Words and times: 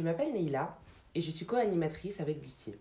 Je 0.00 0.04
m'appelle 0.06 0.32
Neila 0.32 0.78
et 1.14 1.20
je 1.20 1.30
suis 1.30 1.44
co-animatrice 1.44 2.20
avec 2.20 2.40
Bitty. 2.40 2.72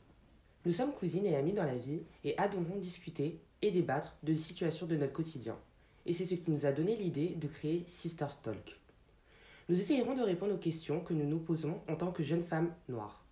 Nous 0.66 0.71
sommes 0.71 0.94
cousines 0.94 1.26
et 1.26 1.36
amies 1.36 1.52
dans 1.52 1.66
la 1.66 1.76
vie 1.76 2.00
et 2.24 2.38
adorons 2.38 2.78
discuter 2.78 3.42
et 3.62 3.72
débattre 3.72 4.16
de 4.24 4.34
situations 4.34 4.86
de 4.86 4.96
notre 4.96 5.12
quotidien. 5.12 5.58
Et 6.05 6.13
c'est 6.13 6.24
ce 6.24 6.36
qui 6.36 6.50
nous 6.50 6.66
a 6.66 6.71
donné 6.71 6.96
l'idée 6.96 7.36
de 7.36 7.50
créer 7.50 7.84
Sisters 7.88 8.40
Talk. 8.40 8.79
Nous 9.68 9.82
essayerons 9.82 10.13
de 10.13 10.21
répondre 10.21 10.54
aux 10.54 10.60
questions 10.60 11.02
que 11.02 11.13
nous 11.13 11.26
nous 11.26 11.40
posons 11.40 11.82
en 11.90 11.97
tant 11.97 12.13
que 12.13 12.24
jeunes 12.24 12.46
femmes 12.46 12.71
noires. 12.88 13.25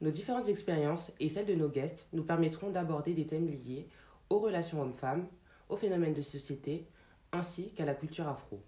Nos 0.00 0.10
différentes 0.10 0.48
expériences 0.48 1.12
et 1.20 1.28
celles 1.28 1.46
de 1.46 1.54
nos 1.54 1.68
guests 1.68 2.08
nous 2.12 2.24
permettront 2.24 2.70
d'aborder 2.70 3.14
des 3.14 3.28
thèmes 3.28 3.46
liés 3.46 3.86
aux 4.30 4.40
relations 4.40 4.82
hommes-femmes, 4.82 5.28
aux 5.68 5.76
phénomènes 5.76 6.14
de 6.14 6.22
société, 6.22 6.88
ainsi 7.30 7.70
qu'à 7.70 7.84
la 7.84 7.94
culture 7.94 8.26
afro. 8.26 8.58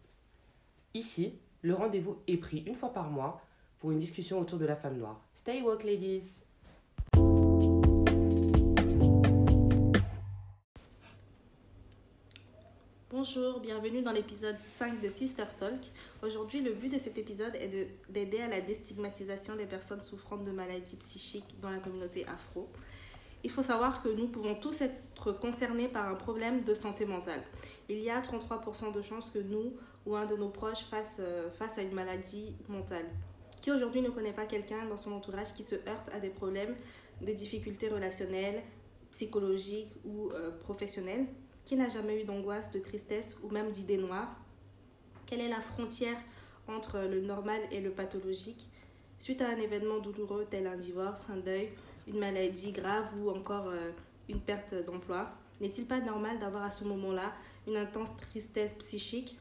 Ici, 0.94 1.32
le 1.62 1.74
rendez-vous 1.74 2.18
est 2.28 2.36
pris 2.36 2.62
une 2.68 2.76
fois 2.76 2.92
par 2.92 3.10
mois 3.10 3.42
pour 3.80 3.90
une 3.92 3.98
discussion 3.98 4.40
autour 4.40 4.58
de 4.58 4.66
la 4.66 4.76
femme 4.76 4.96
noire. 4.98 5.20
Stay 5.34 5.62
woke, 5.62 5.84
ladies! 5.84 6.22
Bonjour, 13.10 13.60
bienvenue 13.60 14.02
dans 14.02 14.10
l'épisode 14.12 14.56
5 14.64 15.00
de 15.00 15.08
Sisters 15.08 15.56
Talk. 15.56 15.78
Aujourd'hui, 16.22 16.60
le 16.60 16.72
but 16.72 16.88
de 16.92 16.98
cet 16.98 17.16
épisode 17.18 17.54
est 17.54 17.68
de- 17.68 17.86
d'aider 18.12 18.40
à 18.40 18.48
la 18.48 18.60
déstigmatisation 18.60 19.54
des 19.56 19.66
personnes 19.66 20.00
souffrant 20.00 20.36
de 20.36 20.50
maladies 20.50 20.96
psychiques 20.96 21.54
dans 21.60 21.70
la 21.70 21.78
communauté 21.78 22.26
afro. 22.26 22.68
Il 23.44 23.50
faut 23.50 23.62
savoir 23.62 24.02
que 24.02 24.08
nous 24.08 24.26
pouvons 24.26 24.56
tous 24.56 24.80
être 24.80 25.32
concernés 25.32 25.86
par 25.88 26.08
un 26.08 26.14
problème 26.14 26.64
de 26.64 26.74
santé 26.74 27.06
mentale. 27.06 27.42
Il 27.88 27.98
y 28.00 28.10
a 28.10 28.20
33% 28.20 28.90
de 28.92 29.02
chances 29.02 29.30
que 29.30 29.38
nous 29.38 29.72
ou 30.04 30.16
un 30.16 30.26
de 30.26 30.34
nos 30.36 30.48
proches 30.48 30.84
fasse, 30.86 31.18
euh, 31.20 31.48
face 31.52 31.78
à 31.78 31.82
une 31.82 31.92
maladie 31.92 32.56
mentale. 32.68 33.06
Qui 33.66 33.72
aujourd'hui 33.72 34.00
ne 34.00 34.10
connaît 34.10 34.32
pas 34.32 34.46
quelqu'un 34.46 34.84
dans 34.84 34.96
son 34.96 35.10
entourage 35.10 35.52
qui 35.52 35.64
se 35.64 35.74
heurte 35.74 36.08
à 36.12 36.20
des 36.20 36.30
problèmes, 36.30 36.76
des 37.20 37.34
difficultés 37.34 37.88
relationnelles, 37.88 38.62
psychologiques 39.10 39.90
ou 40.04 40.30
euh, 40.30 40.52
professionnelles 40.60 41.26
qui 41.64 41.74
n'a 41.74 41.88
jamais 41.88 42.22
eu 42.22 42.24
d'angoisse, 42.24 42.70
de 42.70 42.78
tristesse 42.78 43.40
ou 43.42 43.48
même 43.48 43.72
d'idées 43.72 43.98
noires? 43.98 44.36
Quelle 45.26 45.40
est 45.40 45.48
la 45.48 45.60
frontière 45.60 46.16
entre 46.68 47.00
le 47.10 47.20
normal 47.20 47.60
et 47.72 47.80
le 47.80 47.90
pathologique? 47.90 48.68
Suite 49.18 49.42
à 49.42 49.48
un 49.48 49.56
événement 49.56 49.98
douloureux 49.98 50.46
tel 50.48 50.68
un 50.68 50.76
divorce, 50.76 51.28
un 51.28 51.38
deuil, 51.38 51.70
une 52.06 52.20
maladie 52.20 52.70
grave 52.70 53.08
ou 53.18 53.30
encore 53.30 53.66
euh, 53.66 53.90
une 54.28 54.38
perte 54.38 54.76
d'emploi, 54.84 55.32
n'est-il 55.60 55.86
pas 55.86 55.98
normal 55.98 56.38
d'avoir 56.38 56.62
à 56.62 56.70
ce 56.70 56.84
moment-là 56.84 57.32
une 57.66 57.76
intense 57.76 58.16
tristesse 58.16 58.74
psychique? 58.74 59.36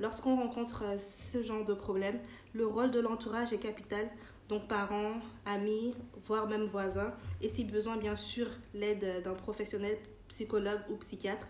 Lorsqu'on 0.00 0.36
rencontre 0.36 0.84
euh, 0.84 0.98
ce 0.98 1.42
genre 1.42 1.64
de 1.64 1.74
problème, 1.74 2.18
le 2.52 2.66
rôle 2.66 2.90
de 2.90 3.00
l'entourage 3.00 3.52
est 3.52 3.58
capital, 3.58 4.08
donc 4.48 4.68
parents, 4.68 5.18
amis, 5.44 5.94
voire 6.26 6.46
même 6.46 6.66
voisins, 6.66 7.12
et 7.42 7.48
si 7.48 7.64
besoin, 7.64 7.96
bien 7.96 8.16
sûr, 8.16 8.46
l'aide 8.74 9.22
d'un 9.22 9.34
professionnel 9.34 9.98
psychologue 10.28 10.80
ou 10.90 10.96
psychiatre. 10.96 11.48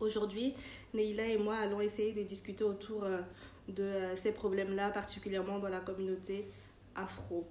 Aujourd'hui, 0.00 0.54
Neila 0.92 1.26
et 1.26 1.38
moi 1.38 1.56
allons 1.56 1.80
essayer 1.80 2.12
de 2.12 2.22
discuter 2.22 2.64
autour 2.64 3.04
euh, 3.04 3.20
de 3.68 3.82
euh, 3.82 4.16
ces 4.16 4.32
problèmes-là, 4.32 4.90
particulièrement 4.90 5.58
dans 5.58 5.68
la 5.68 5.80
communauté 5.80 6.46
afro. 6.94 7.46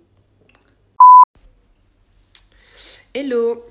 Hello 3.13 3.63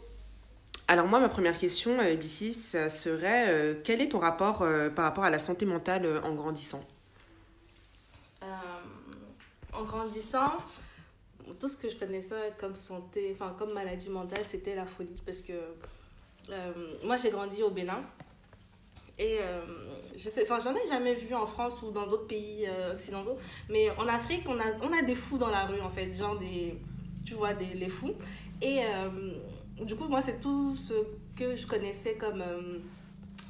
Alors 0.87 1.07
moi, 1.07 1.19
ma 1.19 1.31
première 1.31 1.59
question, 1.59 1.99
euh, 1.99 2.15
Bissy, 2.15 2.53
ça 2.53 2.91
serait 2.91 3.47
euh, 3.49 3.75
quel 3.83 4.03
est 4.03 4.09
ton 4.09 4.19
rapport 4.19 4.61
euh, 4.61 4.91
par 4.91 5.07
rapport 5.07 5.25
à 5.25 5.31
la 5.31 5.39
santé 5.39 5.65
mentale 5.65 6.21
en 6.23 6.35
grandissant? 6.35 6.85
En 9.73 9.83
grandissant, 9.83 10.53
tout 11.59 11.67
ce 11.67 11.77
que 11.77 11.91
je 11.91 11.97
connaissais 11.97 12.53
comme 12.59 12.77
santé, 12.77 13.35
enfin 13.35 13.57
comme 13.59 13.73
maladie 13.73 14.09
mentale, 14.09 14.45
c'était 14.47 14.77
la 14.77 14.87
folie. 14.87 15.21
Parce 15.27 15.41
que 15.41 15.55
moi, 17.03 17.17
j'ai 17.17 17.31
grandi 17.31 17.63
au 17.63 17.71
Bénin. 17.71 18.05
Et 19.19 19.41
je 20.17 20.29
sais, 20.29 20.43
enfin, 20.43 20.61
j'en 20.61 20.75
ai 20.77 20.87
jamais 20.89 21.15
vu 21.15 21.35
en 21.35 21.47
France 21.47 21.83
ou 21.83 21.91
dans 21.91 22.07
d'autres 22.07 22.29
pays 22.29 22.69
occidentaux. 22.93 23.37
Mais 23.69 23.91
en 23.99 24.07
Afrique, 24.07 24.45
on 24.47 24.61
a, 24.61 24.77
on 24.83 24.93
a 24.93 25.03
des 25.03 25.17
fous 25.17 25.39
dans 25.39 25.51
la 25.51 25.65
rue, 25.65 25.81
en 25.81 25.91
fait. 25.91 26.15
Genre 26.15 26.39
des, 26.39 26.79
tu 27.27 27.35
vois, 27.35 27.55
des, 27.55 27.75
les 27.75 27.89
fous. 27.89 28.15
Et 28.63 28.81
du 29.81 29.97
coup, 29.97 30.05
moi, 30.05 30.21
c'est 30.23 30.41
tout 30.41 30.75
ce 30.75 30.95
que 31.37 31.57
je 31.57 31.67
connaissais 31.67 32.15
comme, 32.15 32.41
euh, 32.41 32.79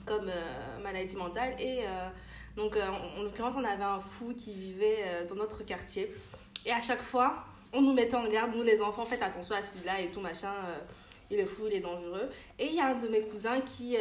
comme 0.07 0.29
euh, 0.29 0.83
maladie 0.83 1.17
mentale. 1.17 1.55
Et 1.59 1.81
euh, 1.83 2.09
donc, 2.57 2.77
en, 2.77 3.21
en 3.21 3.23
l'occurrence, 3.23 3.55
on 3.57 3.65
avait 3.65 3.85
un 3.85 4.01
fou 4.01 4.33
qui 4.37 4.55
vivait 4.55 5.27
dans 5.29 5.34
notre 5.34 5.65
quartier. 5.65 6.13
Et 6.65 6.73
à 6.73 6.81
chaque 6.81 7.03
fois, 7.03 7.45
on 7.73 7.83
nous 7.83 7.93
mettait 7.93 8.17
en 8.17 8.27
garde, 8.27 8.55
nous 8.55 8.63
les 8.63 8.81
enfants, 8.81 9.05
faites 9.05 9.23
attention 9.23 9.57
à 9.57 9.63
celui-là 9.63 10.01
et 10.01 10.11
tout, 10.11 10.21
machin. 10.21 10.55
il 11.31 11.39
est 11.39 11.47
fou, 11.47 11.65
il 11.67 11.75
est 11.75 11.81
dangereux. 11.81 12.31
Et 12.59 12.67
il 12.69 12.75
y 12.75 12.81
a 12.81 12.87
un 12.87 12.95
de 12.95 13.09
mes 13.09 13.23
cousins 13.23 13.61
qui, 13.61 13.97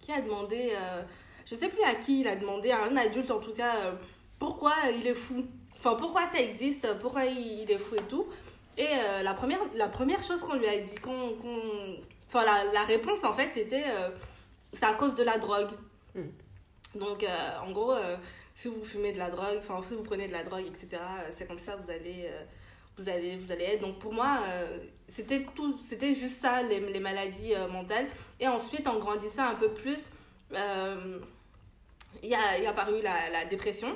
qui 0.00 0.12
a 0.12 0.20
demandé, 0.20 0.72
je 1.46 1.54
sais 1.54 1.68
plus 1.68 1.82
à 1.84 1.94
qui 1.94 2.20
il 2.20 2.28
a 2.28 2.34
demandé, 2.34 2.72
à 2.72 2.82
un 2.82 2.96
adulte 2.96 3.30
en 3.30 3.38
tout 3.38 3.52
cas, 3.52 3.94
pourquoi 4.40 4.74
il 4.94 5.06
est 5.06 5.14
fou. 5.14 5.46
Enfin, 5.78 5.94
pourquoi 5.94 6.26
ça 6.26 6.40
existe, 6.40 6.86
pourquoi 7.00 7.24
il 7.24 7.70
est 7.70 7.78
fou 7.78 7.94
et 7.94 8.02
tout. 8.08 8.26
Et 8.78 8.86
euh, 8.86 9.22
la, 9.22 9.34
première, 9.34 9.60
la 9.74 9.88
première 9.88 10.22
chose 10.22 10.40
qu'on 10.42 10.54
lui 10.56 10.66
a 10.66 10.78
dit, 10.78 10.94
qu'on, 10.96 11.34
qu'on- 11.34 11.96
enfin, 12.28 12.44
la, 12.44 12.64
la 12.72 12.82
réponse 12.84 13.22
en 13.24 13.32
fait, 13.32 13.50
c'était 13.52 13.84
euh, 13.86 14.08
c'est 14.72 14.86
à 14.86 14.94
cause 14.94 15.14
de 15.14 15.22
la 15.22 15.38
drogue. 15.38 15.68
Mm. 16.14 16.20
Donc, 16.98 17.22
euh, 17.22 17.50
en 17.66 17.70
gros, 17.72 17.94
si 18.54 18.68
vous 18.68 18.84
fumez 18.84 19.12
de 19.12 19.18
la 19.18 19.30
drogue, 19.30 19.56
enfin, 19.58 19.80
si 19.86 19.94
vous 19.94 20.02
prenez 20.02 20.28
de 20.28 20.32
la 20.32 20.42
drogue, 20.44 20.64
etc., 20.66 21.02
c'est 21.30 21.46
comme 21.48 21.58
ça, 21.58 21.76
vous 21.76 21.90
allez, 21.90 22.30
vous 22.98 23.08
allez, 23.08 23.36
vous 23.36 23.50
allez 23.50 23.64
être. 23.64 23.80
Donc, 23.80 23.98
pour 23.98 24.12
moi, 24.12 24.40
c'était 25.08 25.46
tout, 25.54 25.78
c'était 25.78 26.14
juste 26.14 26.42
ça, 26.42 26.62
les, 26.62 26.80
les 26.80 27.00
maladies 27.00 27.54
mentales. 27.70 28.08
Et 28.40 28.46
ensuite, 28.46 28.86
en 28.86 28.98
grandissant 28.98 29.44
un 29.46 29.54
peu 29.54 29.70
plus, 29.70 30.10
il 32.22 32.28
y 32.30 32.34
a, 32.34 32.58
il 32.58 32.64
y 32.64 32.66
a 32.66 32.70
apparu 32.70 33.00
la, 33.02 33.30
la 33.30 33.44
dépression. 33.44 33.88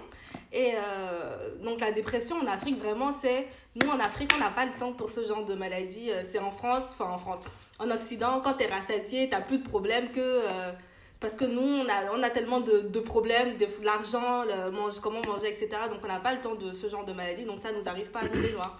Et 0.52 0.74
euh, 0.74 1.54
donc, 1.62 1.80
la 1.80 1.92
dépression 1.92 2.36
en 2.36 2.46
Afrique, 2.46 2.78
vraiment, 2.78 3.12
c'est. 3.12 3.48
Nous, 3.74 3.88
en 3.90 3.98
Afrique, 3.98 4.30
on 4.34 4.38
n'a 4.38 4.50
pas 4.50 4.64
le 4.64 4.72
temps 4.72 4.92
pour 4.92 5.10
ce 5.10 5.24
genre 5.24 5.44
de 5.44 5.54
maladie. 5.54 6.10
Euh, 6.10 6.22
C'est 6.28 6.38
en 6.38 6.50
France, 6.50 6.84
enfin, 6.92 7.10
en 7.10 7.18
France. 7.18 7.40
En 7.78 7.90
Occident, 7.90 8.40
quand 8.42 8.54
t'es 8.54 8.66
rassasié, 8.66 9.28
t'as 9.28 9.40
plus 9.40 9.58
de 9.58 9.68
problèmes 9.68 10.10
que. 10.12 10.20
euh, 10.20 10.72
parce 11.18 11.32
que 11.32 11.44
nous, 11.46 11.62
on 11.62 11.88
a, 11.88 12.12
on 12.12 12.22
a 12.22 12.30
tellement 12.30 12.60
de, 12.60 12.80
de 12.80 13.00
problèmes, 13.00 13.56
de, 13.56 13.64
de 13.64 13.84
l'argent, 13.84 14.44
mange, 14.72 15.00
comment 15.00 15.20
manger, 15.26 15.48
etc. 15.48 15.68
Donc, 15.90 16.00
on 16.04 16.08
n'a 16.08 16.20
pas 16.20 16.34
le 16.34 16.40
temps 16.40 16.54
de 16.54 16.72
ce 16.74 16.88
genre 16.88 17.04
de 17.04 17.12
maladie. 17.12 17.44
Donc, 17.44 17.58
ça 17.60 17.72
nous 17.72 17.88
arrive 17.88 18.10
pas 18.10 18.20
à 18.20 18.24
nous 18.28 18.40
les 18.40 18.52
noirs. 18.52 18.78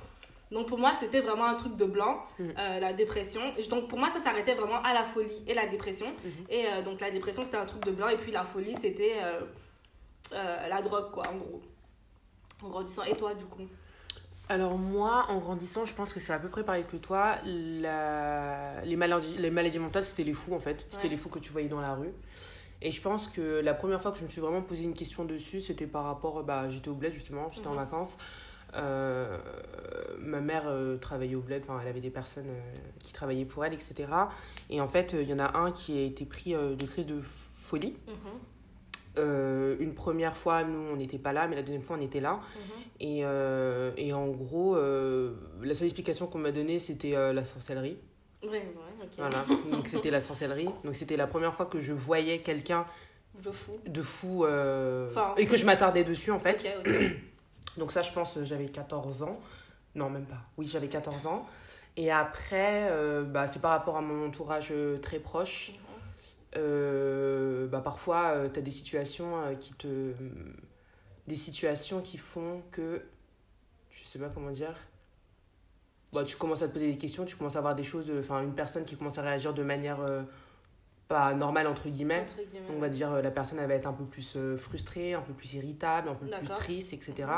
Donc, 0.52 0.68
pour 0.68 0.78
moi, 0.78 0.92
c'était 1.00 1.20
vraiment 1.20 1.46
un 1.46 1.54
truc 1.56 1.76
de 1.76 1.84
blanc, 1.84 2.24
Mm. 2.38 2.44
euh, 2.58 2.80
la 2.80 2.92
dépression. 2.92 3.40
Donc, 3.68 3.88
pour 3.88 3.98
moi, 3.98 4.08
ça 4.12 4.20
s'arrêtait 4.22 4.54
vraiment 4.54 4.80
à 4.82 4.94
la 4.94 5.02
folie 5.02 5.42
et 5.46 5.54
la 5.54 5.66
dépression. 5.66 6.06
Mhm. 6.06 6.32
Et 6.50 6.66
euh, 6.66 6.82
donc, 6.82 7.00
la 7.00 7.10
dépression, 7.10 7.44
c'était 7.44 7.56
un 7.56 7.66
truc 7.66 7.84
de 7.84 7.90
blanc. 7.90 8.08
Et 8.08 8.16
puis, 8.16 8.30
la 8.32 8.44
folie, 8.44 8.76
c'était 8.76 9.14
euh, 9.22 10.68
la 10.68 10.82
drogue, 10.82 11.10
quoi, 11.12 11.24
en 11.32 11.36
gros. 11.36 11.62
En 12.62 12.68
grandissant. 12.68 13.02
Et 13.04 13.16
toi, 13.16 13.34
du 13.34 13.44
coup? 13.44 13.66
Alors 14.48 14.78
moi, 14.78 15.26
en 15.28 15.38
grandissant, 15.38 15.84
je 15.84 15.92
pense 15.92 16.12
que 16.12 16.20
c'est 16.20 16.32
à 16.32 16.38
peu 16.38 16.48
près 16.48 16.62
pareil 16.62 16.84
que 16.84 16.96
toi. 16.96 17.34
La... 17.44 18.80
Les, 18.84 18.94
maladies, 18.96 19.36
les 19.38 19.50
maladies 19.50 19.80
mentales, 19.80 20.04
c'était 20.04 20.22
les 20.22 20.34
fous 20.34 20.54
en 20.54 20.60
fait. 20.60 20.86
C'était 20.88 21.04
Ouais. 21.04 21.10
les 21.10 21.16
fous 21.16 21.28
que 21.28 21.40
tu 21.40 21.50
voyais 21.50 21.68
dans 21.68 21.80
la 21.80 21.94
rue. 21.94 22.12
Et 22.80 22.92
je 22.92 23.00
pense 23.02 23.26
que 23.28 23.60
la 23.60 23.74
première 23.74 24.00
fois 24.00 24.12
que 24.12 24.18
je 24.18 24.22
me 24.24 24.28
suis 24.28 24.40
vraiment 24.40 24.62
posé 24.62 24.84
une 24.84 24.94
question 24.94 25.24
dessus, 25.24 25.60
c'était 25.60 25.86
par 25.88 26.04
rapport, 26.04 26.44
bah, 26.44 26.70
j'étais 26.70 26.88
au 26.88 26.94
bled 26.94 27.12
justement, 27.12 27.48
j'étais 27.52 27.66
en 27.66 27.70
Mhm. 27.72 27.76
vacances. 27.78 28.16
Euh, 28.76 29.38
ma 30.20 30.40
mère 30.40 30.64
euh, 30.66 30.96
travaillait 30.98 31.34
au 31.34 31.40
bled, 31.40 31.64
elle 31.82 31.88
avait 31.88 32.00
des 32.00 32.10
personnes 32.10 32.48
euh, 32.48 32.76
qui 33.02 33.12
travaillaient 33.12 33.44
pour 33.44 33.64
elle, 33.64 33.72
etc. 33.74 33.94
Et 34.70 34.80
en 34.80 34.88
fait, 34.88 35.14
il 35.18 35.28
y 35.28 35.32
en 35.32 35.38
a 35.38 35.56
un 35.58 35.72
qui 35.72 35.96
a 35.98 36.02
été 36.02 36.24
pris 36.24 36.52
de 36.54 36.86
crise 36.86 37.06
de 37.06 37.20
folie. 37.56 37.94
Euh, 39.18 39.76
une 39.80 39.94
première 39.94 40.36
fois, 40.36 40.62
nous, 40.62 40.90
on 40.92 40.96
n'était 40.96 41.18
pas 41.18 41.32
là, 41.32 41.48
mais 41.48 41.56
la 41.56 41.62
deuxième 41.62 41.80
fois, 41.82 41.96
on 41.98 42.02
était 42.02 42.20
là. 42.20 42.40
Et, 43.00 43.20
euh, 43.24 43.92
et 43.96 44.12
en 44.12 44.28
gros, 44.28 44.76
la 44.76 45.74
seule 45.74 45.86
explication 45.86 46.26
qu'on 46.26 46.38
m'a 46.38 46.52
donnée, 46.52 46.78
c'était 46.78 47.12
la 47.32 47.44
sorcellerie. 47.44 47.96
Ouais, 48.42 48.50
ouais, 48.50 48.62
ok. 49.02 49.08
Voilà, 49.16 49.44
donc 49.70 49.86
c'était 49.86 50.10
la 50.10 50.20
sorcellerie. 50.20 50.68
Donc 50.84 50.94
c'était 50.94 51.16
la 51.16 51.26
première 51.26 51.54
fois 51.54 51.66
que 51.66 51.80
je 51.80 51.92
voyais 51.92 52.40
quelqu'un 52.40 52.84
De 53.42 53.50
fou. 53.50 53.72
de 53.86 54.02
fou 54.02 54.44
Enfin, 54.44 55.34
et 55.36 55.46
que 55.46 55.56
je 55.56 55.64
m'attardais 55.64 56.04
dessus 56.04 56.30
en 56.30 56.38
fait. 56.38 56.64
Ok, 56.84 56.86
ok. 56.92 57.02
Donc 57.78 57.92
ça, 57.92 58.02
je 58.02 58.12
pense, 58.12 58.36
euh, 58.36 58.44
j'avais 58.44 58.66
14 58.66 59.22
ans. 59.22 59.38
Non, 59.94 60.10
même 60.10 60.26
pas. 60.26 60.40
Oui, 60.56 60.66
j'avais 60.66 60.88
14 60.88 61.26
ans. 61.26 61.46
Et 61.96 62.10
après, 62.10 62.88
euh, 62.90 63.24
bah, 63.24 63.46
c'est 63.46 63.60
par 63.60 63.70
rapport 63.70 63.96
à 63.96 64.02
mon 64.02 64.26
entourage 64.26 64.68
euh, 64.70 64.98
très 64.98 65.18
proche. 65.18 65.72
Euh, 66.56 67.66
bah, 67.66 67.80
parfois, 67.80 68.48
tu 68.52 68.58
as 68.58 68.62
des 68.62 68.70
situations 68.70 69.38
euh, 69.42 69.54
qui 69.54 69.72
te... 69.74 70.12
Des 71.26 71.34
situations 71.36 72.02
qui 72.02 72.18
font 72.18 72.62
que... 72.70 73.02
Je 73.90 74.04
sais 74.04 74.18
pas 74.18 74.28
comment 74.28 74.50
dire. 74.50 74.74
Bah, 76.12 76.24
tu 76.24 76.36
commences 76.36 76.62
à 76.62 76.68
te 76.68 76.72
poser 76.72 76.92
des 76.92 76.98
questions, 76.98 77.24
tu 77.24 77.36
commences 77.36 77.56
à 77.56 77.58
avoir 77.58 77.74
des 77.74 77.82
choses... 77.82 78.08
euh, 78.10 78.20
Enfin, 78.20 78.42
une 78.42 78.54
personne 78.54 78.84
qui 78.84 78.96
commence 78.96 79.18
à 79.18 79.22
réagir 79.22 79.54
de 79.54 79.62
manière 79.62 80.00
euh, 80.00 80.22
pas 81.08 81.34
normale, 81.34 81.66
entre 81.66 81.88
guillemets. 81.88 82.22
Entre 82.22 82.36
guillemets. 82.50 82.66
On 82.74 82.78
va 82.78 82.88
dire 82.88 83.12
euh, 83.12 83.22
la 83.22 83.30
personne 83.30 83.58
elle 83.58 83.68
va 83.68 83.74
être 83.74 83.86
un 83.86 83.92
peu 83.92 84.04
plus 84.04 84.34
euh, 84.36 84.56
frustrée, 84.56 85.14
un 85.14 85.20
peu 85.20 85.32
plus 85.32 85.54
irritable, 85.54 86.08
un 86.08 86.14
peu 86.14 86.26
plus 86.26 86.48
triste, 86.48 86.92
etc. 86.92 87.28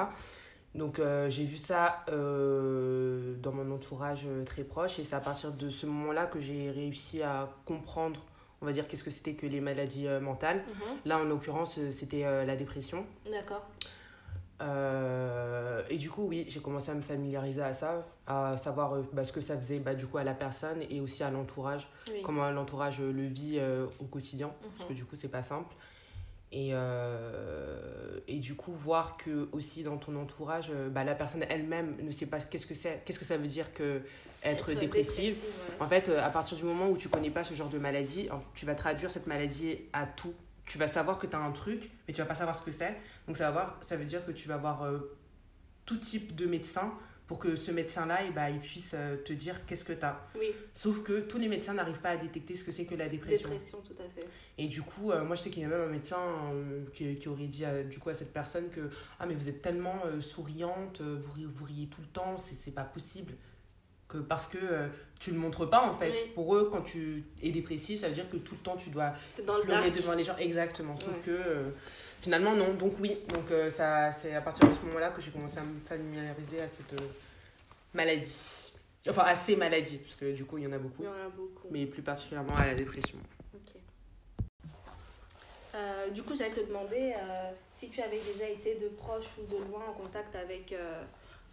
Donc 0.75 0.99
euh, 0.99 1.29
j'ai 1.29 1.45
vu 1.45 1.57
ça 1.57 2.05
euh, 2.09 3.35
dans 3.43 3.53
mon 3.53 3.71
entourage 3.71 4.27
très 4.47 4.65
proche 4.65 4.99
et 4.99 5.05
c'est 5.05 5.17
à 5.17 5.21
partir 5.21 5.53
de 5.53 5.71
ce 5.71 5.87
moment-là 5.87 6.27
que 6.27 6.41
j'ai 6.41 6.71
réussi 6.71 7.23
à 7.23 7.49
comprendre, 7.65 8.21
on 8.61 8.67
va 8.67 8.73
dire, 8.73 8.87
qu'est-ce 8.87 9.05
que 9.05 9.11
c'était 9.11 9.35
que 9.35 9.47
les 9.47 9.61
maladies 9.61 10.09
mentales. 10.21 10.59
Mhm. 10.69 10.97
Là, 11.07 11.19
en 11.19 11.25
l'occurrence, 11.25 11.79
c'était 11.91 12.23
la 12.23 12.57
dépression. 12.57 13.07
D'accord. 13.31 13.67
Euh, 14.61 15.83
et 15.89 15.97
du 15.97 16.11
coup, 16.11 16.27
oui, 16.27 16.45
j'ai 16.49 16.61
commencé 16.61 16.91
à 16.91 16.95
me 16.95 17.01
familiariser 17.01 17.63
à 17.63 17.75
ça, 17.75 18.07
à 18.27 18.57
savoir 18.57 18.95
euh, 18.95 19.03
bah, 19.13 19.25
ce 19.25 19.33
que 19.33 19.41
ça 19.41 19.57
faisait 19.57 19.79
bah, 19.79 19.95
du 19.95 20.07
coup 20.07 20.19
à 20.19 20.25
la 20.25 20.35
personne 20.35 20.83
et 20.91 21.01
aussi 21.01 21.23
à 21.23 21.31
l'entourage, 21.31 21.89
Oui. 22.11 22.23
comment 22.25 22.51
l'entourage 22.51 23.01
euh, 23.01 23.13
le 23.13 23.27
vit 23.27 23.57
euh, 23.59 23.87
au 24.01 24.05
quotidien, 24.05 24.51
parce 24.77 24.85
que 24.89 24.93
Mhm. 24.93 24.97
du 24.99 25.05
coup, 25.05 25.17
c'est 25.17 25.29
pas 25.29 25.43
simple. 25.43 25.75
Et, 26.51 26.71
euh, 26.73 28.21
et 28.27 28.39
du 28.39 28.55
coup, 28.55 28.73
voir 28.73 29.17
que 29.19 29.49
aussi 29.53 29.83
dans 29.83 29.99
ton 29.99 30.17
entourage, 30.17 30.73
bah, 30.91 31.05
la 31.05 31.15
personne 31.15 31.45
elle-même 31.51 31.97
ne 32.03 32.11
sait 32.11 32.25
pas 32.27 32.41
qu'est-ce 32.41 32.67
que 32.67 32.75
c'est, 32.75 33.03
qu'est-ce 33.05 33.19
que 33.19 33.27
ça 33.27 33.37
veut 33.37 33.47
dire 33.47 33.73
que 33.75 34.01
être, 34.43 34.73
dépressive. 34.73 35.35
ouais. 35.35 35.75
En 35.81 35.87
fait, 35.87 36.09
à 36.09 36.31
partir 36.31 36.57
du 36.57 36.65
moment 36.65 36.89
où 36.89 36.97
tu 36.97 37.09
connais 37.11 37.31
pas 37.31 37.45
ce 37.45 37.53
genre 37.55 37.69
de 37.69 37.79
maladie, 37.79 38.29
tu 38.55 38.65
vas 38.65 38.75
traduire 38.75 39.11
cette 39.11 39.27
maladie 39.27 39.79
à 39.93 40.07
tout. 40.07 40.33
Tu 40.69 40.77
vas 40.77 40.87
savoir 40.87 41.19
que 41.19 41.27
tu 41.27 41.35
as 41.35 41.39
un 41.41 41.51
truc, 41.51 41.91
mais 42.07 42.13
tu 42.15 42.21
vas 42.21 42.27
pas 42.27 42.35
savoir 42.35 42.57
ce 42.57 42.63
que 42.63 42.73
c'est. 42.73 42.97
Donc 43.27 43.37
ça, 43.37 43.45
va 43.45 43.51
voir, 43.51 43.79
ça 43.81 43.97
veut 43.97 44.05
dire 44.05 44.25
que 44.25 44.33
tu 44.33 44.49
vas 44.49 44.59
voir 44.59 44.83
euh, 44.83 45.17
tout 45.87 45.97
type 45.97 46.37
de 46.37 46.47
médecin 46.47 46.93
pour 47.27 47.39
que 47.39 47.57
ce 47.57 47.71
médecin-là, 47.71 48.21
eh 48.27 48.31
ben, 48.31 48.49
il 48.49 48.61
puisse 48.61 48.93
euh, 48.95 49.17
te 49.23 49.33
dire 49.33 49.67
qu'est-ce 49.67 49.85
que 49.85 49.93
tu 49.95 50.05
as. 50.05 50.19
Oui, 50.39 50.47
Sauf 50.73 51.03
que 51.03 51.21
tous 51.21 51.39
les 51.39 51.49
médecins 51.49 51.75
n'arrivent 51.75 52.01
pas 52.01 52.11
à 52.11 52.17
détecter 52.17 52.55
ce 52.55 52.65
que 52.65 52.73
c'est 52.73 52.85
que 52.85 52.95
la 52.95 53.09
dépression. 53.09 53.49
dépression, 53.49 53.81
tout 53.81 53.97
à 53.99 54.09
fait. 54.09 54.27
Et 54.57 54.69
du 54.69 54.83
coup, 54.83 55.11
euh, 55.11 55.25
moi 55.25 55.37
je 55.37 55.43
sais 55.43 55.51
qu'il 55.51 55.63
y 55.63 55.65
a 55.65 55.69
même 55.69 55.81
un 55.81 55.93
médecin 55.93 56.21
qui, 56.93 57.17
qui 57.17 57.29
aurait 57.29 57.47
dit 57.47 57.65
à, 57.65 57.83
du 57.83 57.99
coup, 57.99 58.11
à 58.11 58.15
cette 58.15 58.33
personne 58.33 58.69
que 58.69 58.91
Ah, 59.19 59.27
mais 59.27 59.35
vous 59.35 59.49
êtes 59.49 59.63
tellement 59.63 60.03
souriante, 60.21 61.01
vous, 61.01 61.33
riez, 61.33 61.47
vous 61.47 61.65
riez 61.65 61.87
tout 61.87 62.01
le 62.01 62.09
temps, 62.09 62.37
c'est 62.63 62.73
pas 62.73 62.85
possible. 62.85 63.35
Que 64.09 64.17
parce 64.19 64.47
que 64.47 64.57
euh, 64.59 64.87
tu 65.21 65.33
le 65.33 65.39
montres 65.39 65.69
pas 65.69 65.83
en 65.83 65.95
fait. 65.99 66.11
Oui. 66.11 66.31
Pour 66.35 66.57
eux, 66.57 66.71
quand 66.73 66.81
tu 66.81 67.25
es 67.43 67.51
dépressif, 67.51 68.01
ça 68.01 68.09
veut 68.09 68.15
dire 68.15 68.29
que 68.31 68.39
tout 68.39 68.55
le 68.55 68.61
temps 68.61 68.77
tu 68.77 68.89
dois 68.89 69.13
dans 69.47 69.57
le 69.59 69.63
pleurer 69.65 69.91
devant 69.91 70.15
les 70.15 70.25
gens. 70.25 70.37
Exactement. 70.39 70.97
Sauf 70.97 71.09
Ouais. 71.15 71.21
que 71.27 71.31
euh, 71.31 71.69
finalement, 72.23 72.55
non. 72.55 72.73
Donc, 72.75 72.95
oui. 73.01 73.19
Donc, 73.35 73.51
euh, 73.51 73.71
ça, 73.71 74.11
c'est 74.13 74.35
à 74.35 74.41
partir 74.41 74.67
de 74.69 74.75
ce 74.75 74.87
moment-là 74.87 75.11
que 75.11 75.21
j'ai 75.21 75.31
commencé 75.31 75.59
à 75.59 75.63
me 75.63 75.79
familiariser 75.87 76.61
à 76.63 76.69
cette 76.69 76.99
maladie. 77.93 78.73
Enfin, 79.09 79.23
à 79.25 79.35
ces 79.35 79.57
maladies, 79.57 79.99
parce 79.99 80.17
que 80.17 80.33
du 80.33 80.45
coup, 80.47 80.57
il 80.59 80.65
y 80.65 80.67
en 80.67 80.73
a 80.73 80.79
beaucoup. 80.79 81.03
Il 81.03 81.07
y 81.07 81.09
en 81.09 81.13
a 81.13 81.29
beaucoup. 81.29 81.69
Mais 81.71 81.85
plus 81.87 82.03
particulièrement 82.03 82.57
à 82.57 82.67
la 82.67 82.75
dépression. 82.75 83.19
Du 86.15 86.23
coup, 86.23 86.35
j'allais 86.35 86.53
te 86.53 86.61
demander 86.67 87.13
si 87.77 87.89
tu 87.91 88.01
avais 88.01 88.19
déjà 88.19 88.49
été 88.49 88.75
de 88.77 88.89
proche 88.89 89.27
ou 89.39 89.47
de 89.47 89.59
loin 89.71 89.83
en 89.89 89.93
contact 89.93 90.35
avec 90.35 90.75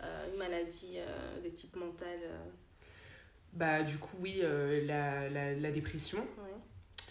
une 0.01 0.38
maladie 0.38 0.95
euh, 0.97 1.42
de 1.42 1.50
type 1.50 1.75
mental. 1.75 2.19
euh, 2.24 2.38
Bah, 3.53 3.83
du 3.83 3.97
coup, 3.97 4.18
oui, 4.19 4.39
euh, 4.44 4.86
la, 4.86 5.30
la, 5.30 5.53
la 5.53 5.71
dépression. 5.71 6.19
ouais. 6.19 6.53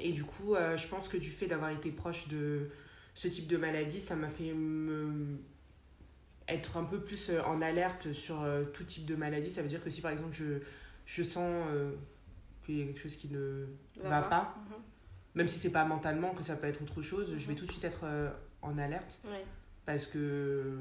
Et 0.00 0.12
du 0.12 0.24
coup, 0.24 0.54
euh, 0.54 0.76
je 0.76 0.86
pense 0.88 1.08
que 1.08 1.16
du 1.16 1.30
fait 1.30 1.46
d'avoir 1.46 1.70
été 1.70 1.90
proche 1.90 2.28
de 2.28 2.70
ce 3.14 3.28
type 3.28 3.46
de 3.46 3.56
maladie, 3.56 4.00
ça 4.00 4.16
m'a 4.16 4.28
fait 4.28 4.52
me 4.52 5.38
être 6.48 6.76
un 6.76 6.84
peu 6.84 7.00
plus 7.00 7.30
euh, 7.30 7.40
en 7.44 7.62
alerte 7.62 8.12
sur 8.12 8.42
euh, 8.42 8.64
tout 8.64 8.84
type 8.84 9.06
de 9.06 9.14
maladie. 9.16 9.50
Ça 9.50 9.62
veut 9.62 9.68
dire 9.68 9.82
que 9.82 9.88
si 9.90 10.00
par 10.02 10.10
exemple 10.10 10.32
je, 10.32 10.58
je 11.06 11.22
sens 11.22 11.64
euh, 11.70 11.92
qu'il 12.66 12.78
y 12.78 12.82
a 12.82 12.86
quelque 12.86 13.00
chose 13.00 13.16
qui 13.16 13.28
ne 13.28 13.66
va 14.02 14.20
pas, 14.22 14.54
Mhm. 14.68 14.82
même 15.36 15.48
si 15.48 15.58
c'est 15.58 15.70
pas 15.70 15.84
mentalement, 15.84 16.34
que 16.34 16.42
ça 16.42 16.54
peut 16.56 16.66
être 16.66 16.82
autre 16.82 17.00
chose, 17.02 17.34
je 17.38 17.46
vais 17.46 17.52
Mhm. 17.54 17.58
tout 17.60 17.66
de 17.66 17.70
suite 17.72 17.84
être 17.84 18.00
euh, 18.04 18.30
en 18.62 18.76
alerte 18.76 19.18
Ouais. 19.24 19.44
parce 19.86 20.06
que 20.06 20.76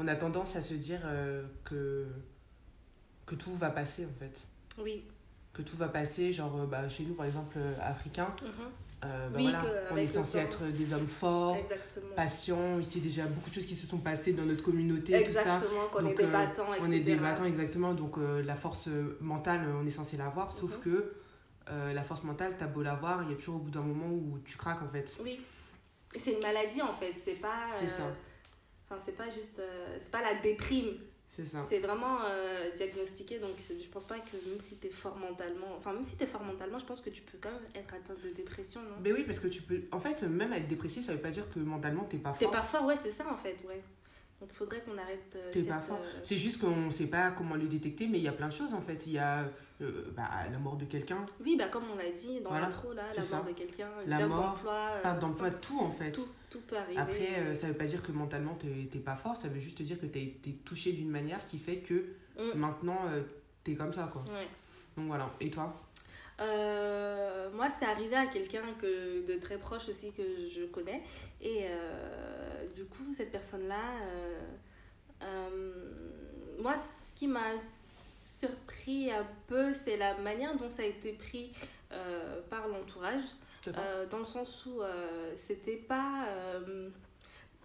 on 0.00 0.08
a 0.08 0.16
tendance 0.16 0.56
à 0.56 0.62
se 0.62 0.74
dire 0.74 1.00
euh, 1.04 1.42
que, 1.64 2.06
que 3.26 3.34
tout 3.34 3.54
va 3.54 3.70
passer 3.70 4.06
en 4.06 4.18
fait. 4.18 4.36
Oui. 4.82 5.04
Que 5.52 5.62
tout 5.62 5.76
va 5.76 5.88
passer, 5.88 6.32
genre 6.32 6.60
euh, 6.60 6.66
bah, 6.66 6.88
chez 6.88 7.04
nous 7.04 7.14
par 7.14 7.26
exemple 7.26 7.56
euh, 7.58 7.74
africains, 7.82 8.34
Mhm. 8.42 8.48
euh, 9.04 9.28
bah 9.28 9.36
Oui, 9.36 9.42
voilà, 9.44 9.60
que 9.60 9.92
on 9.92 9.96
est 9.96 10.06
censé 10.06 10.38
temps. 10.38 10.44
être 10.44 10.64
des 10.72 10.92
hommes 10.94 11.06
forts, 11.06 11.56
Exactement. 11.56 12.14
patients, 12.16 12.78
il 12.78 12.84
s'est 12.84 13.00
déjà 13.00 13.24
beaucoup 13.26 13.50
de 13.50 13.54
choses 13.54 13.66
qui 13.66 13.74
se 13.74 13.86
sont 13.86 13.98
passées 13.98 14.32
dans 14.32 14.44
notre 14.44 14.62
communauté, 14.62 15.24
tout 15.24 15.32
ça. 15.32 15.40
Exactement, 15.56 15.88
qu'on 15.92 16.00
est 16.00 16.02
Donc, 16.04 16.16
des 16.18 16.26
battants, 16.26 16.72
etc. 16.74 16.86
On 16.88 16.92
est 16.92 17.00
des 17.00 17.16
battants 17.16 17.44
exactement, 17.44 17.94
donc 17.94 18.16
la 18.18 18.54
force 18.56 18.88
mentale, 19.20 19.62
on 19.80 19.84
est 19.86 19.90
censé 19.90 20.16
l'avoir, 20.16 20.52
sauf 20.52 20.76
Mhm. 20.78 20.82
que 20.82 21.12
euh, 21.68 21.92
la 21.92 22.02
force 22.02 22.24
mentale, 22.24 22.56
t'as 22.58 22.66
beau 22.66 22.82
l'avoir, 22.82 23.22
il 23.22 23.30
y 23.30 23.32
a 23.32 23.36
toujours 23.36 23.56
au 23.56 23.60
bout 23.60 23.70
d'un 23.70 23.82
moment 23.82 24.08
où 24.08 24.38
tu 24.44 24.56
craques 24.56 24.82
en 24.82 24.88
fait. 24.88 25.08
Oui. 25.22 25.40
C'est 26.18 26.32
une 26.32 26.40
maladie 26.40 26.82
en 26.82 26.92
fait, 26.94 27.14
c'est 27.16 27.40
pas. 27.40 27.66
C'est 27.78 27.86
ça. 27.88 28.02
Enfin, 28.90 29.00
c'est 29.04 29.16
pas 29.16 29.30
juste. 29.30 29.58
euh, 29.60 29.96
c'est 30.00 30.10
pas 30.10 30.20
la 30.22 30.34
déprime, 30.40 30.98
C'est 31.30 31.46
ça. 31.46 31.64
c'est 31.68 31.78
vraiment 31.78 32.18
euh, 32.24 32.70
diagnostiqué. 32.72 33.38
Donc, 33.38 33.52
je 33.58 33.88
pense 33.88 34.04
pas 34.06 34.18
que 34.18 34.32
même 34.48 34.58
si 34.60 34.76
t'es 34.78 34.88
fort 34.90 35.16
mentalement. 35.16 35.76
Enfin, 35.78 35.92
même 35.92 36.02
si 36.02 36.16
t'es 36.16 36.26
fort 36.26 36.42
mentalement, 36.42 36.78
je 36.78 36.84
pense 36.86 37.00
que 37.00 37.10
tu 37.10 37.22
peux 37.22 37.38
quand 37.40 37.52
même 37.52 37.62
être 37.76 37.94
atteint 37.94 38.14
de 38.24 38.30
dépression, 38.30 38.80
non? 38.82 38.96
Mais 39.02 39.12
oui, 39.12 39.22
parce 39.24 39.38
que 39.38 39.46
tu 39.48 39.62
peux. 39.62 39.82
En 39.92 40.00
fait, 40.00 40.22
même 40.24 40.52
être 40.52 40.66
dépressif, 40.66 41.06
ça 41.06 41.12
veut 41.12 41.20
pas 41.20 41.30
dire 41.30 41.48
que 41.52 41.60
mentalement 41.60 42.04
t'es 42.04 42.18
pas 42.18 42.32
T'es 42.32 42.46
fort. 42.46 42.52
pas 42.52 42.62
fort, 42.62 42.84
ouais, 42.86 42.96
c'est 42.96 43.10
ça 43.12 43.24
en 43.30 43.36
fait, 43.36 43.56
ouais. 43.68 43.80
Donc, 44.40 44.48
il 44.52 44.56
faudrait 44.56 44.80
qu'on 44.80 44.96
arrête. 44.96 45.36
euh, 45.36 45.50
T'es 45.52 45.60
cette, 45.60 45.68
pas 45.68 45.82
fort. 45.82 45.98
euh, 46.02 46.20
C'est 46.22 46.36
juste 46.36 46.60
qu'on 46.60 46.90
sait 46.90 47.06
pas 47.06 47.30
comment 47.32 47.56
le 47.56 47.66
détecter, 47.66 48.06
mais 48.06 48.18
il 48.18 48.24
y 48.24 48.28
a 48.28 48.32
plein 48.32 48.48
de 48.48 48.52
choses 48.52 48.72
en 48.72 48.80
fait. 48.80 49.06
Il 49.06 49.12
y 49.12 49.18
a 49.18 49.44
euh, 49.82 50.04
bah, 50.16 50.28
la 50.50 50.58
mort 50.58 50.76
de 50.76 50.84
quelqu'un, 50.86 51.26
Oui, 51.44 51.56
bah, 51.58 51.68
comme 51.68 51.84
on 51.92 51.96
l'a 51.96 52.10
dit 52.10 52.40
dans 52.40 52.50
Voilà, 52.50 52.64
l'intro, 52.66 52.92
là, 52.92 53.02
c'est 53.12 53.30
la 53.30 53.36
mort 53.36 53.46
de 53.46 53.52
quelqu'un, 53.52 53.88
La 54.06 54.16
perte 54.18 54.28
mort, 54.30 54.40
d'emploi. 54.54 54.72
euh, 54.96 55.02
perte 55.02 55.18
d'emploi, 55.20 55.50
tout 55.50 55.78
en 55.80 55.90
fait. 55.90 56.12
Tout, 56.12 56.26
tout 56.48 56.60
peut 56.66 56.76
arriver. 56.76 56.98
Après, 57.00 57.54
ça 57.54 57.66
veut 57.68 57.74
pas 57.74 57.84
dire 57.84 58.02
que 58.02 58.12
mentalement 58.12 58.54
t'es 58.54 58.88
t'es 58.90 58.98
pas 58.98 59.16
fort, 59.16 59.36
ça 59.36 59.48
veut 59.48 59.60
juste 59.60 59.80
dire 59.82 60.00
que 60.00 60.06
t'as 60.06 60.20
été 60.20 60.52
touché 60.64 60.92
d'une 60.92 61.10
manière 61.10 61.44
qui 61.46 61.58
fait 61.58 61.78
que 61.78 62.04
Mm. 62.38 62.58
maintenant 62.58 62.98
euh, 63.08 63.20
t'es 63.64 63.74
comme 63.74 63.92
ça 63.92 64.08
quoi. 64.10 64.22
Ouais. 64.32 64.48
Donc 64.96 65.08
voilà. 65.08 65.30
Et 65.40 65.50
toi? 65.50 65.76
Euh, 66.40 67.50
moi, 67.54 67.68
c'est 67.70 67.84
arrivé 67.84 68.16
à 68.16 68.26
quelqu'un 68.26 68.62
que 68.80 69.26
de 69.26 69.38
très 69.38 69.58
proche 69.58 69.88
aussi 69.88 70.12
que 70.12 70.48
je 70.48 70.64
connais. 70.64 71.02
Et 71.40 71.64
euh, 71.64 72.66
du 72.74 72.84
coup, 72.84 73.12
cette 73.14 73.30
personne-là, 73.30 73.82
euh, 75.22 75.82
moi, 76.60 76.74
ce 76.76 77.18
qui 77.18 77.26
m'a 77.26 77.58
surpris 78.22 79.10
un 79.10 79.26
peu, 79.46 79.74
c'est 79.74 79.96
la 79.96 80.14
manière 80.14 80.56
dont 80.56 80.70
ça 80.70 80.82
a 80.82 80.86
été 80.86 81.12
pris 81.12 81.52
par 82.48 82.68
l'entourage. 82.68 83.24
Dans 84.10 84.18
le 84.18 84.24
sens 84.24 84.64
où 84.66 84.80
c'était 85.36 85.76
pas. 85.76 86.26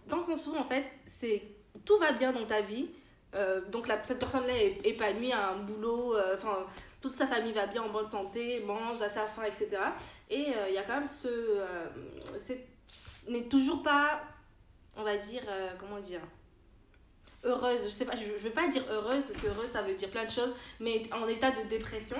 dans 0.08 0.18
le 0.18 0.22
sens 0.22 0.46
où, 0.46 0.54
en 0.56 0.64
fait, 0.64 0.84
c'est 1.06 1.42
tout 1.84 1.98
va 1.98 2.12
bien 2.12 2.32
dans 2.32 2.44
ta 2.44 2.60
vie. 2.60 2.88
Euh, 3.36 3.60
donc, 3.70 3.86
cette 4.04 4.18
personne-là 4.18 4.56
est 4.56 4.84
épanouie, 4.84 5.32
a 5.32 5.50
un 5.50 5.56
boulot, 5.56 6.16
euh, 6.16 6.36
enfin, 6.36 6.66
toute 7.00 7.16
sa 7.16 7.26
famille 7.26 7.52
va 7.52 7.66
bien, 7.66 7.82
en 7.82 7.90
bonne 7.90 8.06
santé, 8.06 8.62
mange 8.66 9.02
à 9.02 9.08
sa 9.08 9.22
faim, 9.22 9.42
etc. 9.44 9.82
Et 10.30 10.54
euh, 10.56 10.68
il 10.68 10.74
y 10.74 10.78
a 10.78 10.82
quand 10.82 10.98
même 10.98 11.08
ce. 11.08 11.60
n'est 13.28 13.44
toujours 13.44 13.82
pas, 13.82 14.22
on 14.96 15.02
va 15.02 15.16
dire, 15.16 15.42
comment 15.78 16.00
dire 16.00 16.20
heureuse, 17.44 17.84
je 17.84 17.88
sais 17.90 18.04
pas, 18.04 18.16
je, 18.16 18.24
je 18.24 18.44
veux 18.44 18.50
pas 18.50 18.66
dire 18.66 18.82
heureuse 18.90 19.24
parce 19.24 19.40
que 19.40 19.46
heureuse 19.46 19.68
ça 19.68 19.82
veut 19.82 19.94
dire 19.94 20.10
plein 20.10 20.24
de 20.24 20.30
choses, 20.30 20.52
mais 20.80 21.02
en 21.12 21.28
état 21.28 21.52
de 21.52 21.62
dépression 21.68 22.16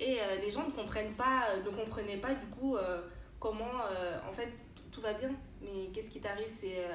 et 0.00 0.18
les 0.40 0.50
gens 0.50 0.66
ne 0.66 0.72
comprennent 0.72 1.14
pas, 1.14 1.54
ne 1.64 1.70
comprenaient 1.70 2.16
pas 2.16 2.34
du 2.34 2.46
coup 2.46 2.76
comment 3.38 3.70
en 4.28 4.32
fait 4.32 4.48
tout, 4.90 5.00
va 5.00 5.12
bien, 5.12 5.28
mais 5.60 5.90
qu'est-ce 5.92 6.10
qui 6.10 6.20
t'arrive? 6.20 6.48
C'est 6.48 6.86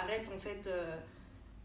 arrête 0.00 0.30
en 0.34 0.38
fait 0.38 0.66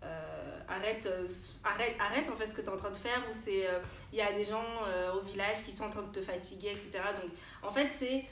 euh, 0.04 0.06
euh, 0.08 0.60
arrête, 0.68 1.06
euh, 1.06 1.28
arrête, 1.64 1.96
arrête 2.00 2.30
en 2.32 2.36
fait 2.36 2.48
ce 2.48 2.54
que 2.54 2.62
tu 2.62 2.68
es 2.68 2.70
en 2.72 2.78
train 2.78 2.92
de 2.92 2.98
faire 2.98 3.22
ou 3.30 3.34
c'est 3.46 3.68
euh, 3.68 3.80
il 4.12 4.18
y 4.20 4.22
a 4.22 4.32
des 4.32 4.44
gens 4.46 4.64
euh, 4.88 5.14
au 5.14 5.22
village 5.22 5.64
qui 5.66 5.72
sont 5.72 5.84
en 5.86 5.90
train 5.90 6.02
de 6.04 6.12
te 6.12 6.22
fatiguer 6.22 6.70
etc 6.72 7.04
donc 7.22 7.32
en 7.62 7.70
fait 7.70 7.90
c'est 7.98 8.26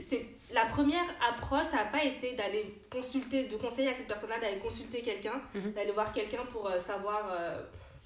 c'est 0.00 0.26
la 0.52 0.64
première 0.66 1.04
approche 1.28 1.66
ça 1.66 1.76
n'a 1.78 1.84
pas 1.86 2.04
été 2.04 2.34
d'aller 2.34 2.78
consulter 2.92 3.44
de 3.44 3.56
conseiller 3.56 3.88
à 3.90 3.94
cette 3.94 4.06
personne 4.06 4.30
là 4.30 4.38
d'aller 4.38 4.58
consulter 4.58 5.02
quelqu'un 5.02 5.40
Mhm. 5.54 5.72
d'aller 5.72 5.92
voir 5.92 6.12
quelqu'un 6.12 6.44
pour 6.52 6.68
euh, 6.68 6.78
savoir 6.78 7.30
euh, 7.32 7.60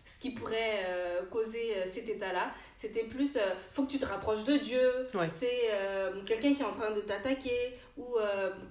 ce 0.04 0.18
qui 0.18 0.30
pourrait 0.32 0.80
euh, 0.86 1.22
causer 1.30 1.74
euh, 1.76 1.84
cet 1.92 2.08
état 2.08 2.32
là 2.32 2.52
c'était 2.76 3.04
plus 3.04 3.36
euh, 3.36 3.40
faut 3.70 3.84
que 3.84 3.90
tu 3.90 3.98
te 3.98 4.04
rapproches 4.06 4.44
de 4.44 4.56
Dieu 4.56 5.06
Ouais. 5.14 5.30
c'est 5.38 5.68
euh, 5.70 6.22
quelqu'un 6.26 6.52
qui 6.54 6.62
est 6.62 6.64
en 6.64 6.72
train 6.72 6.90
de 6.90 7.00
t'attaquer 7.00 7.74
ou 7.96 8.16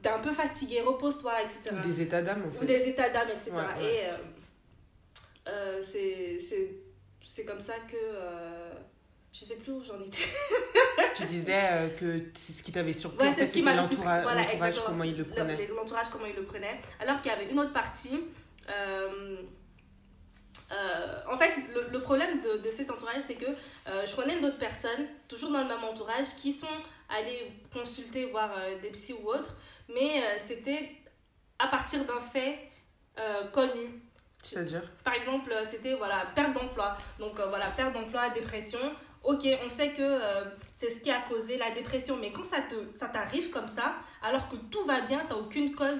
t'es 0.02 0.10
un 0.10 0.20
peu 0.20 0.32
fatigué 0.32 0.82
repose-toi 0.82 1.34
etc 1.44 1.76
Ou 1.78 1.88
des 1.88 2.02
états 2.02 2.22
d'âme 2.22 2.44
en 2.44 2.48
ou 2.50 2.52
fait. 2.52 2.66
des 2.66 2.90
états 2.90 3.10
d'âme, 3.10 3.30
etc. 3.30 3.52
Ouais, 3.52 3.84
ouais. 3.84 3.94
Et 5.48 5.84
c'est- 5.84 7.44
comme 7.46 7.60
ça 7.62 7.74
que. 7.90 7.98
je 9.34 9.46
sais 9.46 9.56
plus 9.56 9.72
où 9.74 9.84
j'en 9.84 10.00
étais. 10.02 10.24
Tu 11.16 11.24
disais 11.26 11.62
que 12.00 12.20
c'est 12.36 12.54
ce 12.54 12.64
qui 12.64 12.72
t'avait 12.72 12.94
surpris, 12.94 13.26
Ouais, 13.28 13.34
c'est 13.34 13.42
fait, 13.42 13.48
ce 13.48 13.52
qui 13.54 13.60
c'était 13.60 13.76
m'a 13.76 13.82
surpris. 13.82 14.06
l'entoura- 14.08 14.22
Voilà, 14.24 14.42
l'entourage, 14.42 14.84
comment 14.86 15.04
il 15.04 15.18
le 15.18 15.24
prenait. 15.26 15.68
L'entourage, 15.68 16.10
comment 16.12 16.26
il 16.26 16.36
le 16.36 16.44
prenait. 16.44 16.80
Alors 17.00 17.22
qu'il 17.22 17.32
y 17.32 17.36
avait 17.36 17.50
une 17.50 17.60
autre 17.60 17.74
partie. 17.74 18.20
Euh, 20.72 21.18
en 21.30 21.38
fait, 21.38 21.54
le, 21.74 21.90
le 21.92 22.02
problème 22.02 22.42
de, 22.42 22.58
de 22.58 22.72
cet 22.72 22.90
entourage, 22.90 23.22
c'est 23.26 23.36
que 23.36 23.46
euh, 23.46 24.06
je 24.06 24.16
connais 24.16 24.40
d'autres 24.40 24.58
personnes, 24.60 25.08
toujours 25.28 25.52
dans 25.52 25.62
le 25.62 25.68
même 25.68 25.84
entourage, 25.84 26.36
qui 26.42 26.54
sont 26.54 26.68
allées 27.10 27.52
consulter, 27.74 28.26
voir 28.26 28.52
euh, 28.58 28.80
des 28.82 28.90
psys 28.90 29.14
ou 29.14 29.28
autres, 29.28 29.56
mais 29.94 30.24
c'était 30.40 30.90
à 31.60 31.68
partir 31.68 32.06
d'un 32.06 32.22
fait 32.22 32.72
connu. 33.52 34.02
C'est-à-dire? 34.42 34.82
Par 35.04 35.14
exemple, 35.14 35.54
c'était 35.66 35.94
voilà, 35.94 36.26
perte 36.36 36.54
d'emploi. 36.54 36.98
Donc 37.20 37.40
euh, 37.40 37.46
voilà, 37.48 37.68
perte 37.68 37.94
d'emploi, 37.94 38.30
dépression. 38.30 38.80
Ok, 39.24 39.46
on 39.64 39.70
sait 39.70 39.92
que 39.94 40.02
euh, 40.02 40.46
c'est 40.78 40.90
ce 40.90 40.98
qui 41.00 41.12
a 41.12 41.22
causé 41.22 41.58
la 41.58 41.70
dépression, 41.72 42.18
mais 42.18 42.32
quand 42.32 42.44
ça 42.44 42.62
te 42.62 42.88
ça 42.88 43.08
t'arrive 43.08 43.52
comme 43.52 43.68
ça, 43.68 43.96
alors 44.24 44.50
que 44.50 44.56
tout 44.56 44.84
va 44.86 45.02
bien, 45.02 45.24
t'as 45.30 45.36
aucune 45.36 45.76
cause 45.76 46.00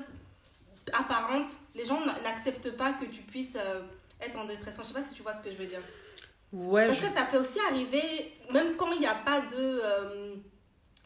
apparente, 0.92 1.50
les 1.76 1.86
gens 1.86 2.00
n'acceptent 2.24 2.76
pas 2.76 2.94
que 2.94 3.06
tu 3.06 3.22
puisses 3.22 3.58
euh, 3.60 3.84
être 4.22 4.38
en 4.38 4.46
dépression. 4.46 4.84
Je 4.84 4.88
sais 4.90 4.94
pas 4.94 5.02
si 5.02 5.14
tu 5.14 5.24
vois 5.24 5.34
ce 5.34 5.44
que 5.44 5.52
je 5.52 5.56
veux 5.58 5.66
dire. 5.66 5.80
Ouais, 6.54 6.88
Parce 6.88 7.00
je- 7.00 7.08
que 7.08 7.14
ça 7.14 7.24
peut 7.26 7.38
aussi 7.38 7.60
arriver, 7.70 8.34
même 8.52 8.76
quand 8.76 8.92
il 8.92 9.00
n'y 9.00 9.06
a 9.08 9.16
pas 9.16 9.42
de. 9.42 9.56
euh, 9.84 10.36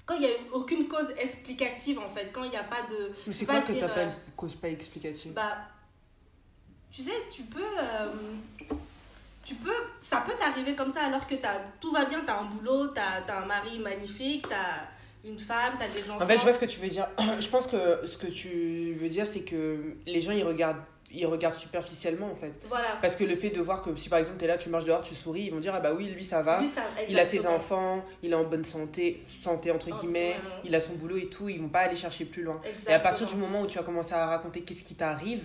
quand 0.06 0.16
il 0.16 0.22
n'y 0.22 0.28
a 0.28 0.30
aucune 0.54 0.88
cause 0.88 1.12
explicative 1.18 2.00
en 2.00 2.10
fait, 2.10 2.32
quand 2.32 2.44
il 2.44 2.50
n'y 2.52 2.58
a 2.58 2.64
pas 2.64 2.82
de. 2.84 3.12
mais 3.28 3.34
c'est 3.34 3.46
quoi 3.46 3.62
que 3.62 3.72
dire, 3.72 3.88
t'appelles 3.88 4.10
euh, 4.10 4.32
cause 4.36 4.56
pas 4.56 4.70
explicative? 4.70 5.34
Bah. 5.34 5.58
Tu 6.92 7.02
sais, 7.04 7.12
tu 7.30 7.44
peux. 7.44 7.62
euh, 7.62 8.14
tu 9.44 9.56
peux. 9.56 9.74
Ça 10.02 10.22
peut 10.22 10.34
t'arriver 10.40 10.76
comme 10.76 10.92
ça 10.92 11.04
alors 11.04 11.28
que 11.28 11.36
as, 11.36 11.62
tout 11.80 11.92
va 11.92 12.06
bien, 12.06 12.22
t'as 12.26 12.40
un 12.40 12.46
boulot, 12.46 12.88
t'as 12.88 13.22
as 13.28 13.42
un 13.42 13.46
mari 13.46 13.78
magnifique, 13.80 14.48
t'as 14.50 14.88
une 15.26 15.40
femme, 15.40 15.74
t'as 15.80 15.88
des 15.88 16.10
enfants. 16.10 16.24
En 16.24 16.28
fait, 16.28 16.38
je 16.38 16.42
vois 16.42 16.52
ce 16.54 16.60
que 16.60 16.66
tu 16.66 16.80
veux 16.80 16.88
dire. 16.88 17.08
Je 17.40 17.50
pense 17.50 17.68
que 17.68 18.06
ce 18.06 18.18
que 18.18 18.28
tu 18.28 18.94
veux 18.94 19.10
dire, 19.10 19.26
c'est 19.26 19.42
que 19.42 19.80
les 20.06 20.22
gens, 20.22 20.32
ils 20.32 20.44
regardent, 20.44 20.82
ils 21.12 21.26
regardent 21.26 21.56
superficiellement, 21.56 22.28
en 22.32 22.36
fait. 22.36 22.54
Voilà. 22.68 22.98
Parce 23.02 23.16
que 23.16 23.24
le 23.24 23.36
fait 23.36 23.50
de 23.50 23.60
voir 23.62 23.82
que 23.82 23.96
si 23.96 24.10
par 24.10 24.20
exemple, 24.20 24.38
t'es 24.38 24.48
là, 24.48 24.58
tu 24.58 24.70
marches 24.70 24.86
dehors, 24.86 25.02
tu 25.02 25.16
souris, 25.16 25.44
ils 25.44 25.52
vont 25.52 25.60
dire, 25.60 25.74
ah 25.76 25.80
bah 25.80 25.94
oui, 25.96 26.06
lui, 26.08 26.24
ça 26.24 26.42
va. 26.44 26.60
Lui, 26.62 26.68
ça- 26.70 26.84
Il 27.10 27.18
a 27.20 27.26
ses 27.26 27.46
enfants, 27.48 28.04
il 28.22 28.32
est 28.32 28.36
en 28.36 28.44
bonne 28.44 28.64
santé, 28.66 29.22
santé 29.42 29.72
entre 29.72 29.90
guillemets, 30.00 30.36
il 30.64 30.76
a 30.76 30.80
son 30.80 30.94
boulot 30.94 31.18
et 31.18 31.28
tout, 31.28 31.50
ils 31.50 31.60
vont 31.62 31.70
pas 31.70 31.82
aller 31.82 31.96
chercher 31.96 32.26
plus 32.26 32.44
loin. 32.44 32.60
Exactement. 32.64 32.92
Et 32.92 32.94
à 32.94 33.00
partir 33.00 33.28
du 33.28 33.36
moment 33.36 33.62
où 33.62 33.68
tu 33.68 33.78
vas 33.78 33.84
commencer 33.84 34.14
à 34.14 34.26
raconter 34.28 34.62
qu'est-ce 34.62 34.84
qui 34.84 34.96
t'arrive, 34.96 35.44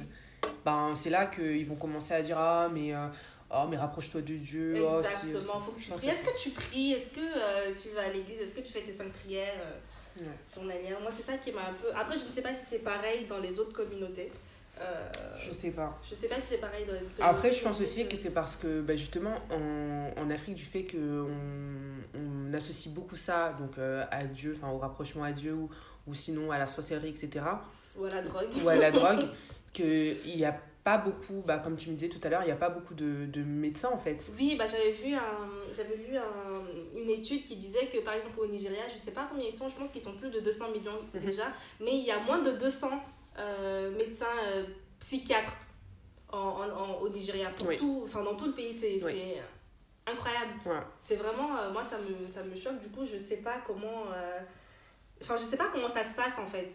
ben 0.64 0.94
c'est 0.96 1.10
là 1.10 1.26
qu'ils 1.26 1.66
vont 1.66 1.76
commencer 1.76 2.12
à 2.14 2.22
dire 2.22 2.37
ah 2.38 2.68
mais 2.72 2.94
euh, 2.94 3.06
oh 3.52 3.66
mais 3.69 3.76
rapproche-toi 3.76 4.21
de 4.23 4.35
Dieu. 4.35 4.83
oh, 4.85 5.00
si- 5.02 5.26
Exactement, 5.26 5.61
faut 5.61 5.73
que 5.73 5.80
tu 5.80 5.90
pries. 5.90 6.09
Est-ce 6.09 6.23
que 6.25 6.38
tu 6.42 6.50
pries? 6.50 6.92
Est-ce 6.92 7.11
que 7.11 7.21
euh, 7.21 7.73
tu 7.80 7.88
vas 7.90 8.02
à 8.02 8.09
l'église? 8.09 8.40
Est-ce 8.40 8.54
que 8.54 8.61
tu 8.61 8.73
fais 8.73 8.83
tes 8.83 8.92
cinq 8.92 9.12
prières 9.12 9.54
euh, 9.61 9.73
Ouais. 10.19 10.26
journalières 10.54 11.00
Moi, 11.00 11.11
c'est 11.12 11.23
ça 11.23 11.38
qui 11.38 11.52
m'a 11.52 11.69
un 11.69 11.73
peu. 11.73 11.87
Après, 11.97 12.16
je 12.19 12.26
ne 12.26 12.33
sais 12.33 12.42
pas 12.42 12.52
si 12.54 12.64
c'est 12.69 12.80
pareil 12.80 13.26
dans 13.28 13.38
les 13.38 13.59
autres 13.61 13.73
communautés. 13.73 14.33
Euh, 14.80 15.09
Je 15.37 15.52
sais 15.52 15.71
pas. 15.71 15.99
je 16.02 16.14
sais 16.14 16.26
pas 16.26 16.37
si 16.37 16.42
c'est 16.50 16.59
pareil 16.59 16.85
dans 16.87 16.92
les 16.95 17.00
autres 17.00 17.12
Après, 17.21 17.52
je 17.52 17.59
communautés, 17.62 17.64
pense 17.64 17.80
aussi 17.80 18.09
que 18.09 18.16
c'est 18.16 18.30
parce 18.30 18.57
que 18.57 18.80
bah, 18.80 18.97
justement 18.97 19.37
en, 19.50 20.11
en 20.21 20.30
Afrique, 20.30 20.54
du 20.57 20.64
fait 20.64 20.85
qu'on 20.85 21.28
on 22.14 22.54
associe 22.54 22.92
beaucoup 22.92 23.16
ça 23.16 23.54
donc 23.59 23.78
euh, 23.78 24.04
à 24.11 24.25
Dieu, 24.25 24.54
enfin 24.57 24.73
au 24.73 24.78
rapprochement 24.78 25.25
à 25.25 25.33
Dieu 25.33 25.52
ou, 25.52 25.69
ou 26.07 26.14
sinon 26.14 26.50
à 26.50 26.59
la 26.59 26.66
sorcellerie, 26.66 27.11
etc. 27.11 27.45
Ou 27.97 28.04
à 28.07 28.11
la 28.11 28.23
drogue. 28.23 28.49
ou 28.64 28.69
à 28.69 28.75
la 28.76 28.90
drogue, 28.90 29.28
qu'il 29.73 30.16
n'y 30.25 30.45
a 30.45 30.59
pas 30.84 30.96
beaucoup, 30.99 31.42
bah, 31.46 31.58
comme 31.58 31.76
tu 31.76 31.90
me 31.90 31.94
disais 31.94 32.08
tout 32.08 32.20
à 32.25 32.28
l'heure, 32.30 32.42
il 32.42 32.46
n'y 32.46 32.52
a 32.52 32.56
pas 32.56 32.70
beaucoup 32.70 32.94
de, 32.94 33.26
de 33.26 33.42
médecins 33.42 33.90
en 33.92 33.99
fait. 33.99 34.30
Oui, 34.38 34.56
bah, 34.56 34.66
j'avais 34.66 34.92
vu, 34.92 35.14
un, 35.14 35.49
j'avais 35.76 35.96
lu 35.96 36.16
un- 36.16 36.99
une 36.99 37.10
étude 37.10 37.44
qui 37.44 37.56
disait 37.56 37.87
que 37.87 37.99
par 37.99 38.14
exemple 38.14 38.40
au 38.40 38.46
Nigeria, 38.46 38.82
je 38.92 38.99
sais 38.99 39.12
pas 39.12 39.26
combien 39.30 39.44
ils 39.46 39.52
sont, 39.52 39.68
je 39.68 39.75
pense 39.76 39.90
qu'ils 39.90 40.00
sont 40.00 40.14
plus 40.16 40.30
de 40.30 40.40
200 40.40 40.70
millions 40.70 41.00
Mhm. 41.14 41.20
déjà, 41.20 41.52
mais 41.80 41.99
il 41.99 42.04
y 42.04 42.10
a 42.10 42.18
moins 42.20 42.38
de 42.38 42.52
200 42.52 42.90
euh, 43.38 43.90
médecins 43.96 44.26
euh, 44.44 44.64
psychiatres 45.00 45.52
en, 46.32 46.38
en- 46.38 46.70
en- 46.70 46.94
au 47.00 47.08
Nigeria. 47.08 47.50
Pour 47.50 47.68
Oui. 47.68 47.76
tout, 47.76 48.06
dans 48.14 48.34
tout 48.34 48.46
le 48.46 48.52
pays, 48.52 48.72
c'est, 48.72 49.02
Oui. 49.04 49.12
c'est 50.06 50.10
incroyable. 50.10 50.52
Voilà. 50.64 50.87
C'est 51.02 51.16
vraiment, 51.16 51.56
euh, 51.58 51.70
moi 51.72 51.82
ça 51.84 51.96
me, 51.99 52.26
ça 52.26 52.42
me 52.42 52.56
choque, 52.56 52.80
du 52.80 52.88
coup 52.88 53.04
je 53.04 53.16
sais 53.18 53.38
pas 53.38 53.58
comment... 53.66 54.04
euh, 54.14 54.38
Enfin, 55.22 55.37
je 55.37 55.42
sais 55.42 55.58
pas 55.58 55.68
comment 55.70 55.88
ça 55.90 56.02
se 56.02 56.14
passe 56.16 56.38
en 56.38 56.46
fait. 56.46 56.70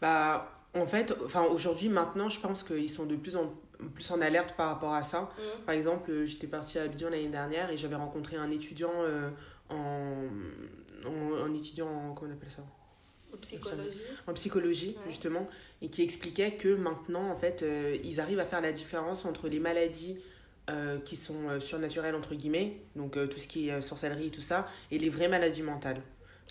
Bah, 0.00 0.46
en 0.74 0.86
fait, 0.86 1.14
enfin, 1.24 1.42
aujourd'hui, 1.44 1.88
maintenant, 1.88 2.28
je 2.28 2.40
pense 2.40 2.62
qu'ils 2.62 2.90
sont 2.90 3.06
de 3.06 3.16
plus 3.16 3.36
en 3.36 3.52
plus 3.94 4.10
en 4.10 4.20
alerte 4.20 4.56
par 4.56 4.68
rapport 4.70 4.92
à 4.92 5.04
ça. 5.04 5.20
Mhm. 5.38 5.64
Par 5.64 5.74
exemple, 5.76 6.10
euh, 6.10 6.26
j'étais 6.26 6.48
partie 6.48 6.80
à 6.80 6.82
Abidjan 6.82 7.10
l'année 7.10 7.28
dernière 7.28 7.70
et 7.70 7.76
j'avais 7.76 7.94
rencontré 7.94 8.36
un 8.36 8.50
étudiant 8.50 8.90
euh, 8.96 9.30
en, 9.70 10.24
en, 11.06 11.40
en 11.44 11.54
étudiant 11.54 11.86
en, 11.86 12.12
comment 12.12 12.32
on 12.32 12.34
appelle 12.34 12.50
ça? 12.50 12.62
Psychologie. 13.42 14.00
en 14.26 14.32
psychologie 14.32 14.96
Ouais. 14.96 15.10
justement 15.10 15.48
et 15.82 15.88
qui 15.90 16.02
expliquait 16.02 16.52
que 16.56 16.74
maintenant 16.74 17.30
en 17.30 17.34
fait 17.36 17.62
euh, 17.62 17.96
ils 18.02 18.20
arrivent 18.20 18.40
à 18.40 18.46
faire 18.46 18.62
la 18.62 18.72
différence 18.72 19.26
entre 19.26 19.48
les 19.48 19.60
maladies 19.60 20.18
euh, 20.70 20.98
qui 20.98 21.14
sont 21.14 21.60
surnaturelles 21.60 22.14
entre 22.14 22.34
guillemets 22.34 22.80
donc 22.96 23.12
tout 23.28 23.38
ce 23.38 23.46
qui 23.46 23.68
est 23.68 23.80
sorcellerie 23.82 24.28
et 24.28 24.30
tout 24.30 24.40
ça 24.40 24.66
et 24.90 24.98
les 24.98 25.10
vraies 25.10 25.28
maladies 25.28 25.62
mentales 25.62 26.00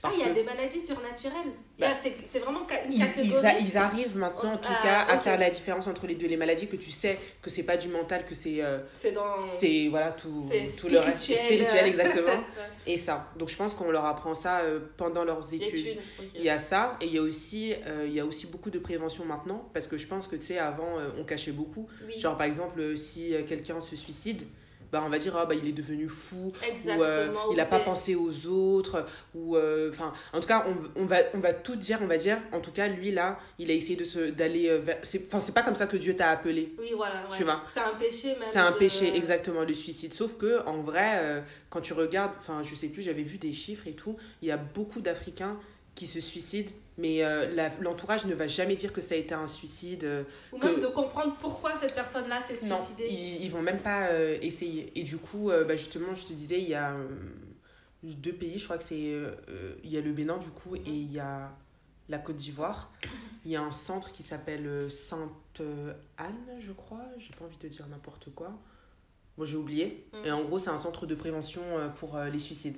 Ah, 0.04 0.10
il 0.14 0.20
y 0.20 0.30
a 0.30 0.34
des 0.34 0.44
maladies 0.44 0.80
surnaturelles. 0.80 1.54
Bah, 1.80 1.88
c'est, 2.00 2.40
vraiment 2.40 2.68
une 2.86 2.92
ils, 2.92 3.04
ils, 3.24 3.46
a- 3.46 3.60
ils 3.60 3.78
arrivent 3.78 4.18
maintenant 4.18 4.52
en 4.52 4.58
tout 4.58 4.70
Ah, 4.80 4.80
cas 5.08 5.14
à 5.14 5.18
faire 5.20 5.40
la 5.40 5.50
différence 5.50 5.88
entre 5.88 6.06
les 6.08 6.16
deux 6.16 6.28
les 6.28 6.38
maladies 6.38 6.68
que 6.68 6.76
tu 6.76 6.92
sais 6.92 7.18
que 7.42 7.50
c'est 7.50 7.64
pas 7.64 7.78
du 7.78 7.88
mental 7.90 8.26
que 8.26 8.34
c'est 8.36 8.64
euh, 8.64 8.80
C'est 8.94 9.12
dans... 9.12 9.36
c'est 9.60 9.88
voilà 9.90 10.12
tout, 10.12 10.50
tout 10.80 10.88
le 10.88 10.98
reste 11.00 11.20
spirituel. 11.20 11.86
exactement 11.88 12.28
Ouais. 12.28 12.70
et 12.88 12.98
ça 12.98 13.32
donc 13.38 13.50
je 13.50 13.56
pense 13.58 13.74
qu'on 13.76 13.92
leur 13.92 14.06
apprend 14.06 14.34
ça 14.36 14.60
euh, 14.62 14.80
pendant 14.98 15.24
leurs 15.24 15.54
études. 15.54 15.98
Il 16.36 16.42
y 16.44 16.50
a 16.50 16.60
ça, 16.60 16.98
et 17.02 17.06
il 17.06 17.14
y 17.14 17.18
a 17.18 17.22
aussi, 17.22 17.74
euh, 17.88 18.06
il 18.08 18.14
y 18.14 18.20
a 18.20 18.26
aussi 18.26 18.48
beaucoup 18.48 18.70
de 18.70 18.80
prévention 18.80 19.26
maintenant, 19.26 19.68
parce 19.74 19.88
que 19.88 19.98
je 19.98 20.08
pense 20.08 20.28
que, 20.28 20.36
tu 20.36 20.46
sais, 20.46 20.58
avant, 20.60 20.96
on 21.20 21.24
cachait 21.24 21.52
beaucoup. 21.52 21.88
Oui, 22.08 22.20
Genre, 22.20 22.38
par 22.38 22.46
exemple, 22.48 22.96
si 22.98 23.34
quelqu'un 23.48 23.82
se 23.82 23.96
suicide, 23.96 24.44
bah, 24.92 25.04
on 25.06 25.10
va 25.10 25.20
dire, 25.20 25.36
ah, 25.38 25.46
bah, 25.46 25.56
il 25.56 25.68
est 25.68 25.72
devenu 25.74 26.08
fou, 26.08 26.54
ou 26.54 26.66
exactement. 26.66 27.04
euh, 27.04 27.28
il 27.50 27.54
ou 27.54 27.56
n'a 27.56 27.66
pas 27.66 27.80
pensé 27.80 28.16
aux 28.16 28.48
autres, 28.48 29.06
ou, 29.36 29.56
euh, 29.56 29.90
enfin, 29.90 30.14
en 30.34 30.40
tout 30.40 30.48
cas, 30.48 30.66
on, 30.68 31.02
on, 31.02 31.06
va, 31.06 31.18
on 31.34 31.40
va 31.40 31.54
tout 31.54 31.76
dire, 31.76 32.00
on 32.02 32.08
va 32.08 32.18
dire, 32.18 32.38
en 32.52 32.60
tout 32.60 32.72
cas, 32.72 32.88
lui, 32.88 33.12
là, 33.12 33.40
il 33.60 33.70
a 33.70 33.74
essayé 33.74 33.98
d'aller 34.32 34.70
euh, 34.70 34.78
vers, 34.80 34.98
enfin, 35.28 35.40
c'est 35.40 35.54
pas 35.54 35.64
comme 35.64 35.76
ça 35.76 35.88
que 35.88 35.98
Dieu 35.98 36.16
t'a 36.16 36.30
appelé. 36.30 36.70
Oui, 36.80 36.94
voilà. 36.96 37.16
ouais. 37.16 37.36
Tu 37.38 37.44
vois? 37.44 37.62
C'est 37.68 37.80
un 37.80 37.96
péché 38.00 38.30
même. 38.30 38.44
C'est 38.44 38.60
un 38.60 38.72
de- 38.72 38.78
péché, 38.78 39.16
exactement, 39.16 39.64
le 39.64 39.74
suicide. 39.74 40.14
Sauf 40.14 40.38
que, 40.38 40.64
en 40.66 40.82
vrai, 40.82 41.12
euh, 41.16 41.42
quand 41.70 41.82
tu 41.82 41.94
regardes, 41.94 42.32
enfin, 42.40 42.62
je 42.64 42.76
sais 42.76 42.88
plus, 42.88 43.02
j'avais 43.02 43.24
vu 43.24 43.38
des 43.38 43.54
chiffres 43.54 43.88
et 43.88 43.94
tout, 43.94 44.16
il 44.42 44.48
y 44.48 44.52
a 44.52 44.58
beaucoup 44.58 45.02
d'Africains 45.02 45.58
qui 45.98 46.06
se 46.08 46.20
suicident, 46.20 46.72
mais 46.98 47.24
euh, 47.24 47.70
l'entourage 47.82 48.26
ne 48.28 48.36
va 48.36 48.48
jamais 48.48 48.76
dire 48.76 48.94
que 48.94 49.02
ça 49.02 49.16
a 49.16 49.18
été 49.18 49.34
un 49.34 49.48
suicide. 49.48 50.04
euh, 50.04 50.24
Ou 50.54 50.60
que- 50.60 50.68
même 50.68 50.80
de 50.80 50.86
comprendre 50.88 51.36
pourquoi 51.42 51.76
cette 51.76 51.96
personne-là 51.96 52.40
s'est 52.42 52.66
non, 52.68 52.78
suicidée. 52.78 53.08
ils, 53.10 53.44
ils 53.44 53.50
vont 53.52 53.64
même 53.64 53.80
pas 53.80 54.08
euh, 54.10 54.38
essayer. 54.42 54.92
Et 54.98 55.04
du 55.04 55.18
coup, 55.18 55.50
bah, 55.50 55.76
justement, 55.76 56.14
je 56.14 56.26
te 56.28 56.34
disais, 56.34 56.62
il 56.62 56.70
y 56.70 56.76
a 56.76 56.96
deux 58.04 58.32
pays, 58.34 58.60
je 58.60 58.66
crois 58.66 58.78
que 58.78 58.84
c'est. 58.84 59.16
il 59.84 59.90
y 59.90 59.98
a 59.98 60.02
le 60.02 60.12
Bénin, 60.14 60.38
du 60.38 60.50
coup, 60.50 60.76
et 60.76 60.82
il 60.86 61.12
y 61.12 61.20
a 61.20 61.52
la 62.10 62.20
Côte 62.20 62.36
d'Ivoire. 62.38 62.92
Il 63.44 63.52
y 63.52 63.56
a 63.56 63.62
un 63.62 63.72
centre 63.72 64.12
qui 64.12 64.22
s'appelle 64.24 64.88
Sainte-Anne, 64.92 66.60
je 66.60 66.72
crois. 66.74 67.06
J'ai 67.18 67.32
pas 67.38 67.46
envie 67.46 67.58
de 67.58 67.68
dire 67.68 67.88
n'importe 67.88 68.30
quoi. 68.36 68.52
Moi, 69.38 69.46
j'ai 69.48 69.56
oublié. 69.58 70.08
Mm. 70.14 70.26
Et 70.26 70.32
en 70.32 70.44
gros, 70.44 70.60
c'est 70.60 70.70
un 70.70 70.80
centre 70.80 71.06
de 71.08 71.16
prévention 71.16 71.62
pour 71.96 72.18
les 72.20 72.40
suicides. 72.40 72.78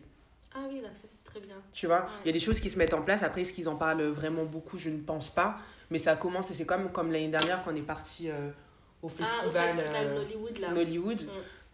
Ah 0.56 0.66
oui, 0.70 0.82
là, 0.82 0.90
ça 0.94 1.08
c'est 1.08 1.24
très 1.24 1.40
bien. 1.40 1.56
Tu 1.72 1.86
vois, 1.86 2.02
Ouais. 2.02 2.08
il 2.24 2.28
y 2.28 2.30
a 2.30 2.34
des 2.34 2.40
choses 2.40 2.60
qui 2.60 2.70
se 2.70 2.78
mettent 2.78 2.94
en 2.94 3.02
place. 3.04 3.22
Après, 3.24 3.42
est-ce 3.42 3.54
qu'ils 3.54 3.70
en 3.70 3.76
parlent 3.76 4.02
vraiment 4.04 4.46
beaucoup? 4.46 4.78
Je 4.78 4.90
ne 4.90 5.00
pense 5.00 5.30
pas. 5.30 5.58
Mais 5.92 6.00
ça 6.00 6.16
commence 6.16 6.50
et 6.52 6.54
c'est 6.54 6.66
comme, 6.66 6.92
comme 6.92 7.12
l'année 7.12 7.28
dernière 7.30 7.62
quand 7.64 7.72
on 7.72 7.76
est 7.76 7.82
parti 7.82 8.30
euh, 8.30 8.50
au 9.04 9.08
Ah, 9.08 9.08
au 9.08 9.10
festival, 9.10 9.70
festival 9.76 10.08
euh, 10.08 10.16
Nollywood 10.24 10.58
là. 10.60 10.72
Nollywood. 10.72 11.22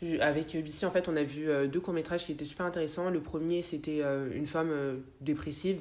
Mm. 0.01 0.22
Avec 0.22 0.55
Bissy, 0.62 0.86
en 0.86 0.91
fait, 0.91 1.08
on 1.08 1.15
a 1.15 1.24
vu 1.24 1.50
euh, 1.50 1.67
deux 1.67 1.79
courts-métrages 1.79 2.25
qui 2.25 2.34
étaient 2.34 2.44
super 2.46 2.65
intéressants. 2.65 3.10
Le 3.10 3.22
premier, 3.22 3.62
c'était 3.62 4.01
euh, 4.03 4.29
une 4.34 4.46
femme 4.46 4.70
euh, 4.72 4.98
dépressive. 5.22 5.79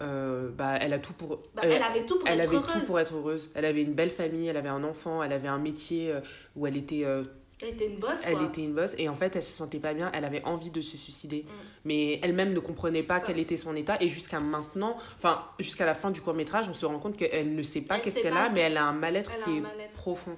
Euh, 0.00 0.50
bah, 0.50 0.76
elle 0.80 0.92
a 0.92 0.98
tout 0.98 1.12
pour. 1.14 1.38
Bah, 1.54 1.62
elle- 1.64 1.82
avait 1.82 2.04
tout 2.06 2.18
pour 2.18 2.28
elle 2.28 2.40
être 2.40 2.46
avait 2.48 2.56
heureuse. 2.56 2.72
tout 2.72 2.80
pour 2.86 3.00
être 3.00 3.14
heureuse. 3.16 3.50
Elle 3.54 3.64
avait 3.64 3.82
une 3.82 3.94
belle 3.94 4.10
famille, 4.10 4.46
elle 4.46 4.56
avait 4.58 4.68
un 4.68 4.84
enfant, 4.84 5.22
elle 5.22 5.32
avait 5.32 5.48
un 5.48 5.58
métier 5.58 6.12
euh, 6.12 6.20
où 6.56 6.66
elle 6.66 6.76
était, 6.76 7.04
euh, 7.04 7.24
Elle 7.60 7.70
était 7.70 7.86
une 7.86 7.96
bosse 7.98 8.20
elle 8.24 8.42
était 8.42 8.62
une 8.62 8.72
boss. 8.74 8.92
Et 8.98 9.08
en 9.08 9.16
fait, 9.16 9.34
elle 9.34 9.42
se 9.42 9.52
sentait 9.52 9.80
pas 9.80 9.92
bien. 9.94 10.10
Elle 10.14 10.24
avait 10.24 10.44
envie 10.44 10.70
de 10.70 10.80
se 10.80 10.96
suicider. 10.96 11.42
Mm. 11.42 11.52
Mais 11.84 12.20
elle-même 12.22 12.52
ne 12.52 12.60
comprenait 12.60 13.02
pas 13.02 13.20
quel 13.20 13.38
était 13.38 13.56
son 13.56 13.74
état. 13.74 13.96
Et 14.00 14.08
jusqu'à 14.08 14.40
maintenant, 14.40 14.96
enfin, 15.16 15.44
jusqu'à 15.58 15.86
la 15.86 15.94
fin 15.94 16.10
du 16.10 16.20
court-métrage, 16.20 16.68
on 16.68 16.74
se 16.74 16.86
rend 16.86 16.98
compte 16.98 17.16
qu'elle 17.16 17.54
ne 17.54 17.62
sait 17.62 17.80
pas 17.80 17.98
qu'est-ce 17.98 18.20
qu'elle 18.20 18.36
a, 18.36 18.48
mais 18.48 18.60
elle 18.60 18.76
a 18.76 18.84
un 18.84 18.92
mal-être 18.92 19.30
qui 19.44 19.58
est 19.58 19.92
profond. 19.92 20.36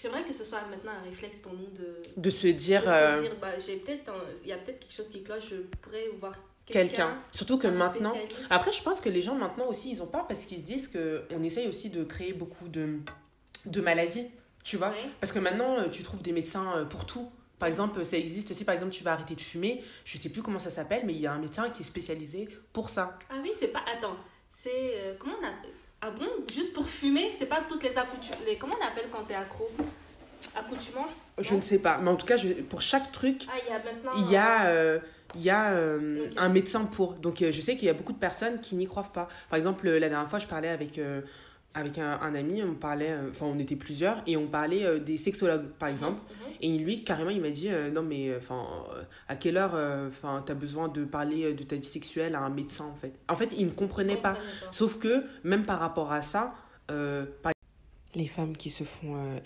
J'aimerais 0.00 0.22
que 0.24 0.34
ce 0.34 0.44
soit 0.44 0.60
maintenant 0.70 0.92
un 0.92 1.08
réflexe 1.08 1.38
pour 1.38 1.54
nous 1.54 1.66
de, 1.78 1.96
De 2.18 2.28
se 2.28 2.46
de 2.46 2.52
dire. 2.52 2.82
se 2.82 2.88
euh, 2.88 3.22
dire 3.22 3.32
bah, 3.40 3.58
j'ai 3.58 3.76
peut-être 3.76 4.10
un- 4.10 4.12
il 4.42 4.48
y 4.50 4.52
a 4.52 4.58
peut-être 4.58 4.80
quelque 4.80 4.92
chose 4.92 5.08
qui 5.08 5.22
cloche, 5.22 5.48
je 5.48 5.56
pourrais 5.80 6.10
voir 6.20 6.34
quelqu'un. 6.66 7.18
Surtout 7.32 7.56
que 7.56 7.68
maintenant. 7.68 8.14
Après, 8.50 8.70
je 8.70 8.82
pense 8.82 9.00
que 9.00 9.08
les 9.08 9.22
gens 9.22 9.34
maintenant 9.34 9.66
aussi, 9.66 9.92
ils 9.92 10.02
ont 10.02 10.06
peur 10.06 10.26
parce 10.26 10.44
qu'ils 10.44 10.58
se 10.58 10.62
disent 10.62 10.88
qu'on 10.88 11.42
essaye 11.42 11.68
aussi 11.68 11.88
de 11.88 12.04
créer 12.04 12.34
beaucoup 12.34 12.68
de, 12.68 12.98
de 13.64 13.80
maladies, 13.80 14.26
tu 14.64 14.76
vois. 14.76 14.88
Ouais. 14.88 15.08
Parce 15.20 15.32
que 15.32 15.38
maintenant, 15.38 15.78
euh, 15.78 15.88
tu 15.88 16.02
trouves 16.02 16.22
des 16.22 16.32
médecins 16.32 16.76
euh, 16.78 16.84
pour 16.84 17.06
tout. 17.06 17.30
Par 17.58 17.68
exemple, 17.68 18.04
ça 18.04 18.16
existe 18.16 18.50
aussi, 18.50 18.64
par 18.64 18.74
exemple, 18.74 18.92
tu 18.92 19.04
vas 19.04 19.12
arrêter 19.12 19.34
de 19.36 19.40
fumer, 19.40 19.82
je 20.04 20.18
sais 20.18 20.28
plus 20.28 20.42
comment 20.42 20.58
ça 20.58 20.70
s'appelle, 20.70 21.02
mais 21.06 21.12
il 21.12 21.20
y 21.20 21.26
a 21.26 21.32
un 21.32 21.38
médecin 21.38 21.70
qui 21.70 21.82
est 21.82 21.86
spécialisé 21.86 22.48
pour 22.72 22.88
ça. 22.90 23.16
Ah 23.30 23.34
oui, 23.42 23.52
c'est 23.58 23.68
pas. 23.68 23.82
Attends, 23.96 24.16
c'est. 24.50 24.70
euh, 24.74 25.14
comment 25.18 25.34
on 25.40 25.46
appelle 25.46 25.70
Ah 26.02 26.10
bon 26.10 26.26
Juste 26.52 26.72
pour 26.72 26.88
fumer, 26.88 27.30
c'est 27.38 27.46
pas 27.46 27.60
toutes 27.68 27.84
les 27.84 27.96
accoutumances. 27.96 28.40
Les... 28.46 28.56
Comment 28.56 28.74
on 28.82 28.86
appelle 28.86 29.06
quand 29.10 29.22
t'es 29.22 29.34
accro? 29.34 29.70
Accoutumance? 30.56 31.20
Je 31.38 31.54
ne 31.54 31.60
sais 31.60 31.78
pas, 31.78 31.98
mais 31.98 32.10
en 32.10 32.16
tout 32.16 32.26
cas, 32.26 32.36
je, 32.36 32.48
pour 32.48 32.80
chaque 32.80 33.10
truc, 33.12 33.42
Ah, 33.48 33.56
il 33.66 33.70
y 33.72 33.74
a 33.74 33.78
maintenant. 33.78 34.12
il 34.16 34.30
y 34.32 34.36
a, 34.36 34.66
euh, 34.66 34.98
il 35.34 35.42
y 35.42 35.50
a 35.50 35.72
euh, 35.72 36.26
Ok. 36.26 36.32
un 36.36 36.48
médecin 36.48 36.84
pour. 36.84 37.14
Donc, 37.14 37.40
euh, 37.42 37.50
je 37.50 37.60
sais 37.60 37.76
qu'il 37.76 37.86
y 37.86 37.90
a 37.90 37.94
beaucoup 37.94 38.12
de 38.12 38.18
personnes 38.18 38.60
qui 38.60 38.74
n'y 38.76 38.86
croient 38.86 39.04
pas. 39.04 39.28
Par 39.48 39.56
exemple, 39.56 39.88
la 39.88 40.08
dernière 40.08 40.28
fois, 40.28 40.38
je 40.38 40.46
parlais 40.46 40.68
avec 40.68 41.00
avec 41.74 41.98
un, 41.98 42.18
un 42.20 42.34
ami, 42.34 42.62
on 42.62 42.74
parlait, 42.74 43.10
euh, 43.12 43.28
enfin 43.30 43.46
on 43.46 43.58
était 43.58 43.76
plusieurs, 43.76 44.22
et 44.26 44.36
on 44.36 44.46
parlait 44.46 44.84
euh, 44.84 44.98
des 44.98 45.16
sexologues 45.16 45.66
par 45.78 45.88
exemple. 45.88 46.20
Mhm. 46.20 46.52
Et 46.60 46.78
lui, 46.78 47.04
carrément, 47.04 47.30
il 47.30 47.40
m'a 47.42 47.50
dit 47.50 47.68
euh, 47.68 47.90
Non, 47.90 48.02
mais 48.02 48.34
enfin, 48.36 48.64
à 49.28 49.36
quelle 49.36 49.56
heure 49.56 49.74
enfin 50.08 50.42
t'as 50.46 50.54
besoin 50.54 50.88
de 50.88 51.04
parler 51.04 51.52
de 51.52 51.62
ta 51.62 51.76
vie 51.76 51.84
sexuelle 51.84 52.34
à 52.34 52.40
un 52.42 52.48
médecin 52.48 52.84
en 52.86 52.94
fait? 52.94 53.12
En 53.28 53.34
fait, 53.36 53.52
il 53.58 53.66
ne 53.66 53.70
comprenait 53.72 54.16
pas. 54.16 54.36
Sauf 54.70 54.98
que, 54.98 55.24
même 55.42 55.64
par 55.66 55.80
rapport 55.80 56.12
à 56.12 56.20
ça, 56.22 56.54
euh, 56.90 57.26
par- 57.42 57.52
les 58.14 58.28
femmes 58.28 58.56
qui 58.56 58.70
se 58.70 58.84
font 58.84 59.16
euh, 59.16 59.38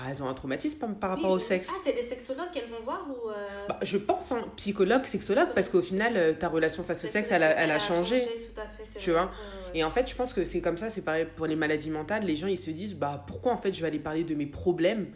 exciser, 0.00 0.10
elles 0.16 0.22
ont 0.22 0.28
un 0.28 0.34
traumatisme 0.34 0.78
par, 0.94 1.10
rapport 1.10 1.30
Oui, 1.30 1.36
au 1.36 1.38
sexe. 1.40 1.68
Ah, 1.72 1.78
c'est 1.82 1.92
des 1.92 2.02
sexologues 2.02 2.50
qu'elles 2.52 2.68
vont 2.68 2.80
voir 2.84 3.06
ou. 3.08 3.30
euh, 3.30 3.66
Bah, 3.68 3.78
je 3.82 3.96
pense, 3.98 4.30
hein, 4.32 4.44
psychologue, 4.56 5.04
sexologue, 5.04 5.52
parce 5.54 5.68
qu'au 5.68 5.82
final, 5.82 6.16
euh, 6.16 6.34
ta 6.34 6.48
relation 6.48 6.84
face 6.84 7.04
au 7.04 7.08
sexe, 7.08 7.30
elle 7.30 7.42
a, 7.42 7.50
elle 7.60 7.70
a 7.70 7.78
changé. 7.78 8.20
tout 8.54 8.60
à 8.60 8.66
fait, 8.66 8.98
tu 8.98 9.10
vrai. 9.10 9.20
vois. 9.22 9.32
Et 9.74 9.84
en 9.84 9.90
fait, 9.90 10.08
je 10.08 10.14
pense 10.14 10.32
que 10.32 10.44
c'est 10.44 10.60
comme 10.60 10.76
ça, 10.76 10.90
c'est 10.90 11.02
pareil 11.02 11.26
pour 11.36 11.46
les 11.46 11.56
maladies 11.56 11.90
mentales. 11.90 12.24
Les 12.24 12.36
gens, 12.36 12.46
ils 12.46 12.58
se 12.58 12.70
disent, 12.70 12.94
bah, 12.94 13.24
pourquoi 13.26 13.52
en 13.52 13.56
fait 13.56 13.72
je 13.72 13.80
vais 13.80 13.88
aller 13.88 13.98
parler 13.98 14.24
de 14.24 14.34
mes 14.34 14.46
problèmes? 14.46 15.10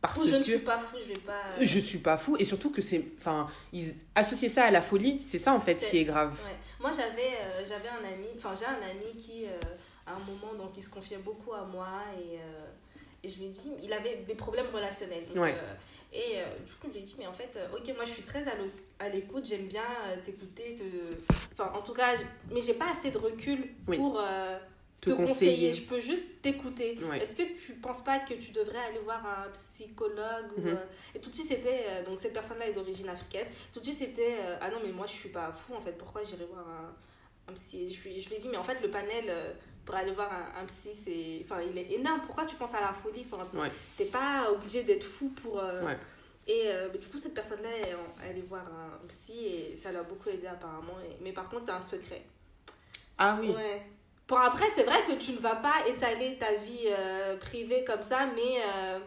Parce 0.00 0.16
Ou 0.18 0.28
je 0.28 0.36
ne 0.36 0.44
suis 0.44 0.58
pas 0.58 0.78
fou, 0.78 0.96
je 1.00 1.08
vais 1.12 1.18
pas. 1.20 1.32
euh, 1.58 1.62
je 1.66 1.78
suis 1.80 1.98
pas 1.98 2.16
fou. 2.16 2.36
Et 2.38 2.44
surtout 2.44 2.70
que 2.70 2.80
c'est. 2.82 3.04
Enfin, 3.18 3.48
ils 3.72 3.94
associer 4.14 4.48
ça 4.48 4.64
à 4.64 4.70
la 4.70 4.80
folie, 4.80 5.20
c'est 5.22 5.38
ça 5.40 5.52
en 5.52 5.58
fait 5.58 5.74
qui 5.74 5.98
est 5.98 6.04
grave. 6.04 6.38
Ouais. 6.44 6.52
Moi, 6.80 6.90
j'avais 6.92 7.34
euh, 7.42 7.64
j'avais 7.66 7.88
un 7.88 8.06
ami, 8.14 8.28
enfin, 8.36 8.50
j'ai 8.56 8.66
un 8.66 8.88
ami 8.88 9.16
qui, 9.20 9.46
à 10.06 10.12
un 10.12 10.18
moment, 10.20 10.54
donc, 10.56 10.70
il 10.76 10.82
se 10.84 10.90
confiait 10.90 11.16
beaucoup 11.18 11.52
à 11.52 11.64
moi 11.64 11.88
et, 12.16 12.38
et 13.24 13.28
je 13.28 13.38
lui 13.38 13.46
ai 13.46 13.48
dit, 13.48 13.70
il 13.82 13.92
avait 13.92 14.16
des 14.26 14.34
problèmes 14.34 14.66
relationnels. 14.72 15.26
Donc, 15.34 15.44
Ouais. 15.44 15.54
euh, 15.54 15.74
et 16.12 16.38
euh, 16.38 16.44
du 16.66 16.72
coup, 16.74 16.86
je 16.88 16.92
lui 16.94 17.00
ai 17.00 17.02
dit, 17.02 17.14
mais 17.18 17.26
en 17.26 17.32
fait, 17.32 17.56
euh, 17.56 17.76
ok, 17.76 17.94
moi, 17.94 18.04
je 18.04 18.10
suis 18.12 18.22
très 18.22 18.44
à 18.98 19.08
l'écoute, 19.08 19.44
j'aime 19.46 19.66
bien 19.66 19.82
t'écouter, 20.24 20.76
te... 20.76 20.84
enfin, 21.52 21.72
en 21.76 21.82
tout 21.82 21.92
cas, 21.94 22.14
mais 22.52 22.60
j'ai 22.60 22.74
pas 22.74 22.92
assez 22.92 23.10
de 23.10 23.18
recul 23.18 23.68
Oui. 23.86 23.96
pour 23.98 24.20
Te 25.00 25.10
te, 25.10 25.14
conseiller. 25.14 25.28
conseiller. 25.28 25.72
Je 25.74 25.82
peux 25.82 26.00
juste 26.00 26.42
t'écouter. 26.42 26.98
Ouais. 27.08 27.20
Est-ce 27.20 27.36
que 27.36 27.42
tu 27.42 27.74
penses 27.74 28.02
pas 28.02 28.18
que 28.20 28.34
tu 28.34 28.50
devrais 28.52 28.78
aller 28.78 28.98
voir 29.00 29.24
un 29.24 29.48
psychologue 29.50 30.46
Mhm. 30.56 30.78
Et 31.14 31.18
tout 31.20 31.30
de 31.30 31.34
suite, 31.34 31.48
c'était. 31.48 32.02
donc, 32.06 32.20
cette 32.20 32.32
personne-là 32.32 32.68
est 32.68 32.72
d'origine 32.72 33.08
africaine. 33.08 33.46
Tout 33.72 33.78
de 33.80 33.84
suite, 33.84 33.98
c'était. 33.98 34.38
ah 34.60 34.70
non, 34.70 34.78
mais 34.84 34.90
moi, 34.90 35.06
je 35.06 35.12
suis 35.12 35.28
pas 35.28 35.52
fou, 35.52 35.74
en 35.74 35.80
fait. 35.80 35.92
Pourquoi 35.92 36.24
j'irais 36.24 36.46
voir 36.52 36.66
un, 36.68 36.92
un 37.48 37.52
psy 37.54 37.90
je 37.90 38.08
lui, 38.08 38.20
je 38.20 38.28
lui 38.28 38.36
ai 38.36 38.38
dit, 38.38 38.48
mais 38.48 38.56
en 38.58 38.64
fait, 38.64 38.78
le 38.82 38.90
panel 38.90 39.24
euh, 39.28 39.52
pour 39.84 39.94
aller 39.94 40.12
voir 40.12 40.30
un, 40.32 40.62
un 40.62 40.66
psy, 40.66 40.90
c'est. 41.04 41.42
Enfin, 41.44 41.62
il 41.62 41.76
est 41.78 41.92
énorme. 41.92 42.20
Pourquoi 42.26 42.44
tu 42.44 42.56
penses 42.56 42.74
à 42.74 42.80
la 42.80 42.92
folie 42.92 43.24
enfin, 43.30 43.46
Ouais. 43.54 43.70
T'es 43.96 44.04
pas 44.04 44.50
obligé 44.52 44.82
d'être 44.82 45.04
fou 45.04 45.30
pour. 45.42 45.58
euh, 45.60 45.84
Ouais. 45.84 45.96
Et 46.46 46.62
euh, 46.66 46.88
du 46.88 47.06
coup, 47.08 47.18
cette 47.18 47.34
personne-là, 47.34 47.68
elle, 47.82 47.96
elle 48.30 48.38
est 48.38 48.42
voir 48.48 48.62
un 48.66 49.06
psy 49.08 49.46
et 49.46 49.76
ça 49.76 49.92
l'a 49.92 50.02
beaucoup 50.02 50.28
aidé 50.30 50.46
apparemment. 50.46 50.94
Mais 51.20 51.32
par 51.32 51.48
contre, 51.48 51.66
c'est 51.66 51.72
un 51.72 51.80
secret. 51.80 52.22
Ah 53.18 53.36
oui. 53.40 53.50
Ouais. 53.50 53.82
Bon, 54.26 54.36
après, 54.36 54.66
c'est 54.74 54.84
vrai 54.84 55.02
que 55.04 55.12
tu 55.12 55.32
ne 55.32 55.38
vas 55.38 55.56
pas 55.56 55.86
étaler 55.86 56.36
ta 56.38 56.54
vie 56.54 56.86
euh, 56.86 57.36
privée 57.38 57.84
comme 57.84 58.02
ça, 58.02 58.26
mais. 58.34 58.62
euh, 58.66 58.98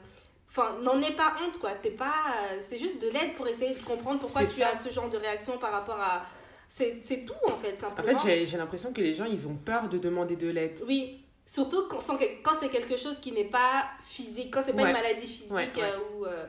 Enfin, 0.53 0.75
n'en 0.81 1.01
aie 1.01 1.15
pas 1.15 1.33
honte, 1.41 1.57
quoi. 1.59 1.71
T'es 1.75 1.91
pas. 1.91 2.25
c'est 2.59 2.77
juste 2.77 3.01
de 3.01 3.07
l'aide 3.09 3.35
pour 3.35 3.47
essayer 3.47 3.73
de 3.73 3.81
comprendre 3.83 4.19
pourquoi 4.19 4.43
tu 4.43 4.59
ça. 4.59 4.71
as 4.71 4.75
ce 4.75 4.89
genre 4.89 5.07
de 5.09 5.15
réaction 5.15 5.57
par 5.57 5.71
rapport 5.71 5.97
à. 6.01 6.25
C'est 6.73 7.25
tout, 7.25 7.33
en 7.51 7.57
fait, 7.57 7.75
En 7.77 7.81
simplement. 7.95 8.17
fait, 8.17 8.45
j'ai 8.45 8.57
l'impression 8.57 8.93
que 8.93 9.01
les 9.01 9.13
gens, 9.13 9.25
ils 9.25 9.47
ont 9.47 9.55
peur 9.55 9.89
de 9.89 9.97
demander 9.97 10.35
de 10.35 10.47
l'aide. 10.49 10.81
Oui. 10.87 11.23
Surtout 11.45 11.87
quand, 11.89 11.97
quand 12.43 12.53
c'est 12.59 12.69
quelque 12.69 12.95
chose 12.95 13.19
qui 13.19 13.33
n'est 13.33 13.43
pas 13.49 13.85
physique, 14.05 14.53
quand 14.53 14.61
c'est 14.63 14.71
pas 14.73 14.83
Ouais. 14.83 14.87
une 14.89 14.93
maladie 14.95 15.27
physique 15.27 15.51
Ouais, 15.51 15.69
ouais. 15.75 15.81
euh, 15.83 15.99
ou. 16.15 16.25
euh. 16.25 16.45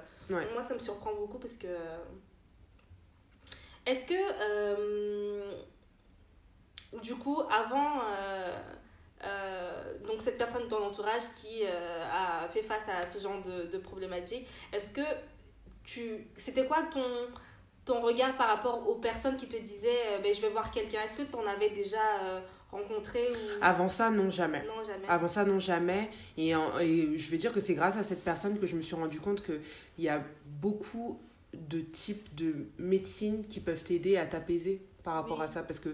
Moi, 0.53 0.63
ça 0.63 0.75
me 0.75 0.79
surprend 0.79 1.13
beaucoup 1.15 1.39
parce 1.39 1.57
que. 1.57 1.67
euh, 1.67 1.97
Est-ce 3.85 4.07
que. 4.07 4.15
euh, 4.15 5.53
du 7.03 7.17
coup, 7.17 7.43
avant. 7.51 8.03
euh, 9.25 9.99
donc, 10.07 10.21
cette 10.21 10.39
personne 10.39 10.63
de 10.65 10.69
ton 10.69 10.85
entourage 10.85 11.23
qui 11.41 11.65
a 11.67 12.49
fait 12.49 12.63
face 12.63 12.89
à 12.89 13.05
ce 13.07 13.19
genre 13.19 13.41
de, 13.43 13.65
de 13.67 13.79
problématique, 13.79 14.47
est-ce 14.73 14.93
que 14.93 15.03
tu. 15.85 16.29
C'était 16.37 16.67
quoi 16.67 16.85
ton. 16.93 17.05
Ton 17.85 18.01
regard 18.01 18.37
par 18.37 18.49
rapport 18.49 18.89
aux 18.89 18.95
personnes 18.97 19.37
qui 19.37 19.49
te 19.49 19.57
disaient 19.57 19.89
euh, 20.13 20.19
ben, 20.23 20.35
je 20.35 20.41
vais 20.41 20.51
voir 20.51 20.71
quelqu'un, 20.71 21.01
est-ce 21.03 21.15
que 21.17 21.23
tu 21.23 21.35
en 21.35 21.45
avais 21.47 21.71
déjà 21.71 21.99
euh, 22.23 22.41
rencontré 22.71 23.21
ou... 23.31 23.35
Avant 23.61 23.89
ça, 23.89 24.09
non, 24.11 24.31
jamais. 24.31 24.65
Non, 24.67 24.85
jamais. 24.85 25.07
Avant 25.09 25.27
ça, 25.29 25.45
non, 25.45 25.59
jamais. 25.59 26.09
Et, 26.37 26.55
en- 26.55 26.79
et 26.79 27.17
je 27.19 27.31
vais 27.31 27.39
dire 27.39 27.53
que 27.53 27.59
c'est 27.61 27.75
grâce 27.75 27.97
à 27.97 28.05
cette 28.05 28.23
personne 28.23 28.59
que 28.59 28.67
je 28.67 28.77
me 28.77 28.83
suis 28.83 28.95
rendu 28.95 29.19
compte 29.21 29.43
qu'il 29.43 29.61
y 29.99 30.09
a 30.09 30.23
beaucoup 30.47 31.19
de 31.55 31.81
types 31.81 32.35
de 32.37 32.67
médecines 32.79 33.47
qui 33.47 33.59
peuvent 33.61 33.83
t'aider 33.83 34.17
à 34.17 34.27
t'apaiser 34.27 34.81
par 35.03 35.15
rapport 35.15 35.39
Oui. 35.39 35.45
à 35.45 35.49
ça. 35.49 35.63
Parce 35.63 35.81
que 35.81 35.91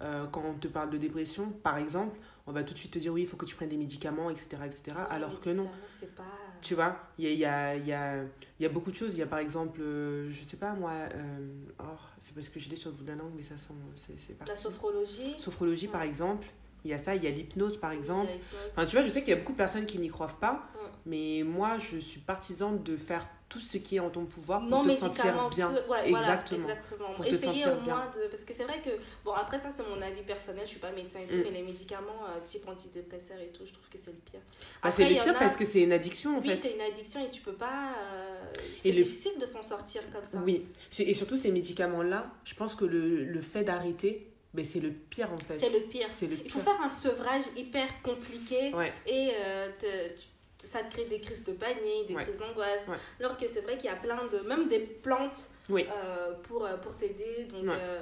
euh, 0.00 0.26
quand 0.28 0.42
on 0.48 0.54
te 0.54 0.68
parle 0.68 0.90
de 0.90 0.96
dépression, 0.96 1.50
par 1.62 1.76
exemple, 1.76 2.16
on 2.46 2.52
va 2.52 2.62
tout 2.62 2.72
de 2.72 2.78
suite 2.78 2.92
te 2.92 2.98
dire 3.00 3.12
oui, 3.12 3.22
il 3.22 3.28
faut 3.28 3.36
que 3.36 3.44
tu 3.46 3.54
prennes 3.56 3.68
des 3.68 3.76
médicaments, 3.76 4.30
etc. 4.30 4.48
etc. 4.64 4.96
Alors 5.10 5.38
que 5.40 5.50
non. 5.50 5.62
évidemment, 5.64 5.78
c'est 5.88 6.14
pas... 6.14 6.22
Tu 6.62 6.74
vois, 6.76 6.96
il 7.18 7.24
y 7.24 7.44
a, 7.44 7.76
y, 7.76 7.92
a, 7.92 8.24
y, 8.60 8.64
a, 8.64 8.68
beaucoup 8.68 8.92
de 8.92 8.96
choses. 8.96 9.14
Il 9.14 9.18
y 9.18 9.22
a 9.22 9.26
par 9.26 9.40
exemple, 9.40 9.80
euh, 9.82 10.30
je 10.30 10.44
sais 10.44 10.56
pas 10.56 10.74
moi, 10.74 10.92
euh, 10.92 11.64
oh, 11.80 11.98
c'est 12.20 12.32
parce 12.34 12.48
que 12.48 12.60
j'ai 12.60 12.70
l'ai 12.70 12.76
sur 12.76 12.90
le 12.90 12.96
bout 12.96 13.02
de 13.02 13.08
la 13.08 13.16
langue, 13.16 13.32
mais 13.36 13.42
ça 13.42 13.56
sent- 13.56 13.74
c'est 13.96 14.14
c'est 14.18 14.48
La 14.48 14.56
sophrologie. 14.56 15.34
Sophrologie 15.38 15.88
par 15.88 16.02
exemple, 16.02 16.46
il 16.84 16.90
y 16.90 16.94
a 16.94 16.98
ça, 16.98 17.14
il 17.14 17.22
y 17.24 17.26
a 17.26 17.30
l'hypnose 17.30 17.76
par 17.78 17.92
exemple. 17.92 18.30
Enfin, 18.70 18.84
tu 18.86 18.96
vois, 18.96 19.04
je 19.04 19.10
sais 19.10 19.20
qu'il 19.22 19.30
y 19.30 19.36
a 19.36 19.36
beaucoup 19.36 19.52
de 19.52 19.56
personnes 19.58 19.86
qui 19.86 19.98
n'y 19.98 20.08
croient 20.08 20.28
pas, 20.40 20.52
Mm. 20.74 20.86
mais 21.06 21.42
moi, 21.44 21.76
je 21.78 21.98
suis 21.98 22.20
partisane 22.20 22.82
de 22.82 22.96
faire 22.96 23.26
tout 23.48 23.60
ce 23.60 23.76
qui 23.76 23.96
est 23.96 24.00
en 24.00 24.08
ton 24.08 24.24
pouvoir 24.24 24.60
pour 24.60 24.68
non 24.70 24.82
te 24.82 24.96
sentir 24.98 25.24
bien. 25.50 25.70
ouais, 25.86 26.08
Exactement. 26.08 26.62
voilà, 26.62 26.72
exactement. 26.72 27.12
Pour 27.14 27.24
te 27.26 27.34
Essayez 27.34 27.62
sentir 27.62 27.76
au 27.76 27.80
moins 27.82 28.06
de 28.16 28.26
parce 28.30 28.46
que 28.46 28.54
c'est 28.54 28.64
vrai 28.64 28.80
que 28.80 28.88
bon 29.26 29.32
après 29.32 29.58
ça 29.58 29.68
c'est 29.70 29.86
mon 29.94 30.00
avis 30.00 30.22
personnel 30.22 30.62
je 30.64 30.70
suis 30.70 30.80
pas 30.80 30.90
médecin 30.90 31.18
et 31.20 31.26
tout 31.26 31.36
Mm. 31.36 31.42
mais 31.44 31.50
les 31.50 31.62
médicaments 31.62 32.24
euh, 32.30 32.38
type 32.48 32.66
antidépresseurs 32.66 33.38
et 33.40 33.48
tout 33.48 33.66
je 33.66 33.72
trouve 33.74 33.86
que 33.90 33.98
c'est 33.98 34.10
le 34.10 34.16
pire 34.24 34.40
Bah, 34.82 34.90
c'est 34.90 35.04
le 35.06 35.20
pire 35.22 35.36
a- 35.36 35.38
parce 35.38 35.56
que 35.56 35.66
c'est 35.66 35.82
une 35.82 35.92
addiction 35.92 36.38
en 36.38 36.40
oui 36.40 36.48
fait. 36.48 36.56
c'est 36.56 36.74
une 36.76 36.80
addiction 36.80 37.22
et 37.26 37.28
tu 37.28 37.42
peux 37.42 37.52
pas 37.52 37.92
euh, 38.02 38.42
c'est 38.82 38.90
le- 38.92 39.02
difficile 39.02 39.32
de 39.38 39.44
s'en 39.44 39.62
sortir 39.62 40.00
comme 40.10 40.24
ça 40.24 40.38
Oui, 40.42 40.66
et 40.98 41.12
surtout 41.12 41.36
ces 41.36 41.52
médicaments-là, 41.52 42.30
je 42.44 42.54
pense 42.54 42.74
que 42.74 42.86
le, 42.86 43.22
le 43.24 43.40
fait 43.42 43.64
d'arrêter, 43.64 44.31
ben, 44.54 44.64
c'est 44.64 44.80
le 44.80 44.90
pire 44.90 45.32
en 45.32 45.38
fait. 45.38 45.58
c'est 45.58 45.70
le 45.70 45.80
pire 45.80 46.08
C'est 46.12 46.26
le 46.26 46.36
il 46.44 46.50
faut 46.50 46.60
faire 46.60 46.80
un 46.82 46.88
sevrage 46.88 47.44
hyper 47.56 48.02
compliqué 48.02 48.72
Ouais. 48.74 48.92
et 49.06 49.30
euh, 49.40 49.68
te- 49.78 50.18
tu- 50.20 50.66
ça 50.66 50.82
te 50.84 50.92
crée 50.92 51.06
des 51.06 51.20
crises 51.20 51.42
de 51.44 51.52
panique, 51.52 52.06
des 52.08 52.14
Ouais. 52.14 52.22
crises 52.22 52.38
d'angoisse. 52.38 52.82
Ouais. 52.86 52.96
Alors 53.18 53.36
que 53.36 53.48
c'est 53.48 53.62
vrai 53.62 53.76
qu'il 53.76 53.86
y 53.86 53.92
a 53.92 53.96
plein 53.96 54.26
de. 54.26 54.38
même 54.46 54.68
des 54.68 54.78
plantes 54.80 55.50
Oui. 55.68 55.86
euh, 55.90 56.32
pour, 56.44 56.64
euh, 56.64 56.76
pour 56.76 56.96
t'aider. 56.96 57.48
Donc, 57.50 57.64
euh, 57.68 58.00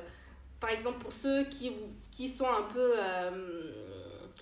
par 0.60 0.70
exemple, 0.70 0.98
pour 0.98 1.12
ceux 1.12 1.44
qui, 1.44 1.72
qui 2.10 2.28
sont 2.28 2.46
un 2.48 2.62
peu. 2.72 2.92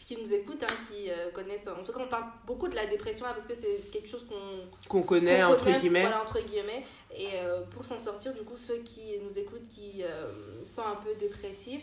qui 0.07 0.17
nous 0.17 0.33
écoutent, 0.33 0.63
hein, 0.63 0.75
qui 0.91 1.11
connaissent. 1.35 1.69
En 1.69 1.83
tout 1.85 1.93
cas, 1.93 2.01
on 2.03 2.09
parle 2.09 2.25
beaucoup 2.47 2.67
de 2.67 2.75
la 2.75 2.87
dépression 2.87 3.27
là, 3.27 3.33
parce 3.33 3.47
que 3.47 3.55
c'est 3.55 3.91
quelque 3.93 4.09
chose 4.09 4.25
qu'on 4.27 4.89
Qu'on 4.89 5.03
connaît, 5.03 5.43
entre 5.43 5.65
connaît, 5.65 5.79
guillemets. 5.79 6.01
Voilà, 6.01 6.23
entre 6.23 6.41
guillemets. 6.41 6.83
Et 7.15 7.29
pour 7.71 7.85
s'en 7.85 8.01
sortir, 8.01 8.33
du 8.33 8.41
coup, 8.41 8.57
ceux 8.57 8.79
qui 8.79 9.19
nous 9.23 9.39
écoutent, 9.39 9.69
qui 9.69 10.03
sont 10.65 10.81
un 10.83 10.95
peu 10.97 11.13
dépressifs, 11.21 11.83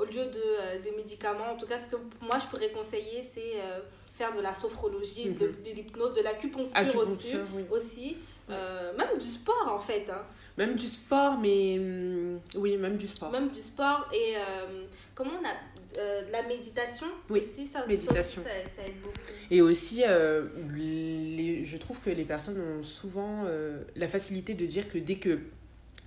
au 0.00 0.04
lieu 0.04 0.24
de, 0.26 0.40
euh, 0.60 0.78
des 0.82 0.90
médicaments, 0.92 1.52
en 1.52 1.56
tout 1.56 1.66
cas, 1.66 1.78
ce 1.78 1.86
que 1.86 1.96
moi 2.20 2.38
je 2.40 2.46
pourrais 2.46 2.70
conseiller, 2.70 3.22
c'est 3.22 3.60
euh, 3.60 3.80
faire 4.14 4.34
de 4.36 4.40
la 4.40 4.54
sophrologie, 4.54 5.30
de, 5.30 5.46
Mhm. 5.46 5.54
de 5.64 5.70
l'hypnose, 5.70 6.12
de 6.14 6.22
l'acupuncture 6.22 6.96
aussi. 6.96 7.32
Acupuncture, 7.32 7.46
oui. 7.54 7.64
aussi. 7.70 8.16
Euh, 8.48 8.92
même 8.96 9.18
du 9.18 9.26
sport 9.26 9.72
en 9.74 9.80
fait. 9.80 10.08
hein. 10.08 10.22
Même 10.56 10.74
du 10.76 10.86
sport, 10.86 11.36
mais 11.38 11.76
hum, 11.78 12.40
oui, 12.56 12.76
même 12.76 12.96
du 12.96 13.06
sport. 13.08 13.30
Même 13.32 13.48
du 13.48 13.60
sport 13.60 14.08
et 14.12 14.36
euh, 14.36 14.84
comment 15.14 15.32
on 15.40 15.44
a. 15.44 15.52
euh, 15.98 16.24
de 16.26 16.30
la 16.32 16.42
méditation 16.42 17.06
Oui, 17.30 17.40
aussi, 17.40 17.66
ça, 17.66 17.80
ça 17.80 17.86
méditation. 17.86 18.42
ça, 18.42 18.50
ça 18.76 18.82
aide 18.86 19.00
beaucoup. 19.02 19.16
Et 19.50 19.60
aussi, 19.62 20.02
euh, 20.06 20.46
les, 20.74 21.64
je 21.64 21.76
trouve 21.78 21.98
que 22.00 22.10
les 22.10 22.24
personnes 22.24 22.60
ont 22.60 22.82
souvent 22.82 23.44
euh, 23.46 23.82
la 23.96 24.06
facilité 24.06 24.54
de 24.54 24.64
dire 24.66 24.88
que 24.88 24.98
dès 24.98 25.16
que 25.16 25.38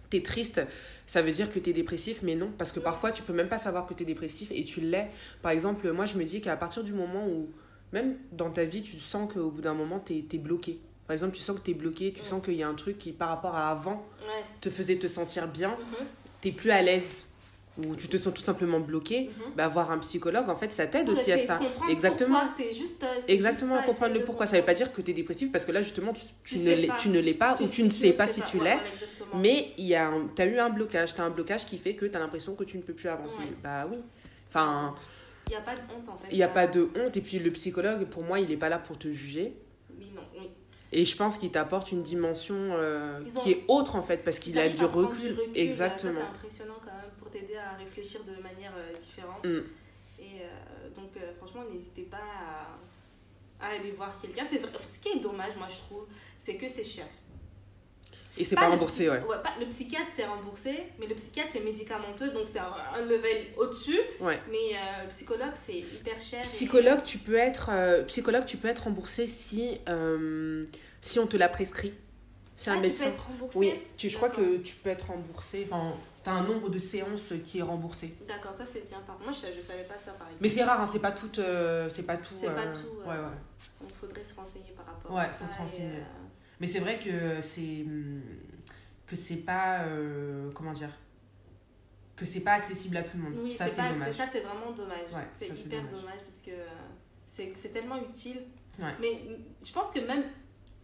t'es 0.09 0.21
triste, 0.21 0.61
ça 1.05 1.21
veut 1.21 1.31
dire 1.31 1.51
que 1.51 1.59
t'es 1.59 1.73
dépressif, 1.73 2.19
mais 2.23 2.35
non, 2.35 2.51
parce 2.57 2.71
que 2.71 2.79
parfois 2.79 3.11
tu 3.11 3.23
peux 3.23 3.33
même 3.33 3.49
pas 3.49 3.57
savoir 3.57 3.85
que 3.87 3.93
t'es 3.93 4.05
dépressif 4.05 4.49
et 4.51 4.63
tu 4.63 4.81
l'es. 4.81 5.07
Par 5.41 5.51
exemple, 5.51 5.91
moi 5.91 6.05
je 6.05 6.17
me 6.17 6.23
dis 6.23 6.41
qu'à 6.41 6.55
partir 6.55 6.83
du 6.83 6.93
moment 6.93 7.27
où, 7.27 7.49
même 7.93 8.15
dans 8.31 8.49
ta 8.49 8.65
vie, 8.65 8.81
tu 8.81 8.97
sens 8.97 9.31
qu'au 9.31 9.49
bout 9.51 9.61
d'un 9.61 9.73
moment 9.73 9.99
t'es 9.99 10.23
es 10.31 10.37
bloqué. 10.37 10.79
Par 11.07 11.13
exemple, 11.15 11.35
tu 11.35 11.41
sens 11.41 11.57
que 11.57 11.61
t'es 11.63 11.73
bloqué, 11.73 12.13
tu 12.13 12.21
Ouais. 12.21 12.27
sens 12.27 12.43
qu'il 12.43 12.53
y 12.53 12.61
a 12.63 12.67
un 12.67 12.75
truc 12.75 12.99
qui, 12.99 13.11
par 13.13 13.29
rapport 13.29 13.55
à 13.55 13.71
avant, 13.71 14.05
Ouais. 14.27 14.43
te 14.61 14.69
faisait 14.69 14.97
te 14.97 15.07
sentir 15.07 15.47
bien, 15.47 15.69
Mhm, 15.69 16.05
t'es 16.41 16.51
plus 16.51 16.69
à 16.69 16.83
l'aise, 16.83 17.25
ou 17.83 17.95
tu 17.95 18.07
te 18.07 18.17
sens 18.17 18.31
tout 18.33 18.43
simplement 18.43 18.79
bloqué, 18.79 19.31
bah 19.55 19.67
voir 19.69 19.89
un 19.89 19.97
psychologue, 19.99 20.47
en 20.49 20.55
fait, 20.55 20.71
ça 20.71 20.85
t'aide 20.85 21.09
aussi 21.09 21.31
à 21.31 21.37
ça. 21.47 21.59
Exactement. 21.89 22.41
C'est 22.55 22.73
juste. 22.73 23.01
euh, 23.03 23.21
Exactement, 23.27 23.75
juste 23.77 23.85
ça, 23.87 23.91
comprendre 23.91 24.13
le 24.13 24.23
pourquoi. 24.23 24.45
Ça 24.45 24.57
veut 24.57 24.65
pas 24.65 24.73
dire 24.75 24.91
que 24.93 25.01
tu 25.01 25.09
es 25.09 25.13
dépressif 25.15 25.51
parce 25.51 25.65
que 25.65 25.71
là, 25.71 25.81
justement, 25.81 26.13
tu, 26.13 26.21
tu 26.43 26.55
Tu 26.55 26.59
ne 26.59 26.75
l'es- 26.75 26.87
pas. 26.87 26.95
tu 26.95 27.09
ne 27.09 27.19
l'es 27.19 27.37
ou 27.61 27.67
tu 27.69 27.81
ne 27.83 27.89
sais 27.89 28.11
pas 28.13 28.29
si 28.29 28.41
tu 28.41 28.57
voilà, 28.57 28.75
exactement. 28.75 29.18
Mais 29.35 29.73
il 29.77 29.85
y 29.85 29.95
a 29.95 30.11
tu 30.35 30.41
as 30.41 30.45
eu 30.45 30.57
un 30.59 30.69
blocage. 30.69 31.13
Tu 31.15 31.21
as 31.21 31.25
un 31.25 31.29
blocage 31.29 31.65
qui 31.65 31.77
fait 31.77 31.95
que 31.95 32.05
tu 32.05 32.15
as 32.15 32.19
l'impression 32.19 32.55
que 32.55 32.63
tu 32.63 32.77
ne 32.77 32.83
peux 32.83 32.93
plus 32.93 33.09
avancer. 33.09 33.37
Ouais. 33.39 33.55
Bah 33.63 33.87
oui. 33.89 33.97
Enfin, 34.49 34.95
Il 35.47 35.51
n'y 35.51 35.55
a 35.57 35.61
pas 35.61 35.75
de 35.75 35.81
honte 35.81 36.09
en 36.09 36.17
fait. 36.17 36.27
il 36.31 36.37
n'y 36.37 36.43
a 36.43 36.47
pas 36.47 36.67
de 36.67 36.89
honte. 36.95 37.15
Et 37.17 37.21
puis 37.21 37.39
le 37.39 37.51
psychologue, 37.51 38.05
pour 38.05 38.23
moi, 38.23 38.39
il 38.39 38.49
n'est 38.49 38.57
pas 38.57 38.69
là 38.69 38.79
pour 38.79 38.97
te 38.97 39.11
juger. 39.11 39.53
Oui, 39.97 40.11
non, 40.15 40.21
oui. 40.39 40.49
Et 40.91 41.05
je 41.05 41.15
pense 41.15 41.37
qu'il 41.37 41.51
t'apporte 41.51 41.91
une 41.91 42.01
dimension 42.01 42.55
euh, 42.57 43.19
ont- 43.21 43.39
qui 43.41 43.51
est 43.51 43.63
autre 43.67 43.95
en 43.95 44.01
fait 44.01 44.23
parce 44.23 44.39
qu'il 44.39 44.57
a 44.57 44.67
du 44.69 44.83
recul. 44.85 45.31
là, 45.35 45.43
ça, 45.43 45.49
Exactement. 45.59 46.13
c'est 46.19 46.21
impressionnant 46.37 46.77
quand 46.79 46.91
même 46.91 47.11
pour 47.19 47.29
t'aider 47.29 47.55
à 47.57 47.73
réfléchir 47.77 48.21
de 48.23 48.41
manière 48.41 48.73
euh, 48.75 48.97
différente. 48.97 49.45
Mm. 49.45 49.61
Et 50.19 50.41
euh, 50.41 50.89
donc, 50.95 51.11
franchement, 51.37 51.61
n'hésitez 51.71 52.01
pas 52.03 52.17
à, 52.17 53.65
à 53.65 53.69
aller 53.79 53.91
voir 53.91 54.19
quelqu'un. 54.19 54.45
C'est 54.49 54.57
vrai- 54.57 54.71
Ce 54.81 54.99
qui 54.99 55.09
est 55.17 55.19
dommage, 55.21 55.55
moi, 55.57 55.67
je 55.69 55.75
trouve, 55.77 56.05
c'est 56.39 56.55
que 56.55 56.67
c'est 56.67 56.83
cher. 56.83 57.05
Et 58.39 58.45
c'est 58.45 58.55
pas, 58.55 58.69
remboursé, 58.69 59.09
ouais. 59.09 59.19
pas- 59.19 59.53
le 59.59 59.65
psychiatre, 59.67 60.07
c'est 60.15 60.25
remboursé, 60.25 60.73
mais 60.97 61.07
le 61.07 61.15
psychiatre, 61.15 61.49
c'est 61.51 61.59
médicamenteux, 61.59 62.29
donc 62.31 62.43
c'est 62.51 62.59
un, 62.59 62.71
un 62.95 63.01
level 63.01 63.47
au-dessus. 63.57 63.99
Ouais. 64.21 64.39
Mais 64.49 64.75
euh, 64.75 65.03
le 65.03 65.09
psychologue, 65.09 65.51
c'est 65.55 65.77
hyper 65.79 66.19
cher. 66.21 66.39
et- 66.39 66.47
Psychologue, 66.47 67.03
tu 67.03 67.17
peux 67.17 67.35
être, 67.35 67.69
euh, 67.71 68.03
psychologue, 68.05 68.45
tu 68.45 68.55
peux 68.57 68.69
être 68.69 68.85
remboursé 68.85 69.27
si, 69.27 69.77
euh, 69.89 70.65
si 71.01 71.19
on 71.19 71.27
te 71.27 71.35
l'a 71.35 71.49
prescrit. 71.49 71.93
C'est 72.55 72.71
Ah, 72.71 72.73
un 72.73 72.77
tu 72.77 72.81
peux 72.83 72.87
médecin. 72.89 73.05
être 73.07 73.25
remboursé 73.27 73.59
Oui, 73.59 73.73
tu, 73.97 74.09
je 74.09 74.15
crois 74.17 74.29
que 74.29 74.57
tu 74.57 74.75
peux 74.75 74.89
être 74.89 75.07
remboursé. 75.07 75.63
Enfin, 75.65 75.93
t'as 76.23 76.31
un 76.31 76.43
nombre 76.43 76.69
de 76.69 76.77
séances 76.77 77.33
qui 77.43 77.59
est 77.59 77.61
remboursé. 77.61 78.13
D'accord, 78.27 78.53
ça 78.57 78.65
c'est 78.65 78.87
bien. 78.87 78.99
Par 79.05 79.17
moi, 79.19 79.31
je, 79.33 79.53
je 79.55 79.61
savais 79.61 79.83
pas 79.83 79.95
ça, 79.97 80.11
par 80.11 80.27
exemple. 80.27 80.39
Mais 80.41 80.49
c'est 80.49 80.63
rare, 80.63 80.79
hein, 80.81 80.89
c'est 80.91 80.99
pas 80.99 81.11
tout. 81.11 81.29
euh, 81.39 81.89
c'est 81.89 82.03
pas 82.03 82.17
tout. 82.17 82.33
C'est 82.37 82.47
pas 82.47 82.61
euh, 82.67 82.73
tout, 82.73 82.99
euh, 83.01 83.03
Ouais, 83.05 83.17
ouais. 83.17 83.37
Donc, 83.81 83.91
faudrait 83.99 84.23
se 84.25 84.33
renseigner 84.35 84.73
par 84.77 84.85
rapport 84.87 85.11
Ouais, 85.13 85.23
à 85.23 85.27
ça. 85.27 85.39
se 85.39 85.43
et, 85.43 85.63
renseigner. 85.63 85.87
euh, 85.87 86.28
Mais 86.59 86.67
c'est 86.67 86.79
vrai 86.79 86.99
que 86.99 87.41
c'est 87.41 87.83
hum, 87.85 88.21
que 89.07 89.15
c'est 89.15 89.37
pas 89.37 89.83
euh, 89.83 90.51
comment 90.53 90.73
dire 90.73 90.91
que 92.15 92.25
c'est 92.25 92.41
pas 92.41 92.53
accessible 92.53 92.97
à 92.97 93.03
tout 93.03 93.15
le 93.15 93.23
monde. 93.23 93.33
Oui, 93.41 93.55
ça 93.55 93.67
c'est 93.67 93.77
dommage. 93.77 94.13
ça 94.13 94.27
c'est 94.27 94.41
vraiment 94.41 94.71
dommage. 94.71 95.11
Ouais, 95.13 95.27
c'est 95.31 95.47
hyper 95.47 95.83
dommage. 95.83 96.01
dommage, 96.01 96.19
parce 96.25 96.41
que 96.41 96.51
c'est 97.27 97.73
tellement 97.73 97.97
utile. 97.97 98.41
Ouais. 98.77 98.93
Mais 98.99 99.21
mm, 99.25 99.65
je 99.65 99.71
pense 99.71 99.91
que 99.91 99.99
même 99.99 100.25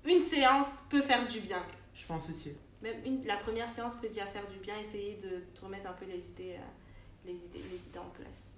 une 0.05 0.23
séance 0.23 0.83
peut 0.89 1.01
faire 1.01 1.27
du 1.27 1.41
bien. 1.41 1.61
Je 1.93 2.05
pense 2.05 2.29
aussi. 2.29 2.53
Même 2.81 3.03
une, 3.05 3.25
la 3.25 3.37
première 3.37 3.69
séance 3.69 3.95
peut 3.95 4.07
déjà 4.07 4.25
faire 4.25 4.47
du 4.47 4.59
bien, 4.59 4.77
essayer 4.77 5.15
de 5.15 5.43
te 5.53 5.61
remettre 5.65 5.89
un 5.89 5.93
peu 5.93 6.05
les 6.05 6.29
idées, 6.29 6.55
euh, 6.57 7.25
les 7.25 7.35
idées, 7.35 7.63
les 7.71 7.83
idées 7.83 7.99
en 7.99 8.09
place. 8.09 8.51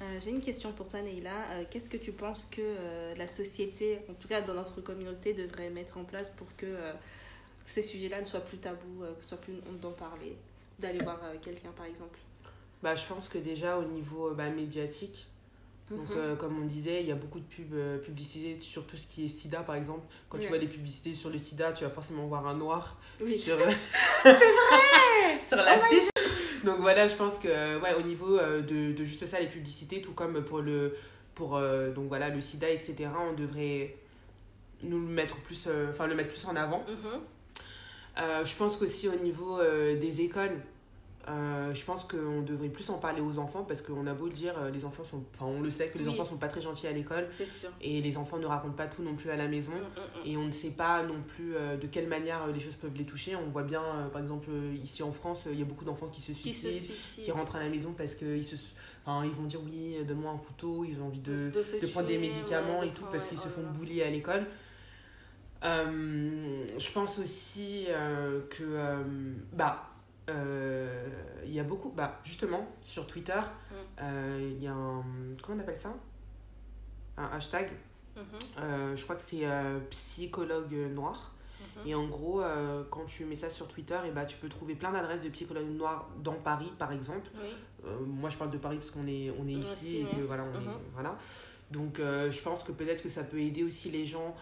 Euh, 0.00 0.18
J'ai 0.22 0.30
une 0.30 0.40
question 0.40 0.72
pour 0.72 0.86
toi, 0.88 1.02
Neila. 1.02 1.30
Euh, 1.50 1.64
Qu'est-ce 1.68 1.88
que 1.90 1.96
tu 1.96 2.12
penses 2.12 2.44
que 2.44 2.60
euh, 2.62 3.14
la 3.16 3.26
société, 3.26 3.98
en 4.08 4.14
tout 4.14 4.28
cas 4.28 4.40
dans 4.40 4.54
notre 4.54 4.80
communauté, 4.80 5.34
devrait 5.34 5.70
mettre 5.70 5.98
en 5.98 6.04
place 6.04 6.30
pour 6.30 6.46
que 6.56 6.66
ces 7.64 7.82
sujets-là 7.82 8.20
ne 8.20 8.24
soient 8.26 8.40
plus 8.40 8.58
tabous, 8.58 9.00
que 9.18 9.22
ce 9.22 9.30
soit 9.30 9.38
plus 9.38 9.54
honte 9.68 9.80
d'en 9.80 9.92
parler 9.92 10.36
D'aller 10.78 10.98
voir 11.02 11.18
quelqu'un, 11.42 11.70
par 11.76 11.86
exemple? 11.86 12.18
Bah, 12.82 12.94
je 12.94 13.04
pense 13.06 13.28
que 13.28 13.38
déjà 13.38 13.76
au 13.78 13.84
niveau 13.84 14.30
bah, 14.34 14.48
médiatique, 14.48 15.26
donc 15.90 16.08
Mhm. 16.10 16.36
comme 16.36 16.62
on 16.62 16.66
disait, 16.66 17.00
il 17.02 17.08
y 17.08 17.12
a 17.12 17.16
beaucoup 17.16 17.40
de 17.40 17.44
pubs, 17.44 18.00
publicités 18.02 18.60
sur 18.60 18.86
tout 18.86 18.96
ce 18.96 19.06
qui 19.06 19.24
est 19.24 19.28
sida 19.28 19.62
par 19.64 19.74
exemple. 19.74 20.06
Quand 20.28 20.38
tu 20.38 20.46
vois 20.48 20.58
des 20.58 20.68
publicités 20.68 21.14
sur 21.14 21.30
le 21.30 21.38
sida, 21.38 21.72
tu 21.72 21.82
vas 21.82 21.90
forcément 21.90 22.26
voir 22.28 22.46
un 22.46 22.54
noir 22.54 22.96
Oui. 23.20 23.34
sur, 23.34 23.58
sur 25.48 25.56
la 25.56 25.80
fiche. 25.88 26.08
Donc 26.68 26.80
voilà, 26.80 27.08
je 27.08 27.14
pense 27.14 27.38
que 27.38 27.80
ouais, 27.80 27.94
au 27.94 28.02
niveau 28.02 28.38
euh, 28.38 28.60
de, 28.60 28.92
de 28.92 29.04
juste 29.04 29.24
ça, 29.24 29.40
les 29.40 29.46
publicités, 29.46 30.02
tout 30.02 30.12
comme 30.12 30.44
pour 30.44 30.60
le, 30.60 30.94
pour, 31.34 31.56
euh, 31.56 31.90
donc 31.92 32.08
voilà, 32.08 32.28
le 32.28 32.42
sida, 32.42 32.68
etc., 32.68 33.08
on 33.30 33.32
devrait 33.32 33.96
nous 34.82 35.00
le 35.00 35.06
mettre 35.06 35.36
plus, 35.36 35.64
euh, 35.66 35.86
enfin 35.88 36.06
le 36.06 36.14
mettre 36.14 36.28
plus 36.28 36.44
en 36.44 36.54
avant. 36.56 36.84
Mhm. 36.86 37.20
Euh, 38.18 38.44
je 38.44 38.54
pense 38.54 38.76
qu'aussi 38.76 39.08
au 39.08 39.14
niveau 39.16 39.58
des 39.62 40.20
écoles, 40.20 40.60
euh, 41.28 41.74
je 41.74 41.84
pense 41.84 42.04
qu'on 42.04 42.42
devrait 42.42 42.68
plus 42.70 42.88
en 42.90 42.98
parler 42.98 43.20
aux 43.20 43.38
enfants 43.38 43.62
parce 43.62 43.82
qu'on 43.82 44.06
a 44.06 44.14
beau 44.14 44.28
dire, 44.28 44.54
euh, 44.58 44.70
les 44.70 44.84
enfants 44.84 45.04
sont, 45.04 45.22
enfin 45.34 45.44
on 45.46 45.60
le 45.60 45.68
sait 45.70 45.86
que 45.88 45.98
les 45.98 46.06
Oui. 46.06 46.12
enfants 46.14 46.24
sont 46.24 46.36
pas 46.38 46.48
très 46.48 46.60
gentils 46.60 46.86
à 46.86 46.92
l'école 46.92 47.28
C'est 47.36 47.46
sûr. 47.46 47.68
et 47.82 48.00
les 48.00 48.16
enfants 48.16 48.38
ne 48.38 48.46
racontent 48.46 48.74
pas 48.74 48.86
tout 48.86 49.02
non 49.02 49.14
plus 49.14 49.30
à 49.30 49.36
la 49.36 49.46
maison. 49.48 49.72
Mm, 49.72 49.74
mm, 49.74 50.22
mm. 50.24 50.26
Et 50.30 50.36
on 50.36 50.44
ne 50.46 50.50
sait 50.52 50.70
pas 50.70 51.02
non 51.02 51.20
plus 51.26 51.54
euh, 51.54 51.76
de 51.76 51.86
quelle 51.86 52.08
manière 52.08 52.46
les 52.46 52.60
choses 52.60 52.76
peuvent 52.76 52.96
les 52.96 53.04
toucher. 53.04 53.36
On 53.36 53.50
voit 53.50 53.62
bien, 53.62 53.82
par 54.12 54.22
exemple, 54.22 54.48
ici 54.82 55.02
en 55.02 55.12
France, 55.12 55.44
il 55.50 55.58
y 55.58 55.62
a 55.62 55.66
beaucoup 55.66 55.84
d'enfants 55.84 56.08
qui 56.08 56.20
se 56.22 56.32
Qui 56.32 56.52
se 56.54 56.70
suicident, 56.70 56.94
suicide. 56.94 57.24
qui 57.24 57.30
rentrent 57.32 57.56
à 57.56 57.60
la 57.60 57.68
maison 57.68 57.92
parce 57.96 58.14
qu'ils 58.14 58.42
se... 58.44 58.56
enfin, 59.04 59.24
ils 59.24 59.32
vont 59.32 59.44
dire 59.44 59.60
oui, 59.64 59.96
donne-moi 60.06 60.32
un 60.32 60.38
couteau, 60.38 60.84
ils 60.88 61.00
ont 61.00 61.06
envie 61.06 61.20
de, 61.20 61.50
De 61.50 61.86
prendre 61.88 62.06
des 62.08 62.18
médicaments 62.18 62.80
ouais, 62.80 62.86
et 62.86 62.90
tout 62.90 63.02
prendre- 63.02 63.12
parce 63.12 63.24
ouais, 63.24 63.28
qu'ils 63.30 63.38
se 63.38 63.48
oh 63.48 63.50
font 63.50 63.62
là. 63.62 63.68
bully 63.78 64.02
à 64.02 64.08
l'école. 64.10 64.46
Euh, 65.64 66.66
je 66.78 66.92
pense 66.92 67.18
aussi 67.18 67.86
euh, 67.88 68.40
que 68.50 68.62
euh, 68.62 69.02
euh, 70.28 71.08
il 71.44 71.52
y 71.52 71.60
a 71.60 71.64
beaucoup 71.64 71.90
bah 71.90 72.18
justement 72.24 72.66
sur 72.82 73.06
Twitter 73.06 73.32
Mm. 73.40 73.74
euh, 74.02 74.50
il 74.56 74.62
y 74.62 74.66
a 74.66 74.72
un 74.72 75.02
comment 75.42 75.58
on 75.58 75.60
appelle 75.60 75.76
ça? 75.76 75.94
Un 77.16 77.26
hashtag 77.26 77.70
Mhm, 78.16 78.24
euh, 78.58 78.96
je 78.96 79.02
crois 79.04 79.14
que 79.14 79.22
c'est 79.22 79.46
psychologue 79.90 80.72
noir 80.92 81.32
mhm. 81.60 81.86
et 81.88 81.94
en 81.94 82.06
gros 82.08 82.42
quand 82.90 83.04
tu 83.06 83.24
mets 83.24 83.36
ça 83.36 83.48
sur 83.48 83.68
Twitter 83.68 83.98
et 84.06 84.10
bah 84.10 84.24
tu 84.24 84.38
peux 84.38 84.48
trouver 84.48 84.74
plein 84.74 84.90
d'adresses 84.92 85.22
de 85.22 85.28
psychologues 85.28 85.70
noirs 85.70 86.08
dans 86.22 86.34
Paris 86.34 86.72
par 86.78 86.90
exemple 86.92 87.28
Oui. 87.34 87.90
moi, 88.06 88.28
je 88.28 88.36
parle 88.36 88.50
de 88.50 88.58
Paris 88.58 88.76
parce 88.78 88.90
qu'on 88.90 89.06
est, 89.06 89.30
on 89.38 89.46
est 89.46 89.52
ici 89.52 89.98
et 89.98 90.04
que 90.16 90.22
voilà, 90.22 90.42
on 90.44 90.52
est, 90.52 90.64
Mhm. 90.64 90.74
voilà. 90.94 91.16
Donc, 91.70 91.98
je 91.98 92.40
pense 92.42 92.64
que 92.64 92.72
peut-être 92.72 93.02
que 93.04 93.08
ça 93.08 93.22
peut 93.22 93.40
aider 93.40 93.62
aussi 93.62 93.90
les 93.90 94.04
gens 94.04 94.34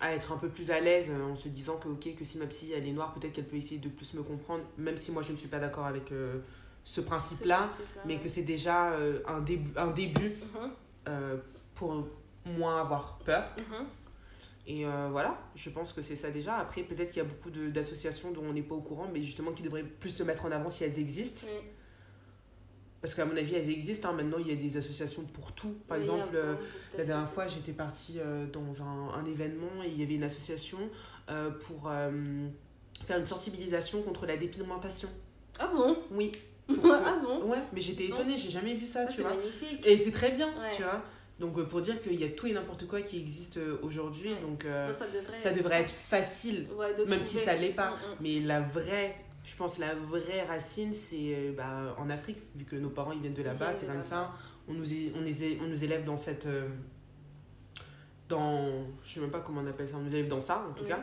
à 0.00 0.12
être 0.14 0.32
un 0.32 0.36
peu 0.36 0.48
plus 0.48 0.70
à 0.70 0.80
l'aise 0.80 1.06
euh, 1.08 1.22
en 1.32 1.36
se 1.36 1.48
disant 1.48 1.76
que, 1.76 1.88
ok, 1.88 2.14
que 2.16 2.24
si 2.24 2.38
ma 2.38 2.46
psy 2.46 2.72
elle 2.72 2.86
est 2.86 2.92
noire, 2.92 3.14
peut-être 3.14 3.32
qu'elle 3.32 3.46
peut 3.46 3.56
essayer 3.56 3.78
de 3.78 3.88
plus 3.88 4.14
me 4.14 4.22
comprendre, 4.22 4.64
même 4.76 4.96
si 4.96 5.12
moi 5.12 5.22
je 5.22 5.32
ne 5.32 5.36
suis 5.36 5.48
pas 5.48 5.58
d'accord 5.60 5.86
avec 5.86 6.10
euh, 6.12 6.40
ce 6.84 7.00
principe-là, 7.00 7.70
mais 8.04 8.18
que 8.18 8.28
c'est 8.28 8.42
déjà 8.42 8.92
euh, 8.92 9.20
un, 9.26 9.40
début, 9.40 9.70
un 9.76 9.90
début 9.92 10.30
Mhm, 10.30 10.70
euh, 11.08 11.36
pour 11.74 12.06
moins 12.44 12.80
avoir 12.80 13.18
peur. 13.24 13.44
mhm. 13.58 13.86
Et 14.66 14.86
euh, 14.86 15.08
voilà, 15.10 15.38
je 15.54 15.68
pense 15.68 15.92
que 15.92 16.00
c'est 16.00 16.16
ça 16.16 16.30
déjà. 16.30 16.54
Après, 16.56 16.82
peut-être 16.82 17.10
qu'il 17.10 17.22
y 17.22 17.26
a 17.26 17.28
beaucoup 17.28 17.50
d'associations 17.50 18.30
dont 18.32 18.44
on 18.48 18.54
n'est 18.54 18.62
pas 18.62 18.74
au 18.74 18.80
courant, 18.80 19.06
mais 19.12 19.22
justement 19.22 19.52
qui 19.52 19.62
devraient 19.62 19.82
plus 19.84 20.08
se 20.10 20.22
mettre 20.22 20.46
en 20.46 20.50
avant 20.52 20.70
si 20.70 20.84
elles 20.84 20.98
existent. 20.98 21.46
Oui. 21.46 21.68
Parce 23.04 23.14
qu'à 23.14 23.26
mon 23.26 23.36
avis, 23.36 23.54
elles 23.54 23.68
existent. 23.68 24.08
hein. 24.08 24.12
Maintenant, 24.14 24.38
il 24.40 24.48
y 24.48 24.52
a 24.52 24.54
des 24.56 24.78
associations 24.78 25.24
pour 25.24 25.52
tout. 25.52 25.74
Par 25.86 25.98
Oui, 25.98 26.04
exemple, 26.04 26.34
euh, 26.36 26.54
la 26.96 27.04
dernière 27.04 27.28
fois, 27.28 27.46
j'étais 27.46 27.72
partie 27.72 28.14
euh, 28.18 28.46
dans 28.46 28.82
un, 28.82 29.10
un 29.20 29.24
événement 29.26 29.82
et 29.84 29.88
il 29.88 30.00
y 30.00 30.02
avait 30.02 30.14
une 30.14 30.22
association 30.22 30.78
euh, 31.28 31.50
pour 31.50 31.90
faire 33.06 33.18
une 33.18 33.26
sensibilisation 33.26 34.00
contre 34.00 34.24
la 34.24 34.38
dépigmentation. 34.38 35.10
Ah 35.58 35.70
bon? 35.74 35.98
Oui. 36.12 36.32
Ah 36.82 37.18
bon? 37.22 37.42
Ouais, 37.50 37.58
mais 37.74 37.80
j'étais 37.82 38.06
étonnée, 38.06 38.38
j'ai 38.38 38.48
jamais 38.48 38.72
vu 38.72 38.86
ça, 38.86 39.00
Ah, 39.02 39.06
tu 39.06 39.16
C'est 39.16 39.20
vois. 39.22 39.34
magnifique. 39.34 39.86
Et 39.86 39.98
c'est 39.98 40.10
très 40.12 40.30
bien, 40.30 40.46
Ouais. 40.48 40.70
tu 40.74 40.82
vois. 40.82 41.02
Donc, 41.38 41.62
pour 41.68 41.82
dire 41.82 42.00
qu'il 42.00 42.18
y 42.18 42.24
a 42.24 42.30
tout 42.30 42.46
et 42.46 42.52
n'importe 42.54 42.86
quoi 42.86 43.02
qui 43.02 43.18
existe 43.18 43.58
aujourd'hui, 43.82 44.30
Ouais. 44.32 44.40
donc 44.40 44.64
euh, 44.64 44.86
Non, 44.86 44.94
ça 44.94 45.06
devrait, 45.08 45.36
ça 45.36 45.50
devrait 45.50 45.80
être 45.82 45.90
facile, 45.90 46.68
Ouais, 46.74 46.94
de 46.94 47.00
même 47.04 47.18
trouver. 47.20 47.24
si 47.26 47.36
ça 47.36 47.54
l'est 47.54 47.68
pas. 47.74 47.90
Mm, 47.90 47.92
mm. 47.92 48.16
Mais 48.22 48.40
la 48.40 48.60
vraie, 48.62 49.14
je 49.44 49.54
pense, 49.56 49.78
la 49.78 49.94
vraie 49.94 50.42
racine, 50.44 50.94
c'est 50.94 51.16
euh, 51.34 51.52
bah, 51.52 51.94
en 51.98 52.08
Afrique, 52.10 52.38
vu 52.56 52.64
que 52.64 52.76
nos 52.76 52.88
parents 52.90 53.12
ils 53.12 53.20
viennent 53.20 53.34
de 53.34 53.42
là-bas, 53.42 53.72
c'est 53.76 53.86
comme 53.86 54.02
ça. 54.02 54.32
On 54.68 54.72
nous, 54.72 54.92
é- 54.92 55.12
on, 55.14 55.20
les 55.20 55.44
é- 55.44 55.58
on 55.62 55.66
nous 55.66 55.84
élève 55.84 56.02
dans 56.04 56.16
cette. 56.16 56.46
euh, 56.46 56.68
dans. 58.28 58.86
Je 59.04 59.14
sais 59.14 59.20
même 59.20 59.30
pas 59.30 59.40
comment 59.40 59.60
on 59.60 59.66
appelle 59.66 59.88
ça, 59.88 59.96
on 59.96 60.00
nous 60.02 60.14
élève 60.14 60.28
dans 60.28 60.40
ça 60.40 60.64
en 60.68 60.72
tout 60.72 60.82
Oui. 60.84 60.88
cas. 60.88 61.00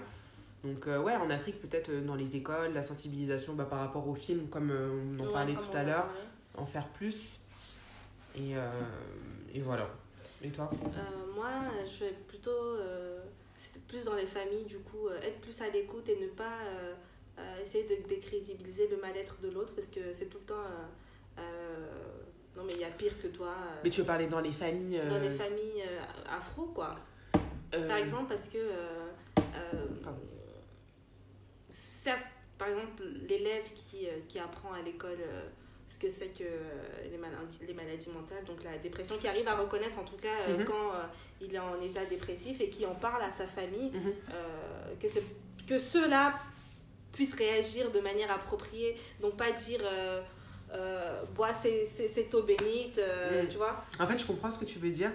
Donc, 0.63 0.87
euh, 0.87 0.99
ouais, 1.01 1.15
en 1.15 1.29
Afrique, 1.31 1.59
peut-être 1.61 1.89
euh, 1.89 2.01
dans 2.05 2.15
les 2.15 2.35
écoles, 2.35 2.73
la 2.73 2.83
sensibilisation 2.83 3.53
bah, 3.53 3.65
par 3.65 3.79
rapport 3.79 4.07
aux 4.07 4.13
films, 4.15 4.47
comme 4.49 4.69
euh, 4.71 4.89
on 5.17 5.19
en 5.23 5.27
Ouais, 5.27 5.33
parlait 5.33 5.53
tout 5.55 5.75
à 5.77 5.83
l'heure, 5.83 6.07
en 6.57 6.65
faire 6.65 6.87
plus. 6.89 7.37
Et, 8.35 8.53
et 9.53 9.59
voilà. 9.59 9.89
Et 10.41 10.49
toi? 10.49 10.71
Moi, 11.35 11.49
je 11.85 12.05
vais 12.05 12.13
plutôt. 12.27 12.77
C'était 13.57 13.81
plus 13.87 14.05
dans 14.05 14.15
les 14.15 14.25
familles, 14.25 14.63
du 14.65 14.77
coup, 14.77 15.09
être 15.21 15.41
plus 15.41 15.59
à 15.61 15.69
l'écoute 15.69 16.07
et 16.09 16.17
ne 16.19 16.27
pas 16.27 16.55
essayer 17.61 17.83
de 17.85 18.07
décrédibiliser 18.07 18.87
le 18.87 18.97
mal-être 18.97 19.39
de 19.41 19.49
l'autre 19.49 19.73
parce 19.75 19.87
que 19.89 20.13
c'est 20.13 20.27
tout 20.27 20.39
le 20.39 20.45
temps. 20.45 20.55
euh, 20.55 21.39
euh, 21.39 21.87
non, 22.57 22.63
mais 22.65 22.73
il 22.73 22.81
y 22.81 22.83
a 22.83 22.89
pire 22.89 23.13
que 23.21 23.27
toi. 23.27 23.47
euh, 23.49 23.79
Mais 23.83 23.89
tu 23.89 24.01
veux 24.01 24.07
parler 24.07 24.27
dans 24.27 24.41
les 24.41 24.51
familles. 24.51 25.01
dans 25.09 25.19
les 25.19 25.29
euh, 25.29 25.37
familles 25.37 25.83
euh, 25.87 26.37
afro, 26.37 26.65
quoi. 26.65 26.97
euh, 27.73 27.87
Par 27.87 27.97
exemple, 27.97 28.27
parce 28.29 28.47
que. 28.49 28.57
euh, 28.57 29.09
euh, 29.37 29.85
certes, 31.69 32.19
par 32.57 32.67
exemple, 32.67 33.03
l'élève 33.27 33.71
qui, 33.73 34.07
euh, 34.07 34.19
qui 34.27 34.39
apprend 34.39 34.73
à 34.73 34.81
l'école 34.81 35.17
euh, 35.21 35.47
ce 35.87 35.97
que 35.97 36.09
c'est 36.09 36.27
que 36.27 36.43
euh, 36.43 37.09
les, 37.09 37.17
maladies, 37.17 37.59
les 37.67 37.73
maladies 37.73 38.09
mentales, 38.11 38.43
donc 38.45 38.63
la 38.63 38.77
dépression, 38.77 39.17
qui 39.17 39.27
arrive 39.27 39.47
à 39.47 39.55
reconnaître 39.55 39.97
en 39.99 40.03
tout 40.03 40.17
cas 40.17 40.27
euh, 40.49 40.57
Mhm. 40.59 40.65
quand 40.65 40.91
euh, 40.93 41.03
il 41.41 41.53
est 41.55 41.59
en 41.59 41.79
état 41.81 42.05
dépressif 42.05 42.59
et 42.61 42.69
qui 42.69 42.85
en 42.85 42.95
parle 42.95 43.23
à 43.23 43.31
sa 43.31 43.47
famille, 43.47 43.91
mhm. 43.91 44.13
euh, 44.33 44.93
que, 45.01 45.07
que 45.67 45.77
ceux-là 45.77 46.33
puissent 47.21 47.35
réagir 47.35 47.91
de 47.91 47.99
manière 47.99 48.31
appropriée, 48.31 48.95
donc 49.21 49.37
pas 49.37 49.51
dire. 49.51 49.81
Euh, 49.83 50.21
euh, 50.73 51.23
bois 51.35 51.49
cette 51.53 52.33
eau 52.33 52.43
bénite, 52.43 52.97
euh, 52.97 53.43
Mm. 53.43 53.47
tu 53.49 53.57
vois. 53.57 53.83
En 53.99 54.07
fait, 54.07 54.17
je 54.17 54.25
comprends 54.25 54.49
ce 54.49 54.57
que 54.57 54.63
tu 54.63 54.79
veux 54.79 54.89
dire. 54.89 55.11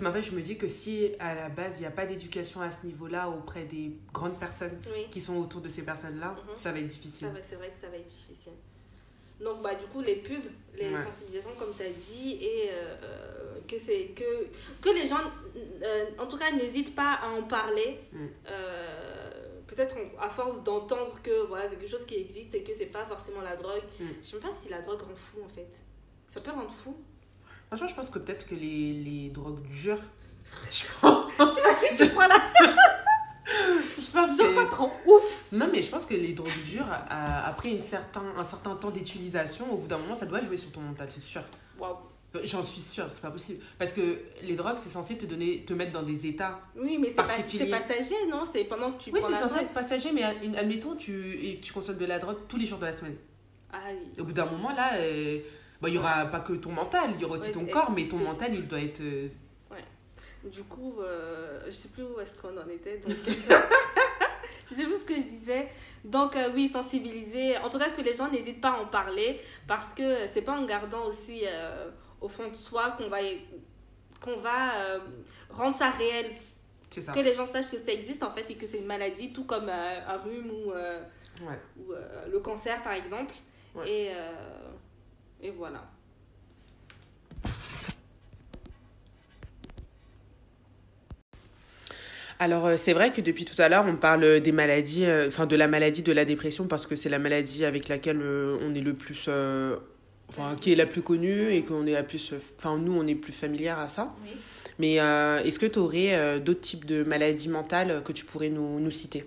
Mais 0.00 0.08
en 0.08 0.12
fait, 0.12 0.20
je 0.22 0.32
me 0.32 0.40
dis 0.42 0.58
que 0.58 0.66
si 0.66 1.12
à 1.20 1.32
la 1.36 1.48
base, 1.48 1.74
il 1.76 1.82
n'y 1.82 1.86
a 1.86 1.92
pas 1.92 2.06
d'éducation 2.06 2.60
à 2.60 2.72
ce 2.72 2.84
niveau-là 2.84 3.28
auprès 3.28 3.62
des 3.66 3.92
grandes 4.12 4.36
personnes 4.40 4.76
Oui. 4.92 5.06
qui 5.12 5.20
sont 5.20 5.36
autour 5.36 5.60
de 5.60 5.68
ces 5.68 5.82
personnes-là, 5.82 6.30
Mhm. 6.36 6.58
ça 6.58 6.72
va 6.72 6.80
être 6.80 6.88
difficile. 6.88 7.28
C'est 7.48 7.54
vrai 7.54 7.68
que 7.68 7.80
ça 7.80 7.88
va 7.88 7.96
être 7.98 8.04
difficile. 8.04 8.52
Donc, 9.40 9.62
bah, 9.62 9.76
du 9.76 9.86
coup, 9.86 10.00
les 10.00 10.16
pubs, 10.16 10.42
les 10.76 10.90
Ouais. 10.92 11.04
sensibilisations, 11.04 11.50
comme 11.56 11.72
tu 11.76 11.84
as 11.84 11.90
dit, 11.90 12.38
et 12.44 12.70
euh, 12.72 12.96
euh, 13.04 13.58
que, 13.68 13.78
c'est, 13.78 14.06
que, 14.16 14.48
que 14.82 14.90
les 14.92 15.06
gens, 15.06 15.20
euh, 15.84 16.06
en 16.18 16.26
tout 16.26 16.36
cas, 16.36 16.50
n'hésitent 16.50 16.96
pas 16.96 17.12
à 17.22 17.28
en 17.30 17.44
parler. 17.44 18.00
Mm. 18.12 18.26
Euh, 18.48 19.43
peut-être 19.66 19.96
à 20.20 20.28
force 20.28 20.62
d'entendre 20.62 21.20
que 21.22 21.46
voilà, 21.46 21.66
c'est 21.68 21.76
quelque 21.76 21.90
chose 21.90 22.06
qui 22.06 22.16
existe 22.16 22.54
et 22.54 22.62
que 22.62 22.72
c'est 22.74 22.86
pas 22.86 23.04
forcément 23.04 23.40
la 23.42 23.56
drogue. 23.56 23.82
Mm. 24.00 24.04
Je 24.22 24.26
sais 24.28 24.36
même 24.36 24.42
pas 24.50 24.54
si 24.54 24.68
la 24.68 24.80
drogue 24.80 25.00
rend 25.02 25.14
fou 25.16 25.38
en 25.44 25.48
fait. 25.48 25.70
Ça 26.28 26.40
peut 26.40 26.50
rendre 26.50 26.70
fou. 26.82 26.96
Franchement, 27.68 27.88
je 27.88 27.94
pense 27.94 28.10
que 28.10 28.18
peut-être 28.18 28.46
que 28.46 28.54
les, 28.54 28.92
les 28.92 29.28
drogues 29.30 29.62
dures. 29.62 29.98
Je 30.70 30.84
pense, 31.00 31.32
T'imagines, 31.56 31.96
je 31.98 32.04
prends 32.14 32.26
la. 32.28 32.34
je 33.46 34.10
pense 34.12 34.38
que- 34.38 34.54
ça 34.54 34.66
te 34.66 34.74
rend 34.74 34.92
ouf. 35.06 35.44
Non, 35.52 35.68
mais 35.72 35.82
je 35.82 35.90
pense 35.90 36.06
que 36.06 36.14
les 36.14 36.32
drogues 36.32 36.62
dures, 36.64 36.86
à- 36.90 37.46
après 37.46 37.70
une 37.70 37.82
certain, 37.82 38.22
un 38.36 38.44
certain 38.44 38.74
temps 38.76 38.90
d'utilisation, 38.90 39.72
au 39.72 39.76
bout 39.78 39.86
d'un 39.86 39.98
moment, 39.98 40.14
ça 40.14 40.26
doit 40.26 40.40
jouer 40.40 40.56
sur 40.56 40.70
ton 40.72 40.80
mental, 40.80 41.08
c'est 41.12 41.22
sûr. 41.22 41.42
Waouh. 41.78 41.96
J'en 42.42 42.64
suis 42.64 42.80
sûre, 42.80 43.06
c'est 43.10 43.20
pas 43.20 43.30
possible. 43.30 43.62
Parce 43.78 43.92
que 43.92 44.18
les 44.42 44.54
drogues, 44.56 44.76
c'est 44.82 44.88
censé 44.88 45.16
te 45.16 45.24
donner, 45.24 45.64
te 45.64 45.72
mettre 45.72 45.92
dans 45.92 46.02
des 46.02 46.26
états. 46.26 46.60
Oui, 46.76 46.98
mais 46.98 47.08
c'est 47.10 47.16
pas- 47.16 47.24
passager, 47.24 48.26
non? 48.28 48.42
C'est 48.50 48.64
pendant 48.64 48.90
que 48.92 49.04
tu 49.04 49.10
Oui, 49.12 49.20
c'est 49.24 49.30
la 49.32 49.38
censé 49.48 49.60
être 49.60 49.72
passager, 49.72 50.10
mais 50.12 50.22
ad- 50.24 50.36
admettons, 50.56 50.96
tu, 50.96 51.58
tu 51.62 51.72
consommes 51.72 51.96
de 51.98 52.06
la 52.06 52.18
drogue 52.18 52.38
tous 52.48 52.56
les 52.56 52.66
jours 52.66 52.78
de 52.78 52.86
la 52.86 52.92
semaine. 52.92 53.16
Au 54.18 54.24
bout 54.24 54.32
d'un 54.32 54.46
moment, 54.46 54.70
là, 54.70 54.94
euh, 54.96 55.38
bah, 55.80 55.88
il 55.88 55.94
y 55.94 55.98
aura 55.98 56.26
pas 56.26 56.40
que 56.40 56.54
ton 56.54 56.70
mental, 56.72 57.10
il 57.14 57.20
y 57.20 57.24
aura 57.24 57.34
aussi 57.34 57.46
Ouais, 57.48 57.52
ton 57.52 57.66
et- 57.66 57.70
corps, 57.70 57.90
mais 57.92 58.08
ton 58.08 58.18
mental, 58.18 58.52
il 58.54 58.66
doit 58.66 58.80
être. 58.80 59.00
euh, 59.00 59.28
Du 60.44 60.62
coup, 60.64 60.96
euh, 61.00 61.62
je 61.66 61.70
sais 61.70 61.88
plus 61.88 62.02
où 62.02 62.20
est-ce 62.20 62.34
qu'on 62.36 62.54
en 62.58 62.68
était. 62.68 62.98
Donc... 62.98 63.14
je 64.68 64.74
sais 64.74 64.84
plus 64.84 64.98
ce 64.98 65.04
que 65.04 65.14
je 65.14 65.20
disais. 65.22 65.68
Donc, 66.04 66.36
euh, 66.36 66.50
oui, 66.54 66.68
sensibiliser. 66.68 67.56
En 67.58 67.70
tout 67.70 67.78
cas, 67.78 67.88
que 67.88 68.02
les 68.02 68.12
gens 68.12 68.28
n'hésitent 68.30 68.60
pas 68.60 68.72
à 68.72 68.80
en 68.82 68.86
parler 68.86 69.40
parce 69.66 69.94
que 69.94 70.26
c'est 70.26 70.42
pas 70.42 70.52
en 70.58 70.66
gardant 70.66 71.06
aussi 71.06 71.40
euh, 71.46 71.88
au 72.24 72.28
fond 72.28 72.48
de 72.48 72.54
soi 72.56 72.92
qu'on 72.92 73.08
va, 73.08 73.18
qu'on 74.22 74.38
va 74.38 74.76
euh, 74.76 74.98
rendre 75.50 75.76
ça 75.76 75.90
réel. 75.90 76.32
Ça. 76.90 77.12
Que 77.12 77.20
les 77.20 77.34
gens 77.34 77.46
sachent 77.46 77.70
que 77.70 77.76
ça 77.78 77.92
existe 77.92 78.22
en 78.22 78.30
fait 78.30 78.48
et 78.50 78.54
que 78.54 78.66
c'est 78.66 78.78
une 78.78 78.86
maladie, 78.86 79.32
tout 79.32 79.44
comme 79.44 79.68
euh, 79.68 79.98
un 80.08 80.16
rhume 80.16 80.50
ou, 80.50 80.72
euh, 80.72 81.02
Ouais. 81.42 81.58
ou 81.76 81.92
le 82.30 82.38
cancer 82.38 82.80
par 82.84 82.92
exemple. 82.92 83.34
Ouais. 83.74 83.90
Et, 83.90 84.12
et 85.46 85.50
voilà. 85.50 85.82
Alors 92.38 92.68
c'est 92.76 92.92
vrai 92.92 93.12
que 93.12 93.20
depuis 93.20 93.44
tout 93.44 93.60
à 93.60 93.68
l'heure 93.68 93.84
on 93.86 93.96
parle 93.96 94.40
des 94.40 94.52
maladies, 94.52 95.04
euh, 95.06 95.28
enfin 95.28 95.46
de 95.46 95.56
la 95.56 95.68
maladie 95.68 96.02
de 96.02 96.12
la 96.12 96.24
dépression 96.24 96.66
parce 96.66 96.86
que 96.86 96.96
c'est 96.96 97.08
la 97.08 97.18
maladie 97.20 97.64
avec 97.64 97.88
laquelle 97.88 98.20
euh, 98.20 98.58
on 98.62 98.74
est 98.74 98.80
le 98.80 98.94
plus, 98.94 99.26
euh, 99.28 99.76
enfin 100.28 100.56
qui 100.56 100.72
est 100.72 100.76
la 100.76 100.86
plus 100.86 101.02
connue 101.02 101.52
et 101.52 101.62
qu'on 101.62 101.86
est 101.86 101.92
la 101.92 102.02
plus, 102.02 102.32
euh, 102.32 102.38
enfin 102.58 102.76
nous 102.78 102.92
on 102.92 103.06
est 103.06 103.14
plus 103.14 103.32
familière 103.32 103.78
à 103.78 103.88
ça. 103.88 104.14
Oui. 104.22 104.30
Mais 104.78 104.98
euh, 105.00 105.38
est-ce 105.44 105.58
que 105.58 105.66
tu 105.66 105.78
aurais 105.78 106.40
d'autres 106.40 106.60
types 106.62 106.84
de 106.84 107.04
maladies 107.04 107.48
mentales 107.48 108.02
que 108.04 108.12
tu 108.12 108.24
pourrais 108.24 108.48
nous, 108.48 108.80
nous 108.80 108.90
citer? 108.90 109.24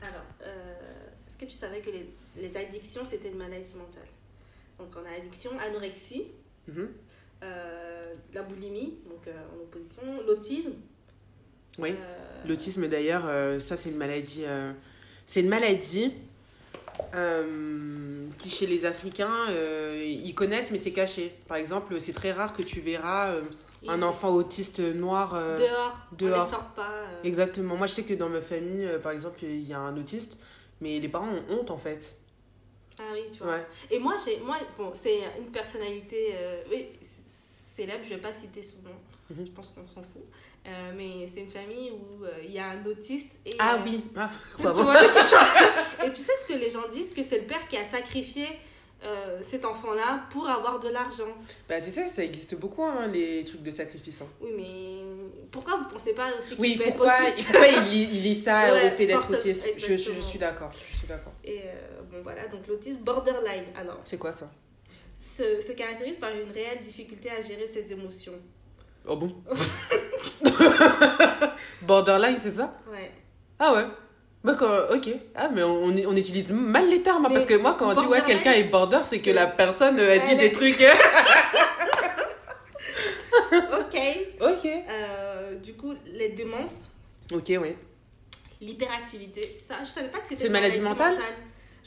Alors, 0.00 0.24
euh, 0.42 0.74
est-ce 1.28 1.36
que 1.36 1.44
tu 1.44 1.54
savais 1.56 1.80
que 1.80 1.90
les, 1.90 2.08
les 2.40 2.56
addictions, 2.56 3.02
c'était 3.04 3.28
une 3.28 3.36
maladie 3.36 3.74
mentale? 3.74 4.06
Donc, 4.78 4.88
on 4.96 5.04
a 5.06 5.14
addiction, 5.18 5.50
anorexie, 5.58 6.24
Mhm. 6.68 6.88
euh, 7.44 8.14
la 8.32 8.42
boulimie, 8.42 8.94
donc 9.08 9.26
euh, 9.28 9.32
en 9.54 9.60
opposition, 9.62 10.02
l'autisme. 10.26 10.72
Oui. 11.78 11.90
euh, 11.90 12.48
L'autisme 12.48 12.88
d'ailleurs, 12.88 13.24
euh, 13.26 13.60
ça 13.60 13.76
c'est 13.76 13.90
une 13.90 13.96
maladie, 13.98 14.44
euh, 14.46 14.72
c'est 15.26 15.40
une 15.40 15.48
maladie 15.48 16.12
euh, 17.14 18.26
qui 18.38 18.50
chez 18.50 18.66
les 18.66 18.84
Africains 18.84 19.48
euh, 19.50 20.02
ils 20.04 20.34
connaissent 20.34 20.70
mais 20.70 20.78
c'est 20.78 20.92
caché. 20.92 21.34
Par 21.48 21.56
exemple, 21.56 22.00
c'est 22.00 22.12
très 22.12 22.32
rare 22.32 22.52
que 22.52 22.62
tu 22.62 22.80
verras 22.80 23.30
euh, 23.32 23.42
un 23.88 24.02
enfant 24.02 24.30
autiste 24.34 24.80
noir. 24.80 25.34
euh, 25.34 25.56
Dehors, 25.56 25.94
on 26.12 26.16
dehors. 26.16 26.44
les 26.44 26.50
sort 26.50 26.64
pas. 26.74 26.90
Exactement. 27.24 27.76
Moi, 27.76 27.86
je 27.86 27.94
sais 27.94 28.02
que 28.02 28.14
dans 28.14 28.28
ma 28.28 28.40
famille, 28.40 28.88
par 29.02 29.12
exemple, 29.12 29.38
il 29.42 29.66
y 29.68 29.72
a 29.72 29.78
un 29.78 29.96
autiste, 29.96 30.32
mais 30.80 30.98
les 30.98 31.08
parents 31.08 31.28
ont 31.28 31.44
honte 31.58 31.70
en 31.70 31.78
fait. 31.78 32.16
Ah 32.98 33.02
oui, 33.12 33.24
tu 33.30 33.42
vois. 33.42 33.52
Ouais. 33.54 33.66
Et 33.90 33.98
moi, 33.98 34.14
j'ai, 34.24 34.40
moi 34.40 34.56
bon, 34.78 34.90
c'est 34.94 35.20
une 35.38 35.50
personnalité 35.50 36.34
oui, 36.70 36.88
célèbre, 37.76 38.00
je 38.04 38.10
vais 38.10 38.20
pas 38.20 38.32
citer 38.32 38.62
son 38.62 38.78
nom, 38.82 38.94
Mhm. 39.30 39.46
je 39.46 39.50
pense 39.52 39.72
qu'on 39.72 39.86
s'en 39.88 40.02
fout. 40.02 40.22
Euh, 40.66 40.92
mais 40.96 41.28
c'est 41.32 41.40
une 41.40 41.48
famille 41.48 41.90
où 41.92 42.24
euh, 42.24 42.30
il 42.44 42.50
y 42.52 42.58
a 42.58 42.68
un 42.70 42.84
autiste 42.86 43.38
et. 43.44 43.54
Ah 43.58 43.74
euh, 43.76 43.78
oui. 43.84 44.04
Ah, 44.16 44.30
Tu 44.58 44.62
vois. 44.82 45.04
Et 46.04 46.12
tu 46.12 46.20
sais 46.22 46.32
ce 46.42 46.46
que 46.52 46.58
les 46.58 46.70
gens 46.70 46.86
disent 46.90 47.12
Que 47.14 47.22
c'est 47.22 47.38
le 47.40 47.44
père 47.46 47.66
qui 47.68 47.76
a 47.76 47.84
sacrifié 47.84 48.46
euh, 49.04 49.38
cet 49.42 49.64
enfant-là 49.64 50.24
pour 50.30 50.48
avoir 50.48 50.80
de 50.80 50.88
l'argent. 50.88 51.28
Bah, 51.68 51.80
tu 51.80 51.90
sais, 51.90 52.08
ça 52.08 52.24
existe 52.24 52.54
beaucoup, 52.56 52.82
hein, 52.82 53.06
les 53.08 53.44
trucs 53.44 53.62
de 53.62 53.70
sacrifice. 53.70 54.20
hein. 54.22 54.26
Oui, 54.40 54.50
mais 54.56 55.46
pourquoi 55.52 55.76
vous 55.76 55.88
pensez 55.88 56.14
pas 56.14 56.28
aussi 56.38 56.50
qu'il 56.56 56.60
Oui, 56.60 56.76
peut 56.76 56.84
être 56.84 56.96
pourquoi, 56.96 57.12
autiste? 57.20 57.50
pourquoi 57.52 57.68
il, 57.68 57.82
lit, 57.90 58.08
il 58.14 58.22
lit 58.22 58.34
ça 58.34 58.72
Ouais, 58.72 58.86
au 58.86 58.90
fait 58.96 59.06
d'être 59.06 59.30
autiste? 59.30 59.64
Je, 59.76 59.96
je- 59.96 60.12
je 60.14 60.20
suis 60.20 60.38
d'accord. 60.38 60.70
Je 60.72 60.96
suis 60.96 61.06
d'accord. 61.06 61.32
Et 61.44 61.60
euh, 61.64 62.02
bon, 62.10 62.22
voilà, 62.22 62.48
donc 62.48 62.66
l'autisme 62.66 63.00
borderline. 63.00 63.64
Alors, 63.76 64.00
C'est 64.04 64.18
quoi 64.18 64.32
ça? 64.32 64.50
Se, 65.36 65.60
se 65.60 65.72
caractérise 65.72 66.18
par 66.18 66.30
une 66.30 66.50
réelle 66.50 66.80
difficulté 66.80 67.30
à 67.30 67.40
gérer 67.40 67.66
ses 67.66 67.92
émotions. 67.92 68.34
Oh 69.06 69.16
bon? 69.16 69.34
Borderline, 71.82 72.38
c'est 72.40 72.56
ça? 72.56 72.74
Ouais. 72.90 73.12
Ah 73.58 73.74
ouais? 73.74 73.86
D'accord, 74.42 74.86
ok. 74.94 75.08
Ah, 75.34 75.48
mais 75.52 75.62
on, 75.62 75.84
on, 75.84 76.16
utilise 76.16 76.50
mal 76.50 76.88
les 76.88 77.02
termes, 77.02 77.26
hein, 77.26 77.28
Mais 77.28 77.34
parce 77.36 77.46
que 77.46 77.54
moi, 77.54 77.76
quand 77.78 77.90
on 77.90 78.00
dit 78.00 78.06
ouais, 78.06 78.22
quelqu'un 78.24 78.52
est 78.52 78.64
border, 78.64 79.00
c'est 79.08 79.18
que 79.18 79.30
la 79.30 79.46
personne 79.46 79.98
euh, 79.98 80.14
a 80.14 80.18
dit 80.18 80.32
Elle 80.32 80.38
des 80.38 80.52
trucs. 80.52 80.82
Ok. 83.52 84.00
ok. 84.40 84.70
Euh, 84.88 85.54
du 85.56 85.74
coup, 85.74 85.94
les 86.06 86.30
démences, 86.30 86.90
Ok, 87.32 87.44
oui. 87.48 87.76
l'hyperactivité, 88.60 89.58
ça, 89.66 89.76
je 89.82 89.88
savais 89.88 90.08
pas 90.08 90.18
que 90.18 90.26
c'était 90.26 90.42
C'est 90.42 90.46
une 90.48 90.52
maladie 90.52 90.80
mentale 90.80 91.16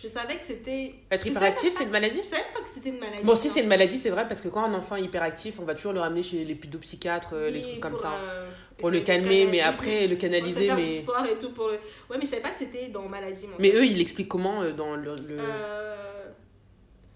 Je 0.01 0.07
savais 0.07 0.37
que 0.37 0.43
c'était. 0.45 0.95
Être 1.11 1.27
hyperactif, 1.27 1.73
c'est 1.77 1.83
une 1.83 1.89
maladie 1.89 2.19
Je 2.23 2.27
savais 2.27 2.43
pas 2.53 2.61
que 2.61 2.69
c'était 2.69 2.89
une 2.89 2.99
maladie. 2.99 3.23
Bon, 3.23 3.35
si 3.35 3.49
c'est 3.49 3.59
une 3.61 3.67
maladie, 3.67 3.97
c'est 3.97 4.09
vrai, 4.11 4.27
parce 4.27 4.39
que 4.39 4.47
quand 4.47 4.63
un 4.63 4.73
enfant 4.73 4.95
est 4.95 5.03
hyperactif, 5.03 5.59
on 5.59 5.65
va 5.65 5.75
toujours 5.75 5.91
le 5.91 5.99
ramener 5.99 6.23
chez 6.23 6.45
les 6.45 6.55
pédopsychiatres, 6.55 7.33
euh, 7.33 7.49
les 7.49 7.57
Oui, 7.59 7.63
trucs 7.63 7.79
comme 7.81 7.91
pour, 7.93 8.01
ça. 8.01 8.13
euh, 8.13 8.49
Pour 8.77 8.89
le 8.91 9.01
calmer, 9.01 9.47
mais 9.47 9.59
après 9.59 10.07
le 10.07 10.15
canaliser, 10.15 10.67
faire 10.67 10.77
du 10.77 10.83
mais. 10.83 11.01
sport 11.01 11.25
et 11.25 11.37
tout 11.37 11.51
pour 11.51 11.67
le... 11.67 11.73
Ouais, 12.09 12.17
mais 12.17 12.21
je 12.21 12.25
savais 12.27 12.41
pas 12.41 12.49
que 12.51 12.55
c'était 12.55 12.87
dans 12.87 13.09
maladie. 13.09 13.47
Mais 13.59 13.71
eux, 13.73 13.85
ils 13.85 13.97
l'expliquent 13.97 14.29
comment 14.29 14.61
euh, 14.61 14.71
dans 14.71 14.95
le. 14.95 15.15
le- 15.27 15.37
Euh, 15.39 16.27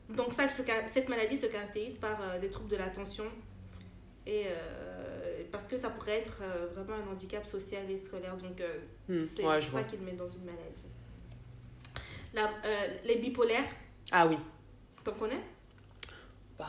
Donc 0.09 0.33
ça, 0.33 0.45
cette 0.47 1.07
maladie 1.07 1.37
se 1.37 1.45
caractérise 1.45 1.95
par 1.95 2.39
des 2.41 2.49
troubles 2.49 2.69
de 2.69 2.75
l'attention 2.77 3.25
et 4.27 4.45
parce 5.51 5.67
que 5.67 5.77
ça 5.77 5.89
pourrait 5.89 6.17
être 6.19 6.39
vraiment 6.75 6.95
un 7.01 7.11
handicap 7.13 7.45
social 7.45 7.89
et 7.89 7.97
scolaire. 7.97 8.35
Donc 8.37 8.59
euh, 8.61 8.67
Hmm, 9.07 9.23
c'est 9.23 9.45
ouais, 9.45 9.61
ça 9.61 9.83
qu'il 9.83 9.99
le 9.99 10.05
met 10.05 10.13
dans 10.13 10.27
une 10.27 10.45
maladie. 10.45 10.85
La- 12.33 12.49
euh, 12.65 12.87
les 13.05 13.15
bipolaires, 13.17 13.65
Ah 14.11 14.25
oui. 14.27 14.37
t'en 15.03 15.11
connais? 15.13 15.39
Bah, 16.57 16.65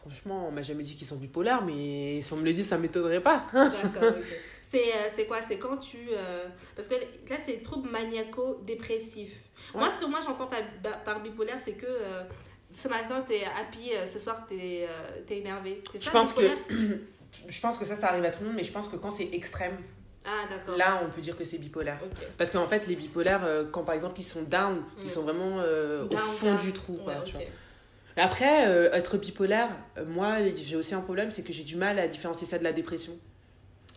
franchement, 0.00 0.48
on 0.48 0.50
m'a 0.52 0.62
jamais 0.62 0.82
dit 0.82 0.96
qu'ils 0.96 1.06
sont 1.06 1.16
bipolaires, 1.16 1.62
mais 1.64 2.20
si 2.22 2.32
on 2.32 2.36
me 2.36 2.44
le 2.44 2.52
dit, 2.52 2.64
ça 2.64 2.78
m'étonnerait 2.78 3.22
pas. 3.22 3.44
D'accord, 3.52 4.16
ok. 4.18 4.24
C'est 4.62 4.94
euh, 4.94 5.08
c'est 5.08 5.26
quoi? 5.26 5.42
C'est 5.42 5.58
quand 5.58 5.76
tu... 5.78 5.98
euh, 6.12 6.46
Parce 6.76 6.86
que 6.88 6.94
là, 6.94 7.36
c'est 7.38 7.60
troubles 7.62 7.90
maniaco-dépressifs. 7.90 9.40
Moi, 9.74 9.90
ce 9.90 9.98
que 9.98 10.04
moi 10.06 10.20
j'entends 10.24 10.46
par, 10.46 10.60
par 11.04 11.20
bipolaire, 11.22 11.58
c'est 11.58 11.72
que 11.74 11.86
euh, 11.88 12.22
ce 12.70 12.86
matin, 12.88 13.24
t'es 13.26 13.42
happy, 13.44 13.90
ce 14.06 14.18
soir, 14.20 14.46
t'es 14.48 14.86
t'es 15.26 15.38
énervé. 15.38 15.82
C'est 15.90 15.98
ça, 16.02 16.04
Je 16.06 16.10
pense 16.10 16.32
que- 16.32 16.42
Je 17.48 17.60
pense 17.60 17.78
que 17.78 17.84
ça, 17.84 17.94
ça 17.94 18.08
arrive 18.10 18.24
à 18.24 18.30
tout 18.32 18.40
le 18.42 18.46
monde, 18.48 18.56
mais 18.56 18.64
je 18.64 18.72
pense 18.72 18.88
que 18.88 18.96
quand 18.96 19.12
c'est 19.12 19.28
extrême, 19.32 19.76
Ah, 20.24 20.44
d'accord. 20.50 20.76
là, 20.76 21.00
on 21.02 21.08
peut 21.10 21.20
dire 21.22 21.36
que 21.36 21.44
c'est 21.44 21.56
bipolaire. 21.58 21.98
Parce 22.36 22.50
qu'en 22.50 22.66
fait, 22.66 22.86
les 22.86 22.94
bipolaires, 22.96 23.44
euh, 23.44 23.64
quand 23.70 23.84
par 23.84 23.94
exemple 23.94 24.20
ils 24.20 24.24
sont 24.24 24.42
down, 24.42 24.76
Mm. 24.76 24.84
ils 25.04 25.10
sont 25.10 25.22
vraiment 25.22 25.60
euh, 25.60 26.04
au 26.04 26.16
fond 26.16 26.46
down. 26.52 26.56
du 26.60 26.72
trou. 26.72 26.94
Quoi, 27.02 27.14
Ouais, 27.14 27.24
tu 27.24 27.36
ok. 27.36 27.42
vois. 27.42 28.24
Après, 28.24 28.66
euh, 28.68 28.92
être 28.92 29.16
bipolaire, 29.16 29.70
moi, 30.08 30.36
j'ai 30.54 30.76
aussi 30.76 30.94
un 30.94 31.00
problème, 31.00 31.30
c'est 31.30 31.42
que 31.42 31.52
j'ai 31.54 31.64
du 31.64 31.76
mal 31.76 31.98
à 31.98 32.06
différencier 32.06 32.46
ça 32.46 32.58
de 32.58 32.64
la 32.64 32.72
dépression. 32.72 33.12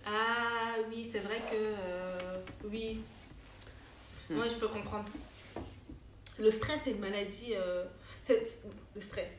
Ah 0.06 0.76
oui, 0.90 1.08
c'est 1.10 1.20
vrai 1.20 1.38
que... 1.50 1.56
euh, 1.56 2.18
oui. 2.66 3.02
Hmm. 4.30 4.36
Moi, 4.36 4.46
je 4.48 4.56
peux 4.56 4.68
comprendre. 4.70 5.06
Le 6.40 6.50
stress, 6.52 6.82
c'est 6.86 6.92
une 6.92 7.00
maladie... 7.00 7.54
le 8.30 9.02
stress. 9.02 9.34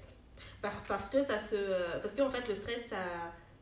Par- 0.60 0.82
parce 0.86 1.08
que 1.08 1.22
ça 1.22 1.38
se... 1.38 1.56
parce 2.02 2.14
qu'en 2.14 2.28
fait, 2.28 2.46
le 2.46 2.54
stress, 2.54 2.88
ça... 2.88 2.96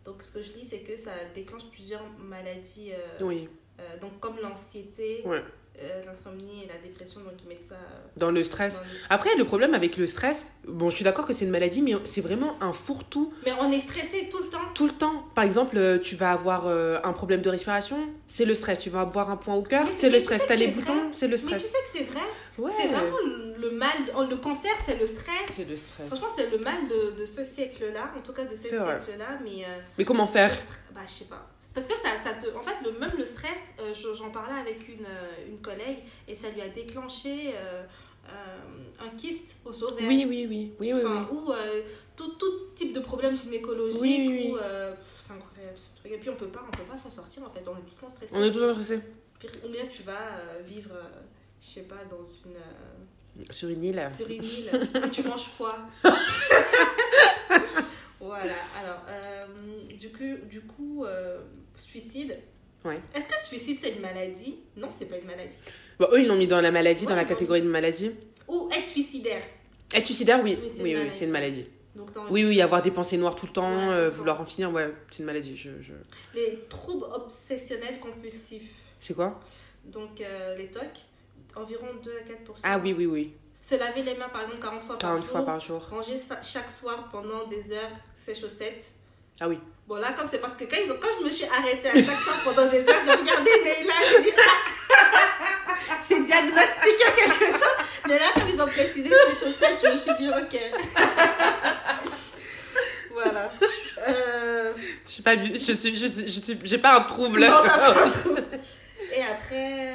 Donc, 0.04 0.22
ce 0.22 0.32
que 0.32 0.42
je 0.42 0.52
dis, 0.52 0.64
c'est 0.68 0.80
que 0.80 0.96
ça 0.96 1.12
déclenche 1.34 1.64
plusieurs 1.70 2.02
maladies. 2.18 2.92
euh, 2.92 3.24
Oui, 3.24 3.48
euh, 3.80 3.98
donc, 4.00 4.18
comme 4.20 4.34
l'anxiété, 4.42 5.22
Ouais. 5.24 5.42
euh, 5.80 6.02
l'insomnie 6.04 6.64
et 6.64 6.66
la 6.66 6.76
dépression. 6.78 7.20
Donc, 7.20 7.34
ils 7.44 7.48
mettent 7.48 7.62
ça 7.64 7.76
dans 8.16 8.30
le 8.30 8.42
stress. 8.42 8.74
dans 8.74 8.80
le- 8.80 8.86
Après, 9.10 9.30
le 9.36 9.44
problème 9.44 9.74
avec 9.74 9.96
le 9.96 10.06
stress, 10.06 10.44
bon, 10.66 10.90
je 10.90 10.96
suis 10.96 11.04
d'accord 11.04 11.26
que 11.26 11.32
c'est 11.32 11.44
une 11.44 11.50
maladie, 11.52 11.82
mais 11.82 11.94
c'est 12.04 12.20
vraiment 12.20 12.56
un 12.60 12.72
fourre-tout 12.72 13.32
Mais 13.46 13.52
on 13.60 13.70
est 13.70 13.80
stressé 13.80 14.28
tout 14.30 14.38
le 14.38 14.48
temps. 14.48 14.58
tout 14.74 14.86
le 14.86 14.92
temps. 14.92 15.24
Par 15.34 15.44
exemple, 15.44 16.00
tu 16.02 16.16
vas 16.16 16.32
avoir 16.32 16.66
un 16.66 17.12
problème 17.12 17.40
de 17.40 17.48
respiration, 17.50 17.96
c'est 18.28 18.44
le 18.44 18.54
stress. 18.54 18.80
Tu 18.80 18.90
vas 18.90 19.02
avoir 19.02 19.30
un 19.30 19.36
point 19.36 19.54
au 19.54 19.62
cœur, 19.62 19.86
c'est- 19.90 20.10
le 20.10 20.18
stress. 20.18 20.46
T'as 20.48 20.56
les 20.56 20.68
boutons, 20.68 21.10
c'est 21.14 21.28
le 21.28 21.36
Mais 21.36 21.42
tu 21.42 21.46
stress. 21.46 21.62
sais 21.62 21.68
que 21.68 21.98
c'est 21.98 22.04
vrai. 22.12 22.20
Ouais, 22.58 22.70
C'est 22.76 22.88
vraiment 22.88 23.16
le 23.58 23.70
mal. 23.70 23.96
oh, 24.16 24.24
Le 24.28 24.36
cancer, 24.36 24.72
c'est 24.84 24.98
le 24.98 25.06
stress. 25.06 25.50
c'est 25.50 25.68
le 25.68 25.76
stress. 25.76 26.06
Franchement, 26.08 26.28
c'est 26.34 26.50
le 26.50 26.58
mal 26.58 26.86
de, 26.88 27.18
de 27.18 27.24
ce 27.24 27.42
siècle-là, 27.44 28.10
en 28.16 28.20
tout 28.20 28.32
cas 28.32 28.44
de 28.44 28.54
ce 28.54 28.68
siècle-là, 28.68 29.38
mais... 29.42 29.64
euh, 29.64 29.78
Mais 29.98 30.04
comment 30.04 30.26
faire 30.26 30.52
bah, 30.94 31.00
je 31.06 31.12
sais 31.12 31.24
pas. 31.26 31.48
Parce 31.74 31.86
que 31.86 31.94
ça, 31.94 32.10
ça 32.22 32.34
te. 32.34 32.54
En 32.54 32.62
fait, 32.62 32.76
le, 32.84 32.98
même 32.98 33.12
le 33.16 33.24
stress, 33.24 33.56
euh, 33.80 33.94
je- 33.94 34.12
j'en 34.12 34.30
parlais 34.30 34.60
avec 34.60 34.86
une, 34.90 35.06
euh, 35.06 35.48
une 35.48 35.58
collègue 35.62 36.00
et 36.28 36.34
ça 36.34 36.50
lui 36.50 36.60
a 36.60 36.68
déclenché 36.68 37.54
euh, 37.54 37.82
euh, 38.28 39.02
un 39.06 39.08
kyste 39.16 39.56
au 39.64 39.70
ovaire. 39.84 40.06
Oui, 40.06 40.26
oui, 40.28 40.46
oui. 40.50 40.72
Oui, 40.78 40.92
oui, 40.92 41.00
Enfin, 41.02 41.26
oui. 41.32 41.38
Ou 41.38 41.52
tout, 42.14 42.32
tout 42.34 42.52
type 42.74 42.92
de 42.92 43.00
problème 43.00 43.34
gynécologique. 43.34 44.02
Oui, 44.02 44.54
c'est 45.16 45.32
incroyable 45.32 45.76
ce 45.78 45.98
truc. 45.98 46.12
Et 46.12 46.18
puis 46.18 46.28
on 46.28 46.36
peut 46.36 46.48
pas, 46.48 46.62
on 46.68 46.76
peut 46.76 46.82
pas 46.82 46.98
s'en 46.98 47.10
sortir 47.10 47.44
en 47.44 47.50
fait, 47.50 47.62
on 47.66 47.72
est 47.72 47.80
tout 47.80 47.94
le 47.96 48.00
temps 48.02 48.10
stressé. 48.10 48.34
On 48.36 48.44
est 48.44 48.50
tous 48.52 48.62
intéressés. 48.64 49.00
Pire- 49.40 49.50
Ou 49.64 49.68
bien 49.70 49.86
tu 49.90 50.02
vas 50.02 50.20
vivre, 50.66 50.90
je 51.62 51.66
sais 51.66 51.82
pas, 51.82 52.04
dans 52.10 52.24
une. 52.24 52.56
euh, 52.56 53.44
Sur 53.50 53.68
une 53.68 53.84
île. 53.84 54.08
sur 54.14 54.28
une 54.28 54.42
île, 54.42 54.70
et 55.06 55.10
tu 55.10 55.22
manges 55.22 55.48
quoi 55.56 55.78
Voilà, 58.20 58.54
alors, 58.80 59.02
euh, 59.08 59.44
du 59.98 60.10
coup, 60.12 60.46
du 60.48 60.60
coup 60.60 61.04
euh, 61.04 61.40
suicide. 61.76 62.38
Ouais. 62.84 63.00
Est-ce 63.14 63.28
que 63.28 63.34
suicide 63.40 63.78
c'est 63.80 63.90
une 63.92 64.00
maladie? 64.00 64.60
Non, 64.76 64.88
c'est 64.96 65.06
pas 65.06 65.18
une 65.18 65.26
maladie. 65.26 65.56
Bon, 65.98 66.06
eux, 66.12 66.20
ils 66.20 66.28
l'ont 66.28 66.36
mis 66.36 66.46
dans 66.46 66.60
la 66.60 66.70
maladie, 66.70 67.04
dans 67.06 67.16
la 67.16 67.24
catégorie 67.24 67.62
de 67.62 67.66
maladie. 67.68 68.12
Ou 68.48 68.68
être 68.76 68.86
suicidaire. 68.86 69.42
Être 69.94 70.04
suicidaire, 70.06 70.40
oui. 70.42 70.56
Oui, 70.62 70.70
c'est 70.74 70.82
Oui, 70.82 70.92
une 70.92 71.08
oui, 71.08 71.18
une 71.20 71.30
maladie. 71.30 71.66
Donc, 71.96 72.08
Oui, 72.30 72.44
oui, 72.44 72.60
avoir 72.62 72.80
des 72.80 72.90
pensées 72.92 73.18
noires 73.18 73.34
tout 73.36 73.46
le 73.46 73.52
temps, 73.52 73.88
Ouais, 73.88 73.94
euh, 73.94 74.10
vouloir 74.10 74.40
en 74.40 74.44
finir, 74.44 74.72
ouais, 74.72 74.90
c'est 75.10 75.18
une 75.18 75.26
maladie. 75.26 75.56
Je, 75.56 75.70
je... 75.80 75.92
Les 76.34 76.60
troubles 76.68 77.04
obsessionnels 77.12 77.98
compulsifs. 78.00 78.70
C'est 79.00 79.14
quoi? 79.14 79.40
Donc, 79.84 80.20
euh, 80.20 80.56
les 80.56 80.68
TOC, 80.70 80.82
environ 81.56 81.86
2 82.02 82.10
à 82.10 82.28
4% 82.28 82.34
Ah 82.64 82.78
oui, 82.78 82.94
oui, 82.96 83.06
oui. 83.06 83.32
Se 83.60 83.76
laver 83.76 84.02
les 84.02 84.14
mains, 84.14 84.28
par 84.28 84.40
exemple, 84.42 84.58
40 84.60 84.82
fois 84.82 84.96
40 84.96 85.18
par 85.20 85.24
fois 85.28 85.38
jour. 85.40 85.46
par 85.46 85.60
jour. 85.60 85.86
Ranger 85.90 86.16
chaque 86.42 86.70
soir 86.70 87.08
pendant 87.12 87.46
des 87.46 87.72
heures 87.72 87.90
ses 88.16 88.34
chaussettes. 88.34 88.92
Ah 89.40 89.48
oui. 89.48 89.58
Bon, 89.86 89.96
là, 89.96 90.12
comme 90.12 90.26
c'est 90.28 90.38
parce 90.38 90.54
que 90.54 90.64
quand, 90.64 90.76
ils 90.84 90.90
ont, 90.90 90.96
quand 91.00 91.08
je 91.20 91.24
me 91.24 91.30
suis 91.30 91.44
arrêtée 91.46 91.88
à 91.88 91.94
chaque 91.94 92.04
soir 92.04 92.36
pendant 92.44 92.66
des 92.68 92.80
heures, 92.80 93.00
j'ai 93.04 93.12
regardé 93.12 93.50
Neila, 93.64 93.94
j'ai 94.10 94.22
dit 94.22 94.30
ah 94.38 95.94
J'ai 96.08 96.20
diagnostiqué 96.22 97.04
quelque 97.16 97.52
chose. 97.52 98.00
Mais 98.08 98.18
là, 98.18 98.26
comme 98.34 98.48
ils 98.48 98.60
ont 98.60 98.66
précisé 98.66 99.10
ses 99.32 99.46
chaussettes, 99.46 99.80
je 99.84 99.92
me 99.92 99.96
suis 99.96 100.14
dit 100.18 100.28
ok. 100.28 100.60
voilà. 103.12 103.52
Euh, 104.08 104.72
Je 105.08 105.22
pas, 105.22 105.32
suis, 105.36 105.54
je 105.58 105.72
suis, 105.72 105.96
je 105.96 106.06
suis, 106.40 106.58
j'ai 106.64 106.78
pas 106.78 106.96
un 106.98 107.02
trouble. 107.02 107.40
non, 107.40 107.62
pas 107.62 107.78
trop. 108.10 108.36
Et 109.14 109.22
après, 109.22 109.91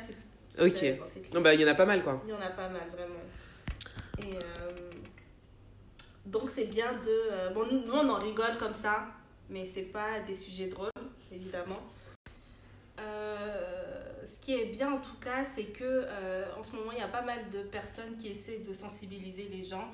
c'est. 0.00 0.62
Ok. 0.62 0.98
non, 1.34 1.40
bah, 1.40 1.54
il 1.54 1.60
y 1.60 1.64
en 1.64 1.68
a 1.68 1.74
pas 1.74 1.86
mal, 1.86 2.02
quoi. 2.02 2.20
Il 2.26 2.30
y 2.30 2.34
en 2.34 2.40
a 2.40 2.50
pas 2.50 2.68
mal, 2.68 2.88
vraiment. 2.90 3.14
Et 4.18 4.36
euh, 4.36 4.90
donc, 6.26 6.50
c'est 6.50 6.64
bien 6.66 6.92
de. 6.92 7.08
euh, 7.32 7.50
bon, 7.50 7.66
nous, 7.70 7.92
on 7.92 8.08
en 8.08 8.18
rigole 8.18 8.56
comme 8.58 8.74
ça, 8.74 9.06
mais 9.48 9.66
c'est 9.66 9.82
pas 9.82 10.20
des 10.20 10.34
sujets 10.34 10.66
drôles, 10.68 10.90
évidemment. 11.32 11.80
Euh, 13.00 14.24
ce 14.24 14.38
qui 14.38 14.54
est 14.54 14.66
bien 14.66 14.92
en 14.92 15.00
tout 15.00 15.16
cas, 15.20 15.44
c'est 15.44 15.64
que 15.66 15.82
euh, 15.84 16.44
en 16.58 16.62
ce 16.62 16.76
moment, 16.76 16.92
il 16.92 16.98
y 16.98 17.02
a 17.02 17.08
pas 17.08 17.22
mal 17.22 17.48
de 17.50 17.62
personnes 17.62 18.16
qui 18.16 18.28
essaient 18.28 18.58
de 18.58 18.72
sensibiliser 18.72 19.48
les 19.50 19.62
gens 19.64 19.90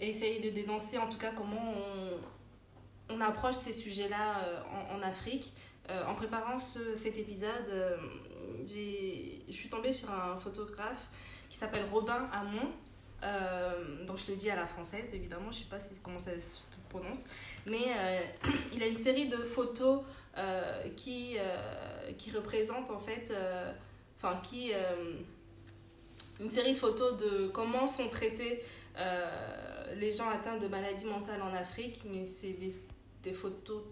et 0.00 0.08
essayer 0.08 0.40
de 0.40 0.50
dénoncer 0.50 0.96
en 0.98 1.08
tout 1.08 1.18
cas 1.18 1.30
comment 1.36 1.74
on, 1.76 3.14
on 3.14 3.20
approche 3.20 3.56
ces 3.56 3.72
sujets-là 3.74 4.38
euh, 4.44 4.60
en, 4.94 4.98
en 4.98 5.02
Afrique. 5.02 5.52
En 6.06 6.14
préparant 6.14 6.60
ce- 6.60 6.94
cet 6.94 7.18
épisode, 7.18 7.66
je 8.66 9.52
suis 9.52 9.68
tombée 9.68 9.92
sur 9.92 10.10
un 10.10 10.36
photographe 10.36 11.08
qui 11.48 11.56
s'appelle 11.56 11.84
Robin 11.92 12.28
Hamon. 12.32 12.72
Euh, 13.22 14.04
donc 14.06 14.16
je 14.18 14.30
le 14.30 14.36
dis 14.36 14.50
à 14.50 14.56
la 14.56 14.66
française, 14.66 15.10
évidemment, 15.12 15.52
je 15.52 15.58
sais 15.58 15.68
pas 15.68 15.78
si, 15.78 15.94
comment 16.02 16.18
ça 16.18 16.32
se 16.32 16.58
prononce. 16.90 17.20
Mais 17.66 17.86
euh, 17.96 18.20
il 18.74 18.82
a 18.82 18.86
une 18.86 18.98
série 18.98 19.28
de 19.28 19.36
photos 19.36 20.02
euh, 20.36 20.88
qui, 20.96 21.36
euh, 21.38 22.12
qui 22.18 22.30
représentent 22.30 22.90
en 22.90 23.00
fait, 23.00 23.32
enfin 24.16 24.38
qui... 24.42 24.72
une 26.40 26.50
série 26.50 26.74
de 26.74 26.78
photos 26.78 27.16
de 27.16 27.48
comment 27.48 27.86
sont 27.86 28.08
traités 28.08 28.62
les 29.96 30.12
gens 30.12 30.28
atteints 30.28 30.58
de 30.58 30.68
maladies 30.68 31.06
mentales 31.06 31.42
en 31.42 31.54
Afrique, 31.54 32.02
mais 32.04 32.24
c'est 32.24 32.56
des, 33.22 33.32
photos. 33.32 33.82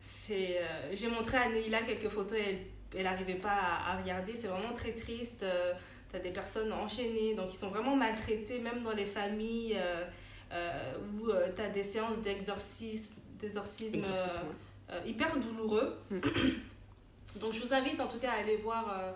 C'est, 0.00 0.60
j'ai 0.92 1.08
montré 1.08 1.36
à 1.36 1.48
Neila 1.48 1.82
quelques 1.82 2.08
photos, 2.08 2.38
et 2.38 2.42
elle 2.42 2.58
elle 2.96 3.04
n'arrivait 3.04 3.34
pas 3.34 3.52
à, 3.52 3.92
à 3.92 3.96
regarder. 4.00 4.34
C'est 4.34 4.48
vraiment 4.48 4.74
très 4.74 4.92
triste. 4.92 5.42
Euh, 5.42 5.72
T'as 6.12 6.18
des 6.18 6.32
personnes 6.32 6.72
enchaînées, 6.72 7.34
donc 7.36 7.52
ils 7.52 7.56
sont 7.56 7.68
vraiment 7.68 7.94
maltraités, 7.94 8.58
même 8.58 8.82
dans 8.82 8.90
les 8.90 9.06
familles 9.06 9.76
euh, 9.78 10.04
euh, 10.50 10.94
où 11.14 11.28
euh, 11.28 11.46
t'as 11.54 11.68
des 11.68 11.84
séances 11.84 12.20
d'exorcisme, 12.20 13.14
d'exorcisme 13.38 13.98
Exorcisme, 13.98 15.06
hyper 15.06 15.36
douloureux. 15.36 15.96
Mm. 16.10 16.18
Donc 17.38 17.52
je 17.52 17.60
vous 17.60 17.72
invite 17.72 18.00
en 18.00 18.08
tout 18.08 18.18
cas 18.18 18.32
à 18.32 18.40
aller 18.40 18.56
voir 18.56 19.14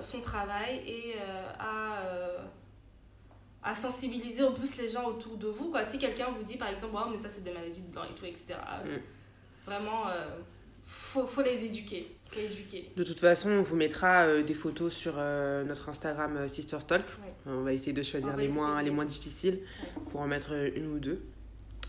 son 0.00 0.20
travail 0.20 0.84
et 0.86 1.14
à, 1.58 1.98
à 3.64 3.74
sensibiliser 3.74 4.42
au 4.42 4.52
plus 4.52 4.76
les 4.76 4.88
gens 4.88 5.06
autour 5.06 5.36
de 5.36 5.48
vous. 5.48 5.70
Quoi. 5.70 5.84
Si 5.84 5.98
quelqu'un 5.98 6.28
vous 6.36 6.42
dit 6.42 6.56
par 6.56 6.68
exemple, 6.68 6.94
oh, 6.96 7.08
mais 7.10 7.18
ça 7.18 7.28
c'est 7.28 7.42
des 7.42 7.52
maladies 7.52 7.82
de 7.82 7.92
blanc 7.92 8.04
et 8.04 8.14
tout, 8.14 8.24
etc. 8.26 8.54
euh, 8.86 8.98
Vraiment, 9.64 10.08
euh, 10.08 10.38
faut, 10.86 11.26
faut 11.26 11.42
les 11.42 11.64
éduquer. 11.64 12.08
Faut 12.30 12.40
éduquer. 12.40 12.90
De 12.96 13.02
toute 13.02 13.20
façon, 13.20 13.50
on 13.50 13.62
vous 13.62 13.76
mettra 13.76 14.22
euh, 14.24 14.42
des 14.42 14.54
photos 14.54 14.92
sur 14.92 15.14
euh, 15.16 15.64
notre 15.64 15.88
Instagram 15.88 16.36
euh, 16.36 16.48
Sister. 16.48 16.76
Ouais. 16.76 17.02
On 17.46 17.62
va 17.62 17.72
essayer 17.72 17.92
de 17.92 18.02
choisir 18.02 18.36
les 18.36 18.48
moins, 18.48 18.74
essayer. 18.76 18.84
les 18.90 18.94
moins 18.94 19.04
difficiles 19.04 19.60
Ouais. 19.82 20.02
pour 20.10 20.20
en 20.20 20.26
mettre 20.26 20.52
euh, 20.52 20.70
une 20.74 20.86
ou 20.92 20.98
deux. 20.98 21.22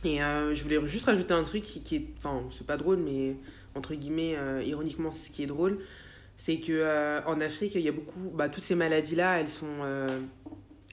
Et 0.05 0.17
je 0.17 0.61
voulais 0.63 0.85
juste 0.85 1.05
rajouter 1.05 1.33
un 1.33 1.43
truc 1.43 1.63
qui, 1.63 1.81
qui 1.81 1.95
est. 1.95 2.05
Enfin, 2.17 2.43
c'est 2.51 2.67
pas 2.67 2.75
drôle, 2.75 2.97
mais 2.97 3.37
entre 3.73 3.95
guillemets, 3.95 4.35
ironiquement, 4.65 5.11
c'est 5.11 5.27
ce 5.27 5.31
qui 5.31 5.43
est 5.43 5.47
drôle. 5.47 5.79
C'est 6.37 6.57
que 6.59 6.73
euh, 6.73 7.21
en 7.25 7.39
Afrique, 7.39 7.75
il 7.75 7.81
y 7.81 7.87
a 7.87 7.93
beaucoup. 7.93 8.29
Bah, 8.33 8.49
toutes 8.49 8.65
ces 8.65 8.75
maladies-là, 8.75 9.39
elles 9.39 9.47
sont, 9.47 9.65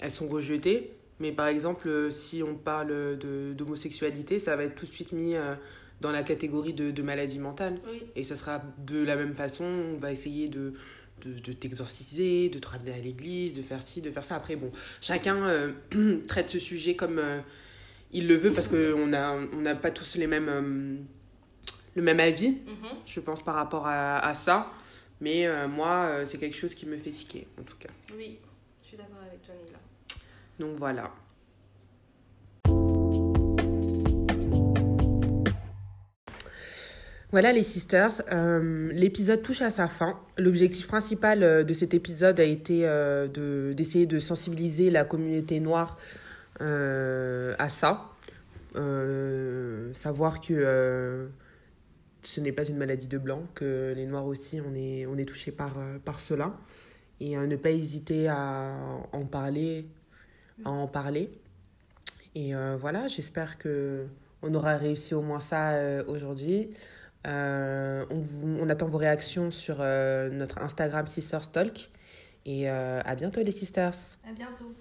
elles 0.00 0.10
sont 0.12 0.28
rejetées. 0.28 0.92
Mais 1.18 1.32
par 1.32 1.48
exemple, 1.48 2.12
si 2.12 2.44
on 2.44 2.54
parle 2.54 3.18
d'homosexualité, 3.56 4.38
ça 4.38 4.54
va 4.54 4.62
être 4.62 4.76
tout 4.76 4.86
de 4.86 4.92
suite 4.92 5.10
mis 5.10 5.34
dans 6.00 6.10
la 6.10 6.22
catégorie 6.22 6.72
de, 6.74 6.90
de 6.90 7.02
maladie 7.02 7.38
mentale. 7.38 7.78
Oui, 7.90 8.02
Et 8.16 8.22
ça 8.24 8.36
sera 8.36 8.62
de 8.78 9.02
la 9.02 9.16
même 9.16 9.34
façon, 9.34 9.64
on 9.64 9.98
va 9.98 10.10
essayer 10.12 10.48
de, 10.48 10.74
de, 11.24 11.32
de 11.38 11.52
t'exorciser, 11.52 12.48
de 12.48 12.58
te 12.58 12.68
ramener 12.68 12.92
à 12.94 12.98
l'église, 12.98 13.54
de 13.54 13.62
faire 13.62 13.82
ci, 13.86 14.00
de 14.00 14.10
faire 14.10 14.24
ça. 14.24 14.36
Après, 14.36 14.56
bon, 14.56 14.70
chacun 15.00 15.36
euh, 15.44 15.72
traite 16.26 16.48
ce 16.50 16.58
sujet 16.58 16.96
comme 16.96 17.18
euh, 17.18 17.40
il 18.12 18.26
le 18.28 18.34
veut 18.36 18.52
parce 18.52 18.68
qu'on 18.68 19.06
n'a 19.06 19.34
on 19.52 19.60
n'a 19.60 19.74
pas 19.74 19.90
tous 19.90 20.16
les 20.16 20.26
mêmes, 20.26 20.48
euh, 20.48 20.96
le 21.94 22.02
même 22.02 22.20
avis, 22.20 22.50
Mhm. 22.66 22.88
je 23.06 23.20
pense, 23.20 23.42
par 23.42 23.54
rapport 23.56 23.86
à, 23.86 24.18
à 24.18 24.34
ça. 24.34 24.72
Mais 25.22 25.46
moi, 25.68 26.20
c'est 26.24 26.38
quelque 26.38 26.56
chose 26.56 26.74
qui 26.74 26.86
me 26.86 26.96
fait 26.96 27.10
tiquer, 27.10 27.46
en 27.60 27.62
tout 27.62 27.76
cas. 27.78 27.90
oui, 28.16 28.38
je 28.82 28.88
suis 28.88 28.96
d'accord 28.96 29.18
avec 29.20 29.42
toi, 29.42 29.54
Neila. 29.54 29.78
Donc 30.58 30.78
voilà. 30.78 31.12
Voilà 37.32 37.52
les 37.52 37.62
sisters, 37.62 38.22
Euh, 38.32 38.90
l'épisode 38.92 39.42
touche 39.42 39.62
à 39.62 39.70
sa 39.70 39.86
fin. 39.86 40.18
L'objectif 40.36 40.88
principal 40.88 41.44
euh, 41.44 41.62
de 41.62 41.72
cet 41.74 41.94
épisode 41.94 42.40
a 42.40 42.44
été 42.44 42.80
euh, 42.88 43.28
de- 43.28 43.72
d'essayer 43.72 44.06
de, 44.06 44.18
sensibiliser 44.18 44.90
la 44.90 45.04
communauté 45.04 45.60
noire 45.60 45.96
à 46.58 47.68
ça. 47.68 48.10
Savoir 49.94 50.40
que 50.40 51.28
ce 52.22 52.40
n'est 52.40 52.52
pas 52.52 52.64
une 52.64 52.76
maladie 52.76 53.06
de 53.06 53.16
blanc, 53.16 53.44
que 53.54 53.94
les 53.96 54.06
noirs 54.06 54.26
aussi, 54.26 54.60
on 54.60 54.74
est, 54.74 55.24
touchés 55.24 55.52
par, 55.52 55.72
cela. 56.20 56.52
Et 57.20 57.36
ne 57.36 57.56
pas 57.56 57.70
hésiter 57.70 58.28
à 58.28 58.74
en 59.12 59.24
parler, 59.24 59.86
à 60.64 60.70
en 60.70 60.86
parler. 60.86 61.30
Et 62.34 62.52
voilà, 62.78 63.08
j'espère 63.08 63.56
que 63.56 64.06
on 64.42 64.52
aura 64.54 64.76
réussi 64.76 65.14
au 65.14 65.22
moins 65.22 65.40
ça 65.40 65.78
aujourd'hui. 66.06 66.70
Euh, 67.26 68.06
on, 68.10 68.68
attend 68.68 68.86
vos 68.86 68.98
réactions 68.98 69.50
sur 69.50 69.76
euh, 69.80 70.30
notre 70.30 70.58
Instagram 70.58 71.06
Sisters 71.06 71.50
Talk. 71.50 71.90
Et 72.46 72.70
euh, 72.70 73.00
à 73.04 73.14
bientôt 73.14 73.42
les 73.42 73.52
sisters. 73.52 73.94
À 74.28 74.32
bientôt. 74.32 74.74